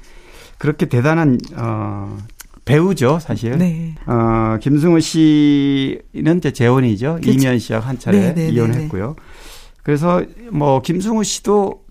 그렇게 0.59 0.85
대단한 0.85 1.39
어 1.55 2.15
배우죠, 2.69 3.19
사실. 3.19 3.57
네. 3.57 3.95
어, 4.05 4.57
김승우 4.61 4.99
씨는 4.99 6.37
이제 6.37 6.51
재혼이죠. 6.51 7.19
그렇죠. 7.21 7.31
이면 7.31 7.59
씨와 7.59 7.79
한 7.79 7.99
차례 7.99 8.19
네, 8.19 8.33
네, 8.33 8.45
네 8.45 8.49
이혼했고요. 8.49 9.07
네. 9.17 9.23
그래서 9.83 10.23
뭐 10.51 10.81
김승우 10.81 11.23
씨도 11.23 11.83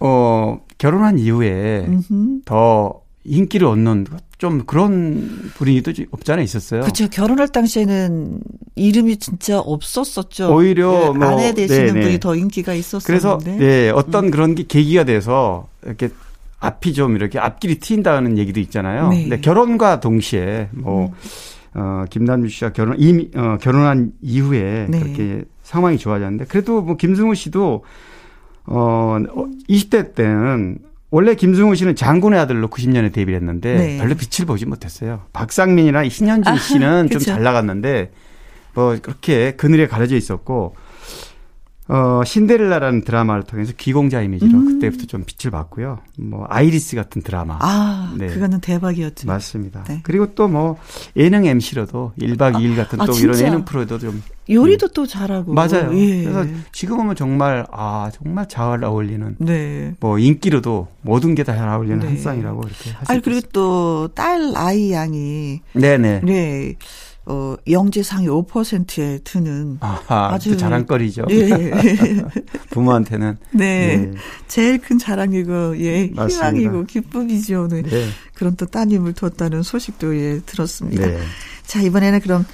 어, 0.00 0.60
결혼한 0.78 1.18
이후에 1.18 1.86
음흠. 1.88 2.40
더 2.44 3.00
인기를 3.24 3.66
얻는 3.66 4.06
좀 4.38 4.64
그런 4.66 5.50
분위기도 5.54 5.92
없잖아 6.10 6.42
있었어요. 6.42 6.82
그렇죠. 6.82 7.08
결혼할 7.08 7.48
당시에는 7.48 8.40
이름이 8.76 9.16
진짜 9.16 9.58
없었었죠. 9.58 10.54
오히려 10.54 11.12
네, 11.12 11.18
뭐 11.18 11.26
아내 11.26 11.54
되시는 11.54 11.86
네네. 11.86 12.00
분이 12.00 12.20
더 12.20 12.36
인기가 12.36 12.74
있었었는데. 12.74 13.06
그래서 13.06 13.38
네, 13.44 13.90
어떤 13.90 14.26
음. 14.26 14.30
그런 14.30 14.54
게 14.54 14.64
계기가 14.68 15.04
돼서 15.04 15.68
이렇게 15.84 16.10
앞이 16.58 16.94
좀 16.94 17.16
이렇게 17.16 17.38
앞길이 17.38 17.78
트인다는 17.78 18.38
얘기도 18.38 18.60
있잖아요. 18.60 19.08
네. 19.08 19.22
근데 19.22 19.40
결혼과 19.40 20.00
동시에 20.00 20.68
뭐 20.72 21.06
음. 21.06 21.12
어, 21.74 22.04
김남주 22.08 22.48
씨가 22.48 22.72
결혼 22.72 22.96
이미 22.98 23.30
어, 23.34 23.58
결혼한 23.60 24.12
이후에 24.22 24.86
네. 24.88 24.98
그렇게 24.98 25.44
상황이 25.62 25.98
좋아졌는데 25.98 26.46
그래도 26.46 26.80
뭐 26.80 26.96
김승우 26.96 27.34
씨도 27.34 27.84
어, 28.64 29.18
20대 29.68 30.14
때는 30.14 30.78
원래 31.10 31.34
김승우 31.34 31.74
씨는 31.74 31.94
장군의 31.94 32.38
아들로 32.40 32.68
90년에 32.68 33.12
데뷔를 33.12 33.38
했는데 33.38 33.76
네. 33.76 33.98
별로 33.98 34.14
빛을 34.14 34.46
보지 34.46 34.66
못했어요. 34.66 35.22
박상민이나 35.32 36.08
신현진 36.08 36.56
씨는 36.58 37.04
아, 37.04 37.08
좀잘 37.08 37.42
나갔는데 37.42 38.10
뭐 38.74 38.96
그렇게 39.00 39.52
그늘에 39.52 39.86
가려져 39.86 40.16
있었고 40.16 40.74
어, 41.88 42.22
신데렐라라는 42.24 43.04
드라마를 43.04 43.44
통해서 43.44 43.72
귀공자 43.76 44.20
이미지로 44.20 44.58
음. 44.58 44.66
그때부터 44.66 45.06
좀 45.06 45.22
빛을 45.24 45.52
봤고요. 45.52 46.00
뭐, 46.18 46.44
아이리스 46.48 46.96
같은 46.96 47.22
드라마. 47.22 47.58
아, 47.60 48.12
네. 48.18 48.26
그거는 48.26 48.60
대박이었죠. 48.60 49.28
맞습니다. 49.28 49.84
네. 49.84 50.00
그리고 50.02 50.34
또 50.34 50.48
뭐, 50.48 50.78
예능 51.16 51.44
MC로도 51.44 52.12
1박 52.20 52.54
2일 52.56 52.74
같은 52.74 53.00
아, 53.00 53.06
또 53.06 53.12
진짜? 53.12 53.38
이런 53.38 53.46
예능 53.52 53.64
프로도 53.64 53.98
좀. 54.00 54.20
요리도 54.48 54.86
음. 54.86 54.90
또 54.94 55.06
잘하고. 55.06 55.52
맞아요. 55.54 55.96
예. 55.96 56.24
그래서 56.24 56.44
지금 56.72 56.96
보면 56.96 57.14
정말, 57.14 57.64
아, 57.70 58.10
정말 58.12 58.48
잘 58.48 58.82
어울리는. 58.82 59.36
네. 59.38 59.94
뭐, 60.00 60.18
인기로도 60.18 60.88
모든 61.02 61.36
게 61.36 61.44
다 61.44 61.54
잘 61.54 61.68
어울리는 61.68 62.00
네. 62.00 62.06
한 62.08 62.16
쌍이라고 62.18 62.62
이렇게 62.66 62.90
하시고. 62.90 63.12
아니, 63.12 63.22
그리고 63.22 63.46
또, 63.52 64.08
딸 64.14 64.52
아이 64.56 64.90
양이. 64.90 65.60
네네. 65.72 66.22
네. 66.24 66.74
어, 67.28 67.56
영재상위 67.68 68.28
5%에 68.28 69.18
드는 69.24 69.78
아하, 69.80 70.34
아주 70.34 70.56
자랑거리죠. 70.56 71.26
예. 71.30 71.72
부모한테는 72.70 73.36
네. 73.50 73.96
네. 73.96 74.12
제일 74.46 74.78
큰 74.80 74.96
자랑이고 74.96 75.78
예, 75.80 76.10
맞습니다. 76.14 76.48
희망이고 76.48 76.84
기쁨이죠. 76.84 77.66
네. 77.68 77.82
네. 77.82 78.06
그런 78.34 78.54
또 78.54 78.64
따님을 78.66 79.14
뒀다는 79.14 79.64
소식도 79.64 80.16
예, 80.16 80.40
들었습니다. 80.46 81.04
네. 81.04 81.18
자, 81.66 81.80
이번에는 81.80 82.20
그럼 82.20 82.46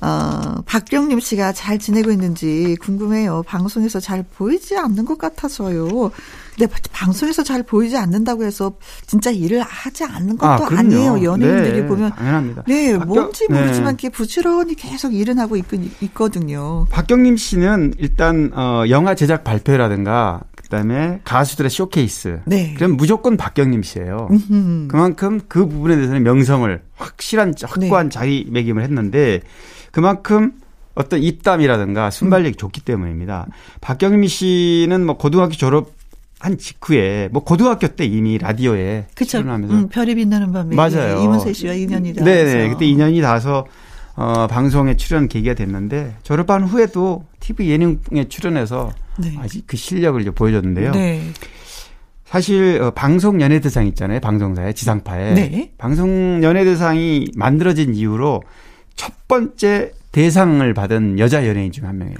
어, 0.00 0.62
박경림 0.66 1.20
씨가 1.20 1.52
잘 1.52 1.78
지내고 1.78 2.10
있는지 2.10 2.76
궁금해요. 2.80 3.42
방송에서 3.46 4.00
잘 4.00 4.24
보이지 4.36 4.76
않는 4.76 5.04
것 5.04 5.18
같아서요. 5.18 6.10
근데 6.56 6.72
방송에서 6.92 7.42
잘 7.42 7.62
보이지 7.62 7.96
않는다고 7.96 8.44
해서 8.44 8.72
진짜 9.06 9.30
일을 9.30 9.62
하지 9.62 10.04
않는 10.04 10.36
것도 10.36 10.66
아, 10.66 10.82
니에요 10.82 11.22
연예인들이 11.22 11.80
네, 11.80 11.86
보면 11.86 12.12
당연합니다. 12.12 12.64
네, 12.66 12.98
박경, 12.98 13.08
뭔지 13.08 13.46
모르지만 13.48 13.96
네. 13.96 14.08
부지런히 14.10 14.74
계속 14.74 15.14
일은 15.14 15.38
하고 15.38 15.56
있, 15.56 15.64
있거든요. 16.02 16.86
박경림 16.90 17.36
씨는 17.36 17.94
일단 17.98 18.52
어 18.54 18.84
영화 18.88 19.14
제작 19.14 19.44
발표라든가 19.44 20.42
그다음에 20.72 21.20
가수들의 21.24 21.70
쇼케이스. 21.70 22.40
네. 22.46 22.72
그럼 22.74 22.96
무조건 22.96 23.36
박경림 23.36 23.82
씨예요. 23.82 24.28
음흠. 24.30 24.88
그만큼 24.88 25.40
그 25.46 25.66
부분에 25.68 25.94
대해서는 25.96 26.22
명성을 26.22 26.82
확실한 26.96 27.54
확고한 27.62 28.08
네. 28.08 28.10
자리매김을 28.10 28.82
했는데 28.82 29.42
그만큼 29.90 30.52
어떤 30.94 31.22
입담이라든가 31.22 32.10
순발력이 32.10 32.54
음. 32.56 32.58
좋기 32.58 32.80
때문입니다. 32.80 33.46
박경림 33.82 34.26
씨는 34.26 35.04
뭐 35.04 35.18
고등학교 35.18 35.52
졸업 35.52 35.92
한 36.40 36.58
직후에 36.58 37.28
뭐 37.30 37.44
고등학교 37.44 37.88
때 37.88 38.04
이미 38.04 38.38
라디오에. 38.38 39.06
출연하면서 39.14 39.74
음, 39.74 39.88
별이 39.88 40.14
빛나는 40.14 40.52
밤에 40.52 40.74
맞아요. 40.74 41.22
이문세 41.22 41.52
씨와 41.52 41.74
인연이 41.74 42.14
닿아서 42.14 42.24
네네 42.24 42.68
그때 42.70 42.86
인연이 42.86 43.20
닿아서 43.20 43.66
어, 44.14 44.46
방송에 44.46 44.96
출연 44.96 45.28
계기가 45.28 45.54
됐는데 45.54 46.16
졸업한 46.22 46.64
후에도 46.64 47.24
TV 47.40 47.70
예능에 47.70 48.28
출연해서 48.28 48.90
네. 49.18 49.34
아직 49.38 49.66
그 49.66 49.76
실력을 49.76 50.20
이제 50.20 50.30
보여줬는데요. 50.30 50.92
네. 50.92 51.22
사실 52.24 52.80
어, 52.82 52.90
방송 52.92 53.40
연예대상 53.40 53.86
있잖아요. 53.88 54.20
방송사에 54.20 54.72
지상파에 54.72 55.34
네. 55.34 55.72
방송 55.78 56.40
연예대상이 56.42 57.28
만들어진 57.36 57.94
이후로 57.94 58.42
첫 58.96 59.12
번째 59.28 59.92
대상을 60.12 60.74
받은 60.74 61.18
여자 61.18 61.46
연예인 61.46 61.72
중 61.72 61.84
한 61.86 61.98
명이에요. 61.98 62.18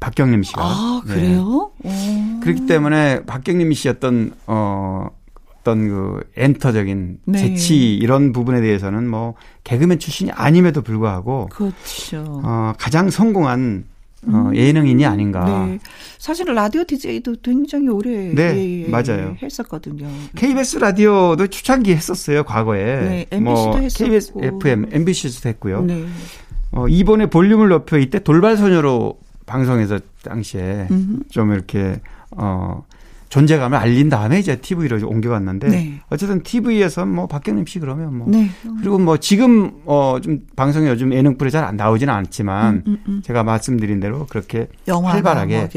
박경림 0.00 0.42
씨가. 0.42 0.62
아, 0.62 1.02
그래요? 1.06 1.70
네. 1.82 2.38
그렇기 2.42 2.66
때문에 2.66 3.24
박경림 3.24 3.72
씨였던 3.72 4.32
어 4.46 5.08
어떤 5.64 5.88
그 5.88 6.20
엔터적인 6.36 7.20
네. 7.24 7.38
재치 7.38 7.96
이런 7.96 8.32
부분에 8.32 8.60
대해서는 8.60 9.08
뭐 9.08 9.34
개그맨 9.64 9.98
출신이 9.98 10.30
아님에도 10.30 10.82
불구하고 10.82 11.48
그렇죠. 11.50 12.42
어 12.44 12.74
가장 12.78 13.08
성공한 13.08 13.86
어, 14.26 14.48
음. 14.48 14.56
예능인이 14.56 15.04
아닌가. 15.04 15.66
네. 15.66 15.78
사실은 16.18 16.54
라디오 16.54 16.84
DJ도 16.84 17.36
굉장히 17.42 17.88
오래 17.88 18.32
네, 18.34 18.84
예, 18.84 18.88
맞아요. 18.88 19.36
했었거든요. 19.42 20.08
KBS 20.36 20.78
라디오도 20.78 21.46
초창기 21.48 21.92
했었어요, 21.92 22.44
과거에. 22.44 22.84
네, 22.84 23.26
MBC도 23.30 23.68
뭐 23.68 23.78
했었고. 23.78 24.04
KBS 24.04 24.32
FM, 24.38 24.86
MBC도 24.92 25.48
했고요. 25.50 25.82
네. 25.82 26.06
어, 26.72 26.88
이번에 26.88 27.26
볼륨을 27.26 27.68
높여 27.68 27.98
이때 27.98 28.18
돌발 28.18 28.56
소녀로 28.56 29.18
방송에서 29.44 29.98
당시에 30.22 30.88
음. 30.90 31.22
좀 31.30 31.52
이렇게 31.52 32.00
어 32.30 32.82
존재감을 33.34 33.76
알린 33.76 34.08
다음에 34.08 34.38
이제 34.38 34.54
TV로 34.54 35.08
옮겨갔는데 35.08 35.68
네. 35.68 36.00
어쨌든 36.08 36.44
TV에서 36.44 37.04
뭐 37.04 37.26
박경림 37.26 37.66
씨 37.66 37.80
그러면 37.80 38.16
뭐 38.16 38.28
네. 38.30 38.48
그리고 38.80 38.96
뭐 39.00 39.16
지금 39.16 39.72
어 39.86 40.18
좀 40.22 40.38
방송에 40.54 40.88
요즘 40.88 41.12
예능불에 41.12 41.50
잘 41.50 41.64
안 41.64 41.76
나오지는 41.76 42.12
않지만 42.14 42.74
음, 42.74 42.82
음, 42.86 42.98
음. 43.08 43.22
제가 43.24 43.42
말씀드린 43.42 43.98
대로 43.98 44.26
그렇게 44.26 44.68
활발하게 44.86 45.58
뭐 45.58 45.68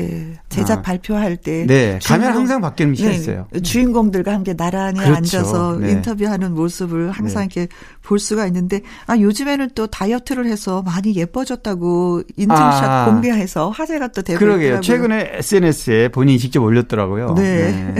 제작 0.49 0.79
아. 0.79 0.81
발표할 0.83 1.37
때 1.37 1.65
네. 1.65 1.97
가면 2.03 2.33
항상 2.33 2.61
박경림 2.61 2.93
씨가 2.95 3.09
네. 3.09 3.15
있어요. 3.15 3.47
주인공들과 3.63 4.33
함께 4.33 4.53
나란히 4.53 4.99
그렇죠. 4.99 5.15
앉아서 5.15 5.77
네. 5.79 5.91
인터뷰하는 5.91 6.53
모습을 6.53 7.09
항상 7.11 7.47
네. 7.47 7.61
이렇게 7.61 7.73
볼 8.03 8.19
수가 8.19 8.45
있는데 8.47 8.81
아 9.07 9.17
요즘에는 9.17 9.69
또 9.73 9.87
다이어트를 9.87 10.45
해서 10.45 10.83
많이 10.83 11.15
예뻐졌다고 11.15 12.21
인증샷 12.35 12.83
아. 12.83 13.05
공개해서 13.05 13.69
화제가 13.69 14.09
또 14.09 14.21
되고 14.21 14.37
그러게요. 14.37 14.79
있더라고요. 14.79 14.81
최근에 14.81 15.29
SNS에 15.39 16.09
본인이 16.09 16.37
직접 16.37 16.61
올렸더라고요. 16.61 17.33
네. 17.35 17.46
네. 17.47 17.93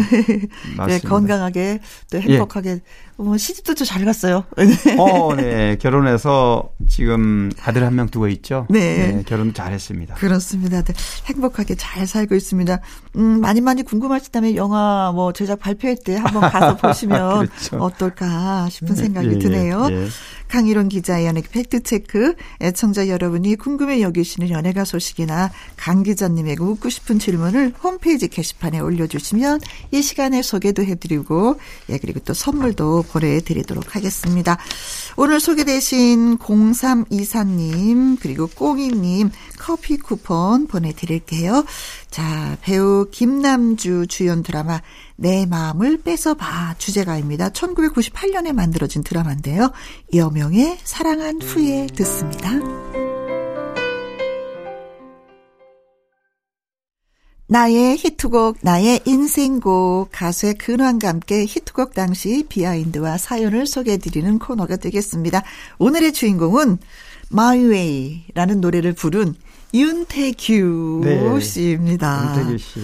네. 0.87 0.99
건강하게 1.07 1.79
또 2.11 2.19
행복하게 2.19 2.69
예. 2.71 2.79
어, 3.19 3.35
시집도 3.35 3.73
잘 3.73 4.05
갔어요. 4.05 4.43
어, 4.99 5.35
네. 5.35 5.75
결혼해서 5.81 6.69
지금 6.87 7.51
아들 7.63 7.83
한 7.83 7.95
명 7.97 8.07
두고 8.09 8.27
있죠. 8.27 8.67
네. 8.69 9.11
네 9.11 9.23
결혼 9.25 9.53
잘했습니다. 9.55 10.15
그렇습니다. 10.15 10.83
네. 10.83 10.93
행복하게 11.25 11.73
잘 11.75 12.05
살고 12.05 12.35
있습니다. 12.35 12.79
음, 13.15 13.41
많이 13.41 13.59
많이 13.59 13.81
궁금하시다면 13.81 14.55
영화 14.55 15.11
뭐 15.15 15.33
제작 15.33 15.59
발표회 15.59 15.95
때 16.05 16.15
한번 16.15 16.41
가서 16.51 16.77
보시면 16.77 17.47
그렇죠. 17.47 17.77
어떨까 17.77 18.69
싶은 18.69 18.89
네. 18.93 19.01
생각이 19.01 19.27
예, 19.29 19.39
드네요. 19.39 19.87
예, 19.89 20.03
예. 20.03 20.07
강희론 20.47 20.87
기자의 20.89 21.25
연예 21.25 21.41
팩트체크, 21.41 22.35
애청자 22.61 23.09
여러분이 23.09 23.55
궁금해 23.55 24.01
여기시는 24.01 24.49
연예가 24.49 24.85
소식이나 24.85 25.51
강 25.75 26.03
기자님에게 26.03 26.63
묻고 26.63 26.89
싶은 26.89 27.19
질문을 27.19 27.73
홈페이지 27.83 28.27
게시판에 28.29 28.79
올려주시면 28.79 29.59
이 29.91 30.01
시간에 30.01 30.41
소개도 30.41 30.83
해드리고, 30.83 31.59
예, 31.89 31.97
그리고 31.97 32.19
또 32.21 32.33
선물도 32.33 33.06
보내드리도록 33.07 33.95
하겠습니다. 33.95 34.57
오늘 35.15 35.39
소개되신 35.39 36.37
0324님, 36.37 38.17
그리고 38.21 38.47
꽁이님 38.47 39.31
커피 39.57 39.97
쿠폰 39.97 40.67
보내드릴게요. 40.67 41.65
자, 42.11 42.57
배우 42.61 43.07
김남주 43.11 44.07
주연 44.07 44.43
드라마 44.43 44.81
내 45.15 45.45
마음을 45.45 46.01
뺏어봐 46.01 46.75
주제가입니다. 46.77 47.49
1998년에 47.49 48.53
만들어진 48.53 49.03
드라마인데요. 49.03 49.71
여명의 50.13 50.77
사랑한 50.83 51.41
후에 51.41 51.87
듣습니다. 51.95 53.16
나의 57.49 57.95
히트곡, 57.97 58.57
나의 58.61 59.01
인생곡, 59.05 60.09
가수의 60.11 60.55
근황과 60.55 61.07
함께 61.07 61.45
히트곡 61.45 61.93
당시 61.93 62.45
비하인드와 62.49 63.17
사연을 63.17 63.65
소개해드리는 63.67 64.37
코너가 64.37 64.75
되겠습니다. 64.75 65.43
오늘의 65.79 66.11
주인공은 66.11 66.77
마이웨이라는 67.29 68.59
노래를 68.59 68.93
부른 68.93 69.33
윤태규 69.73 71.01
네. 71.03 71.39
씨입니다. 71.39 72.35
윤태규 72.37 72.57
씨. 72.57 72.79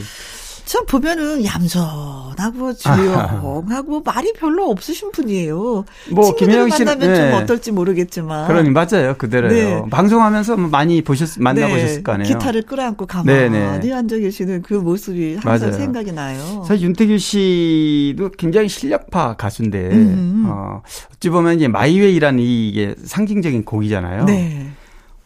참 0.74 0.88
보면은 0.88 1.46
얌전하고 1.46 2.74
조용하고 2.74 4.02
말이 4.02 4.34
별로 4.34 4.72
없으신 4.72 5.12
분이에요. 5.12 5.86
뭐 6.10 6.36
김혜영 6.36 6.72
씨 6.72 6.84
만나면 6.84 7.14
네. 7.14 7.16
좀 7.16 7.34
어떨지 7.44 7.72
모르겠지만. 7.72 8.48
그러니 8.48 8.72
맞아요, 8.72 9.14
그대로요. 9.16 9.52
네. 9.52 9.84
방송하면서 9.92 10.58
뭐 10.58 10.70
많이 10.70 11.04
보셨 11.04 11.40
만나보셨을 11.40 11.98
네. 11.98 12.02
거 12.02 12.14
아니에요. 12.14 12.40
기타를 12.40 12.64
끌어안고 12.64 13.06
가만히 13.06 13.52
네, 13.52 13.80
네. 13.80 13.94
앉아 13.94 14.18
계시는 14.18 14.64
그 14.64 14.74
모습이 14.74 15.36
항상 15.36 15.70
맞아요. 15.70 15.80
생각이 15.80 16.12
나요. 16.12 16.64
사실 16.68 16.88
윤태규 16.88 17.20
씨도 17.20 18.32
굉장히 18.40 18.68
실력파 18.68 19.36
가수인데 19.36 19.92
음. 19.92 20.46
어, 20.48 20.82
어찌 21.14 21.30
보면 21.30 21.58
이제 21.58 21.68
마이웨이라는 21.68 22.40
이게 22.40 22.96
상징적인 23.06 23.64
곡이잖아요. 23.66 24.26
네. 24.26 24.72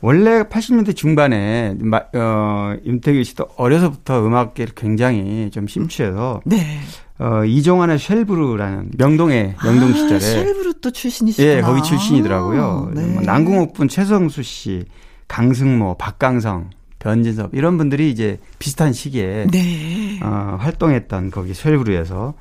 원래 0.02 0.44
80년대 0.44 0.96
중반에 0.96 1.76
어 2.14 2.76
윤태규 2.86 3.24
씨도 3.24 3.50
어려서부터 3.58 4.26
음악계를 4.26 4.74
굉장히 4.76 5.50
좀 5.52 5.68
심취해서 5.68 6.42
네. 6.46 6.80
어 7.20 7.44
이종환의 7.44 7.98
쉘브르라는 7.98 8.92
명동의 8.98 9.56
명동 9.64 9.90
아, 9.90 9.94
시절에 9.94 10.20
쉘브르 10.20 10.74
또 10.82 10.92
출신이시구나. 10.92 11.58
예, 11.58 11.62
거기 11.62 11.82
출신이더라고요. 11.82 12.92
네. 12.94 13.06
뭐 13.08 13.24
남궁옥분 13.24 13.88
최성수 13.88 14.44
씨, 14.44 14.86
강승모, 15.28 15.96
박강성, 15.98 16.70
변진섭 17.00 17.56
이런 17.56 17.80
분들이 17.80 18.12
이제 18.12 18.38
비슷한 18.60 18.94
시기에 18.94 19.48
네. 19.52 20.20
어 20.22 20.58
활동했던 20.60 21.32
거기 21.32 21.56
쉘브르에서 21.56 22.36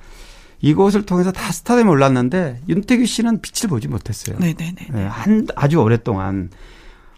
이곳을 0.61 1.07
통해서 1.07 1.33
다 1.33 1.53
스타덤에 1.53 1.89
올랐는데 1.89 2.61
윤태규 2.69 3.07
씨는 3.07 3.41
빛을 3.41 3.71
보지 3.71 3.89
못했어요. 3.89 4.37
네네네. 4.41 4.75
네, 4.75 4.87
네. 4.91 5.01
예, 5.01 5.07
한 5.07 5.47
아주 5.57 5.79
오랫동안 5.79 6.51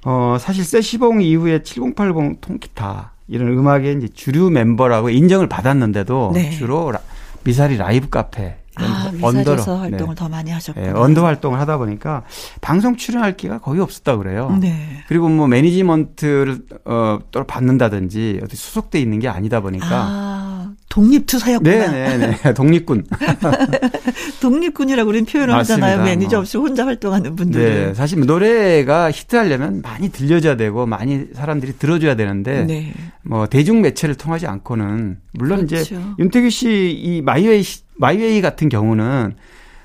어, 0.04 0.36
사실 0.40 0.64
세시봉 0.64 1.22
이후에 1.22 1.62
7080 1.62 2.40
통기타 2.40 3.12
이런 3.28 3.48
음악의 3.48 3.96
이제 3.96 4.08
주류 4.08 4.50
멤버라고 4.50 5.10
인정을 5.10 5.48
받았는데도 5.48 6.32
네. 6.34 6.50
주로 6.50 6.90
라, 6.90 7.00
미사리 7.44 7.76
라이브 7.76 8.08
카페 8.08 8.56
아, 8.76 9.10
언더로 9.22 9.62
활동을 9.62 10.14
네. 10.14 10.14
더 10.14 10.28
많이 10.28 10.50
하셨고 10.50 10.80
네, 10.80 10.90
언더 10.90 11.24
활동을 11.24 11.58
하다 11.60 11.78
보니까 11.78 12.22
방송 12.60 12.96
출연할 12.96 13.36
기회가 13.36 13.58
거의 13.58 13.80
없었다 13.80 14.16
그래요. 14.16 14.56
네. 14.60 15.02
그리고 15.08 15.28
뭐 15.28 15.46
매니지먼트를 15.48 16.60
어, 16.84 17.18
또 17.30 17.44
받는다든지 17.44 18.40
어디 18.42 18.56
소속돼 18.56 19.00
있는 19.00 19.18
게 19.18 19.28
아니다 19.28 19.60
보니까 19.60 19.86
아, 19.90 20.57
독립투사였구나. 21.02 21.88
네네네 21.90 22.38
독립군. 22.54 23.04
독립군이라고 24.40 25.08
우리는 25.08 25.26
표현을 25.26 25.54
맞습니다. 25.54 25.86
하잖아요. 25.86 26.04
매니저 26.04 26.38
없이 26.38 26.56
혼자 26.56 26.86
활동하는 26.86 27.36
분들. 27.36 27.60
네, 27.88 27.94
사실 27.94 28.20
노래가 28.20 29.10
히트하려면 29.10 29.82
많이 29.82 30.10
들려줘야 30.10 30.56
되고 30.56 30.86
많이 30.86 31.26
사람들이 31.34 31.78
들어줘야 31.78 32.14
되는데 32.16 32.64
네. 32.64 32.92
뭐 33.22 33.46
대중 33.46 33.80
매체를 33.80 34.14
통하지 34.16 34.46
않고는 34.46 35.18
물론 35.34 35.66
그렇죠. 35.66 35.76
이제 35.94 35.96
윤태규 36.18 36.50
씨 36.50 36.68
이 36.98 37.22
마이웨이 37.22 37.62
마이웨이 37.96 38.40
같은 38.40 38.68
경우는 38.68 39.34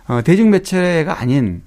어, 0.08 0.22
대중 0.24 0.50
매체가 0.50 1.20
아닌 1.20 1.62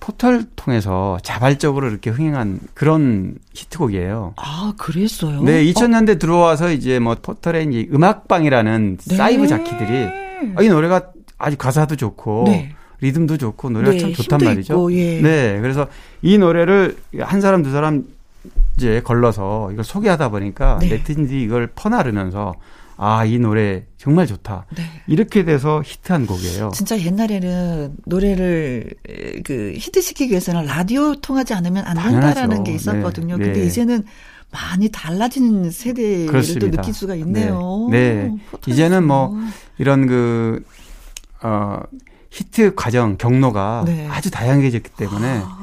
포털 0.00 0.44
통해서 0.56 1.18
자발적으로 1.22 1.88
이렇게 1.88 2.10
흥행한 2.10 2.60
그런 2.74 3.36
히트곡이에요. 3.54 4.34
아, 4.36 4.74
그랬어요? 4.76 5.42
네, 5.42 5.64
2000년대 5.64 6.16
어? 6.16 6.18
들어와서 6.18 6.70
이제 6.70 6.98
뭐 6.98 7.16
포털에 7.20 7.62
이제 7.64 7.88
음악방이라는 7.92 8.98
네. 9.04 9.16
사이버 9.16 9.46
자키들이 9.46 10.08
아, 10.56 10.62
이 10.62 10.68
노래가 10.68 11.10
아주 11.38 11.56
가사도 11.56 11.96
좋고 11.96 12.44
네. 12.46 12.74
리듬도 13.00 13.36
좋고 13.36 13.70
노래가 13.70 13.92
네, 13.92 13.98
참 13.98 14.12
좋단 14.12 14.40
말이죠. 14.42 14.74
있고, 14.74 14.92
예. 14.94 15.20
네, 15.20 15.60
그래서 15.60 15.86
이 16.22 16.38
노래를 16.38 16.96
한 17.20 17.40
사람 17.40 17.62
두 17.62 17.70
사람 17.70 18.04
이제 18.76 19.00
걸러서 19.02 19.70
이걸 19.72 19.84
소개하다 19.84 20.30
보니까 20.30 20.78
네. 20.80 20.88
네티즌들이 20.88 21.42
이걸 21.42 21.68
퍼나르면서 21.74 22.54
아, 22.96 23.24
이 23.24 23.38
노래 23.38 23.84
정말 23.98 24.26
좋다. 24.26 24.66
네. 24.76 24.84
이렇게 25.06 25.44
돼서 25.44 25.82
히트한 25.84 26.26
곡이에요. 26.26 26.70
진짜 26.74 26.98
옛날에는 26.98 27.96
노래를 28.06 28.90
그 29.44 29.74
히트시키기 29.76 30.30
위해서는 30.30 30.64
라디오 30.64 31.14
통하지 31.14 31.54
않으면 31.54 31.84
안 31.84 31.96
된다라는 31.96 32.64
게 32.64 32.74
있었거든요. 32.74 33.36
네. 33.36 33.44
근데 33.44 33.60
네. 33.60 33.66
이제는 33.66 34.04
많이 34.50 34.88
달라진 34.88 35.70
세대를 35.70 36.26
그렇습니다. 36.26 36.66
또 36.66 36.76
느낄 36.76 36.94
수가 36.94 37.14
있네요. 37.16 37.88
네. 37.90 38.14
네. 38.14 38.36
이제는 38.66 39.06
뭐 39.06 39.36
이런 39.78 40.06
그, 40.06 40.64
어, 41.42 41.80
히트 42.30 42.74
과정, 42.74 43.16
경로가 43.16 43.84
네. 43.86 44.06
아주 44.10 44.30
다양해졌기 44.30 44.90
때문에 44.96 45.42
아. 45.44 45.58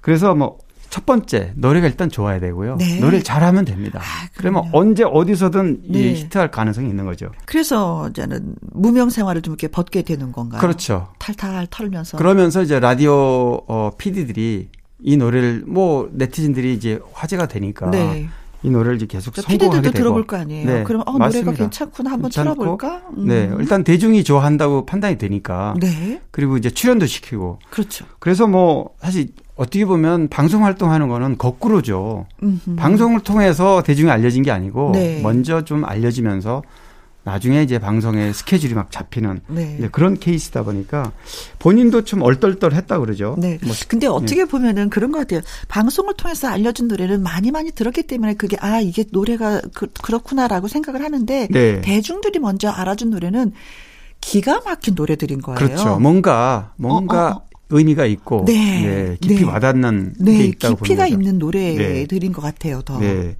그래서 0.00 0.34
뭐 0.34 0.58
첫 0.90 1.04
번째 1.04 1.52
노래가 1.56 1.86
일단 1.86 2.08
좋아야 2.08 2.40
되고요. 2.40 2.76
네. 2.76 2.98
노래를 3.00 3.22
잘하면 3.22 3.64
됩니다. 3.64 4.00
아, 4.00 4.28
그러면 4.36 4.68
언제 4.72 5.04
어디서든 5.04 5.82
네. 5.88 6.14
히트할 6.14 6.50
가능성이 6.50 6.88
있는 6.88 7.04
거죠. 7.04 7.30
그래서 7.44 8.08
이제는 8.10 8.54
무명 8.72 9.10
생활을 9.10 9.42
좀 9.42 9.52
이렇게 9.52 9.68
벗게 9.68 10.02
되는 10.02 10.32
건가요? 10.32 10.60
그렇죠. 10.60 11.08
탈탈 11.18 11.66
털면서. 11.70 12.16
그러면서 12.16 12.62
이제 12.62 12.80
라디오 12.80 13.62
어, 13.66 13.90
PD들이 13.98 14.68
이 15.00 15.16
노래를 15.16 15.64
뭐 15.66 16.08
네티즌들이 16.12 16.74
이제 16.74 16.98
화제가 17.12 17.46
되니까 17.46 17.90
네. 17.90 18.28
이 18.62 18.70
노래를 18.70 18.96
이제 18.96 19.06
계속 19.06 19.36
성공하게 19.36 19.82
되고. 19.82 19.94
들어볼 19.94 20.26
거 20.26 20.36
아니에요. 20.36 20.66
네, 20.66 20.82
그럼 20.84 21.02
어, 21.06 21.18
노래가 21.18 21.52
괜찮구나 21.52 22.10
한번 22.12 22.30
들어볼까? 22.30 23.02
음. 23.16 23.26
네, 23.26 23.50
일단 23.58 23.84
대중이 23.84 24.24
좋아한다고 24.24 24.84
판단이 24.86 25.16
되니까. 25.18 25.74
네. 25.80 26.20
그리고 26.30 26.56
이제 26.56 26.70
출연도 26.70 27.06
시키고. 27.06 27.60
그렇죠. 27.70 28.04
그래서 28.18 28.46
뭐 28.46 28.90
사실 29.00 29.28
어떻게 29.54 29.84
보면 29.84 30.28
방송 30.28 30.64
활동하는 30.64 31.08
거는 31.08 31.38
거꾸로죠. 31.38 32.26
음흠. 32.42 32.76
방송을 32.76 33.20
통해서 33.20 33.82
대중이 33.82 34.10
알려진 34.10 34.42
게 34.42 34.50
아니고 34.50 34.92
네. 34.94 35.20
먼저 35.22 35.62
좀 35.64 35.84
알려지면서 35.84 36.62
나중에 37.28 37.62
이제 37.62 37.78
방송에 37.78 38.32
스케줄이 38.32 38.72
막 38.72 38.90
잡히는 38.90 39.40
네. 39.48 39.88
그런 39.92 40.18
케이스다 40.18 40.62
보니까 40.62 41.12
본인도 41.58 42.04
좀 42.04 42.22
얼떨떨했다 42.22 42.98
그러죠. 42.98 43.36
네. 43.38 43.58
뭐, 43.62 43.74
근데 43.86 44.06
어떻게 44.06 44.36
네. 44.36 44.44
보면은 44.46 44.88
그런 44.88 45.12
것 45.12 45.18
같아요. 45.18 45.42
방송을 45.68 46.14
통해서 46.14 46.48
알려준 46.48 46.88
노래를 46.88 47.18
많이 47.18 47.50
많이 47.50 47.70
들었기 47.70 48.04
때문에 48.04 48.32
그게 48.34 48.56
아 48.60 48.80
이게 48.80 49.04
노래가 49.10 49.60
그, 49.74 49.88
렇구나라고 50.10 50.68
생각을 50.68 51.04
하는데 51.04 51.48
네. 51.50 51.80
대중들이 51.82 52.38
먼저 52.38 52.70
알아준 52.70 53.10
노래는 53.10 53.52
기가 54.22 54.62
막힌 54.64 54.94
노래들인 54.94 55.42
거예요. 55.42 55.58
그렇죠. 55.58 55.98
뭔가 55.98 56.72
뭔가 56.76 57.28
어, 57.28 57.30
어, 57.30 57.36
어. 57.36 57.48
의미가 57.70 58.06
있고 58.06 58.44
네. 58.46 58.54
네. 58.54 59.16
깊이 59.20 59.44
네. 59.44 59.44
와닿는 59.44 60.14
네. 60.18 60.38
게 60.38 60.44
있다고 60.44 60.76
깊이가 60.76 61.06
있는 61.06 61.38
노래들인 61.38 62.32
네. 62.32 62.32
것 62.32 62.40
같아요. 62.40 62.80
더. 62.80 62.98
네. 62.98 63.36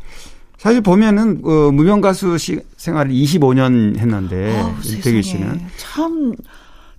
사실 0.59 0.81
보면은 0.81 1.41
어, 1.45 1.71
무명 1.73 2.01
가수 2.01 2.37
시, 2.37 2.61
생활을 2.77 3.13
25년 3.13 3.97
했는데 3.97 4.61
아, 4.61 4.77
윤태규 4.85 5.23
씨는 5.23 5.61
참 5.77 6.35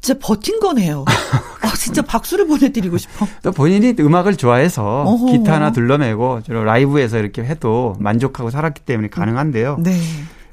진짜 0.01 0.18
버틴 0.22 0.60
거네요. 0.62 1.03
아, 1.62 1.74
진짜 1.76 2.01
박수를 2.01 2.47
보내드리고 2.47 2.97
싶어. 2.97 3.28
또 3.43 3.51
본인이 3.51 3.95
음악을 3.99 4.38
좋아해서 4.38 5.03
어허. 5.03 5.26
기타 5.34 5.55
하나 5.55 5.74
둘러매고 5.74 6.41
라이브에서 6.47 7.20
이렇게 7.20 7.43
해도 7.43 7.95
만족하고 7.99 8.49
살았기 8.49 8.82
때문에 8.84 9.10
가능한데요. 9.10 9.78
네. 9.82 9.99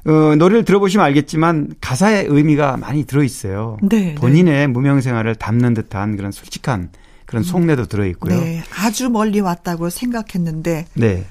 어, 0.05 0.35
노래를 0.35 0.65
들어보시면 0.65 1.05
알겠지만 1.05 1.75
가사의 1.79 2.25
의미가 2.27 2.77
많이 2.77 3.05
들어있어요. 3.05 3.77
네, 3.83 4.15
본인의 4.15 4.53
네. 4.53 4.67
무명 4.67 5.01
생활을 5.01 5.35
담는 5.35 5.73
듯한 5.73 6.15
그런 6.17 6.31
솔직한 6.31 6.89
그런 7.25 7.43
속내도 7.43 7.85
들어있고요. 7.87 8.39
네, 8.39 8.63
아주 8.77 9.09
멀리 9.09 9.41
왔다고 9.41 9.89
생각했는데 9.89 10.85
네. 10.93 11.25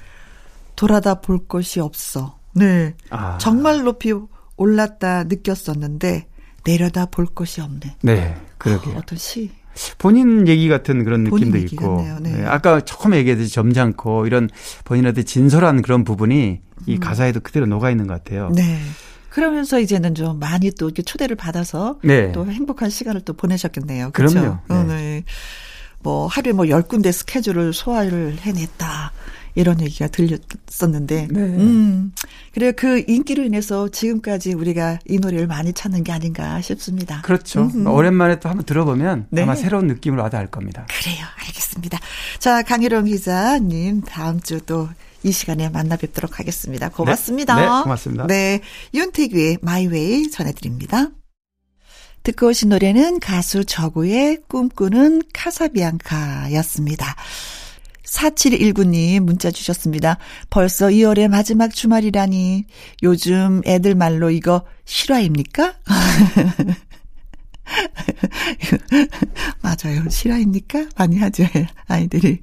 돌아다 0.77 1.15
볼 1.15 1.45
것이 1.47 1.81
없어. 1.81 2.39
네. 2.53 2.95
아. 3.09 3.37
정말 3.39 3.83
높이 3.83 4.13
올랐다 4.55 5.25
느꼈었는데 5.25 6.27
내려다 6.63 7.07
볼 7.07 7.25
것이 7.25 7.59
없네. 7.59 7.97
네, 8.01 8.35
그러게. 8.57 8.91
어, 8.91 8.99
어떤 8.99 9.17
시. 9.17 9.51
본인 9.97 10.47
얘기 10.47 10.69
같은 10.69 11.03
그런 11.03 11.23
느낌도 11.23 11.57
있고. 11.57 12.01
네. 12.21 12.31
네. 12.31 12.45
아까 12.45 12.81
처음에 12.81 13.17
얘기했듯이 13.17 13.53
점잖고 13.53 14.25
이런 14.25 14.49
본인한테 14.85 15.23
진솔한 15.23 15.81
그런 15.81 16.03
부분이 16.03 16.61
이 16.85 16.93
음. 16.93 16.99
가사에도 16.99 17.41
그대로 17.41 17.65
녹아 17.65 17.91
있는 17.91 18.07
것 18.07 18.23
같아요. 18.23 18.49
네. 18.53 18.79
그러면서 19.29 19.79
이제는 19.79 20.15
좀 20.15 20.39
많이 20.39 20.71
또 20.71 20.87
이렇게 20.87 21.03
초대를 21.03 21.35
받아서 21.35 21.99
네. 22.03 22.31
또 22.31 22.45
행복한 22.47 22.89
시간을 22.89 23.21
또 23.21 23.33
보내셨겠네요. 23.33 24.11
그렇죠? 24.11 24.39
그럼요. 24.39 24.57
네. 24.67 24.75
어, 24.75 24.83
네. 24.83 25.23
뭐 25.99 26.27
하루에 26.27 26.53
뭐 26.53 26.65
10군데 26.65 27.11
스케줄을 27.11 27.73
소화를 27.73 28.37
해냈다. 28.39 29.11
이런 29.57 29.81
얘기가 29.81 30.07
들렸었는데, 30.07 31.27
네. 31.29 31.39
음, 31.39 32.13
그래요. 32.53 32.71
그 32.75 33.03
인기로 33.07 33.43
인해서 33.43 33.89
지금까지 33.89 34.53
우리가 34.53 34.99
이 35.07 35.17
노래를 35.17 35.47
많이 35.47 35.73
찾는 35.73 36.03
게 36.03 36.11
아닌가 36.11 36.61
싶습니다. 36.61 37.21
그렇죠. 37.23 37.61
음흠. 37.61 37.87
오랜만에 37.89 38.39
또 38.39 38.49
한번 38.49 38.65
들어보면 38.65 39.27
네. 39.29 39.43
아마 39.43 39.55
새로운 39.55 39.87
느낌을 39.87 40.19
와닿을 40.19 40.47
겁니다. 40.47 40.85
그래요. 41.01 41.25
알겠습니다. 41.47 41.99
자, 42.39 42.61
강희롱 42.61 43.05
기자님, 43.05 44.01
다음 44.01 44.39
주 44.39 44.59
또 44.59 44.89
이 45.23 45.31
시간에 45.31 45.69
만나 45.69 45.97
뵙도록 45.97 46.39
하겠습니다. 46.39 46.89
고맙습니다. 46.89 47.55
네, 47.55 47.61
네 47.61 47.67
고맙습니다. 47.83 48.27
네, 48.27 48.61
윤태규의 48.93 49.59
마이웨이 49.61 50.29
전해드립니다. 50.29 51.09
듣고 52.23 52.47
오신 52.47 52.69
노래는 52.69 53.19
가수 53.19 53.65
저구의 53.65 54.39
꿈꾸는 54.47 55.23
카사비앙카였습니다. 55.33 57.15
4719님 58.07 59.21
문자 59.21 59.51
주셨습니다. 59.51 60.17
벌써 60.49 60.87
2월의 60.87 61.27
마지막 61.27 61.73
주말이라니 61.73 62.65
요즘 63.03 63.61
애들 63.65 63.95
말로 63.95 64.29
이거 64.29 64.63
실화입니까? 64.85 65.75
맞아요. 69.61 70.09
실화입니까? 70.09 70.87
많이 70.97 71.17
하죠. 71.19 71.43
아이들이. 71.87 72.39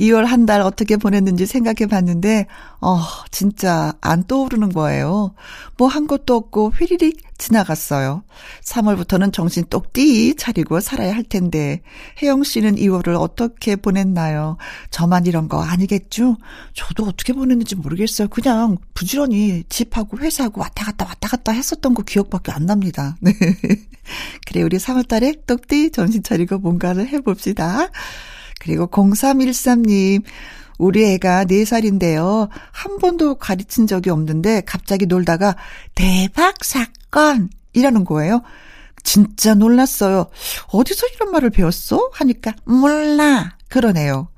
2월 0.00 0.24
한 0.24 0.46
달 0.46 0.60
어떻게 0.62 0.96
보냈는지 0.96 1.44
생각해 1.46 1.86
봤는데, 1.90 2.46
어, 2.80 2.98
진짜 3.30 3.92
안 4.00 4.24
떠오르는 4.24 4.70
거예요. 4.72 5.34
뭐 5.76 5.88
한 5.88 6.06
것도 6.06 6.34
없고 6.36 6.70
휘리릭 6.70 7.22
지나갔어요. 7.38 8.22
3월부터는 8.64 9.32
정신 9.32 9.64
똑띠 9.68 10.34
차리고 10.36 10.80
살아야 10.80 11.14
할 11.14 11.22
텐데, 11.24 11.82
혜영 12.22 12.44
씨는 12.44 12.76
2월을 12.76 13.20
어떻게 13.20 13.76
보냈나요? 13.76 14.56
저만 14.90 15.26
이런 15.26 15.48
거 15.48 15.62
아니겠죠? 15.62 16.36
저도 16.74 17.04
어떻게 17.04 17.32
보냈는지 17.32 17.74
모르겠어요. 17.76 18.28
그냥 18.28 18.76
부지런히 18.94 19.64
집하고 19.68 20.18
회사하고 20.18 20.60
왔다 20.60 20.84
갔다 20.86 21.04
왔다 21.06 21.28
갔다 21.28 21.52
했었던 21.52 21.94
거 21.94 22.02
기억밖에 22.02 22.52
안 22.52 22.66
납니다. 22.66 23.16
네. 23.22 23.32
그래, 24.46 24.62
우리 24.62 24.78
3월 24.78 25.06
달에 25.06 25.34
똑띠 25.46 25.90
정신 25.90 26.22
차리고 26.22 26.58
뭔가를 26.58 27.08
해봅시다. 27.08 27.90
그리고 28.68 28.86
0313님, 28.88 30.22
우리 30.76 31.02
애가 31.14 31.46
4살인데요. 31.46 32.50
한 32.70 32.98
번도 32.98 33.36
가르친 33.36 33.86
적이 33.86 34.10
없는데 34.10 34.60
갑자기 34.66 35.06
놀다가 35.06 35.56
대박 35.94 36.62
사건! 36.62 37.48
이라는 37.72 38.04
거예요. 38.04 38.42
진짜 39.02 39.54
놀랐어요. 39.54 40.26
어디서 40.70 41.06
이런 41.14 41.32
말을 41.32 41.48
배웠어? 41.48 42.10
하니까 42.12 42.52
몰라. 42.64 43.56
그러네요. 43.68 44.28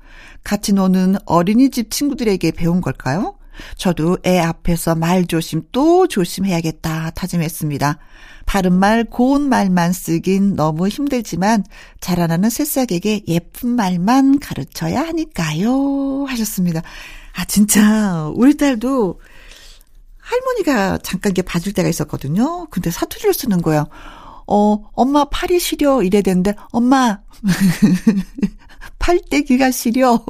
같이 0.45 0.71
노는 0.71 1.17
어린이집 1.25 1.91
친구들에게 1.91 2.51
배운 2.51 2.79
걸까요? 2.79 3.35
저도 3.77 4.17
애 4.25 4.39
앞에서 4.39 4.95
말 4.95 5.25
조심 5.25 5.63
또 5.71 6.07
조심해야겠다 6.07 7.11
다짐했습니다. 7.11 7.97
바른 8.45 8.73
말, 8.73 9.03
고운 9.03 9.49
말만 9.49 9.93
쓰긴 9.93 10.55
너무 10.55 10.87
힘들지만 10.87 11.63
자라나는 11.99 12.49
새싹에게 12.49 13.21
예쁜 13.27 13.69
말만 13.69 14.39
가르쳐야 14.39 15.01
하니까요. 15.01 16.25
하셨습니다. 16.25 16.81
아, 17.33 17.45
진짜, 17.45 18.29
우리 18.35 18.57
딸도 18.57 19.19
할머니가 20.17 20.99
잠깐 20.99 21.31
이게 21.31 21.41
봐줄 21.41 21.73
때가 21.73 21.89
있었거든요. 21.89 22.65
근데 22.69 22.91
사투리를 22.91 23.33
쓰는 23.33 23.61
거예요. 23.61 23.87
어, 24.47 24.83
엄마 24.93 25.25
팔이 25.25 25.59
시려 25.59 26.03
이래 26.03 26.21
되는데, 26.21 26.53
엄마, 26.71 27.19
팔떼기가 28.99 29.71
시려. 29.71 30.23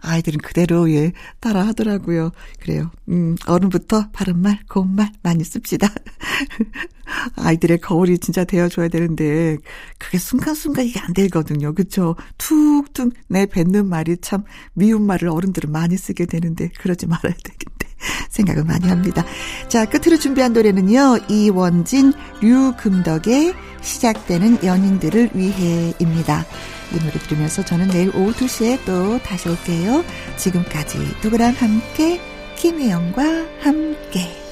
아이들은 0.00 0.38
그대로 0.40 0.90
예 0.90 1.12
따라 1.40 1.66
하더라고요. 1.66 2.30
그래요. 2.60 2.90
음, 3.08 3.36
어른부터 3.46 4.10
바른 4.12 4.40
말, 4.40 4.58
고운 4.68 4.94
말 4.94 5.12
많이 5.22 5.44
씁시다. 5.44 5.88
아이들의 7.36 7.78
거울이 7.78 8.18
진짜 8.18 8.44
되어줘야 8.44 8.88
되는데 8.88 9.56
그게 9.98 10.18
순간순간 10.18 10.84
이게 10.84 11.00
안 11.00 11.12
되거든요. 11.12 11.74
그쵸? 11.74 12.16
툭툭 12.36 13.12
내 13.28 13.46
뱉는 13.46 13.88
말이 13.88 14.16
참 14.18 14.44
미운 14.74 15.02
말을 15.06 15.28
어른들은 15.28 15.70
많이 15.70 15.96
쓰게 15.96 16.26
되는데 16.26 16.68
그러지 16.78 17.06
말아야 17.06 17.34
되겠는데 17.34 17.88
생각을 18.30 18.64
많이 18.64 18.88
합니다. 18.88 19.24
자 19.68 19.84
끝으로 19.84 20.18
준비한 20.18 20.52
노래는요. 20.52 21.18
이원진, 21.28 22.12
류금덕의 22.40 23.54
시작되는 23.80 24.64
연인들을 24.64 25.30
위해입니다. 25.34 26.44
이 26.92 26.98
노래 26.98 27.12
들으면서 27.12 27.64
저는 27.64 27.88
내일 27.88 28.08
오후 28.10 28.32
2시에 28.32 28.78
또 28.84 29.18
다시 29.18 29.48
올게요. 29.48 30.04
지금까지 30.36 30.98
누구랑 31.22 31.54
함께 31.54 32.20
김혜영과 32.56 33.22
함께 33.60 34.47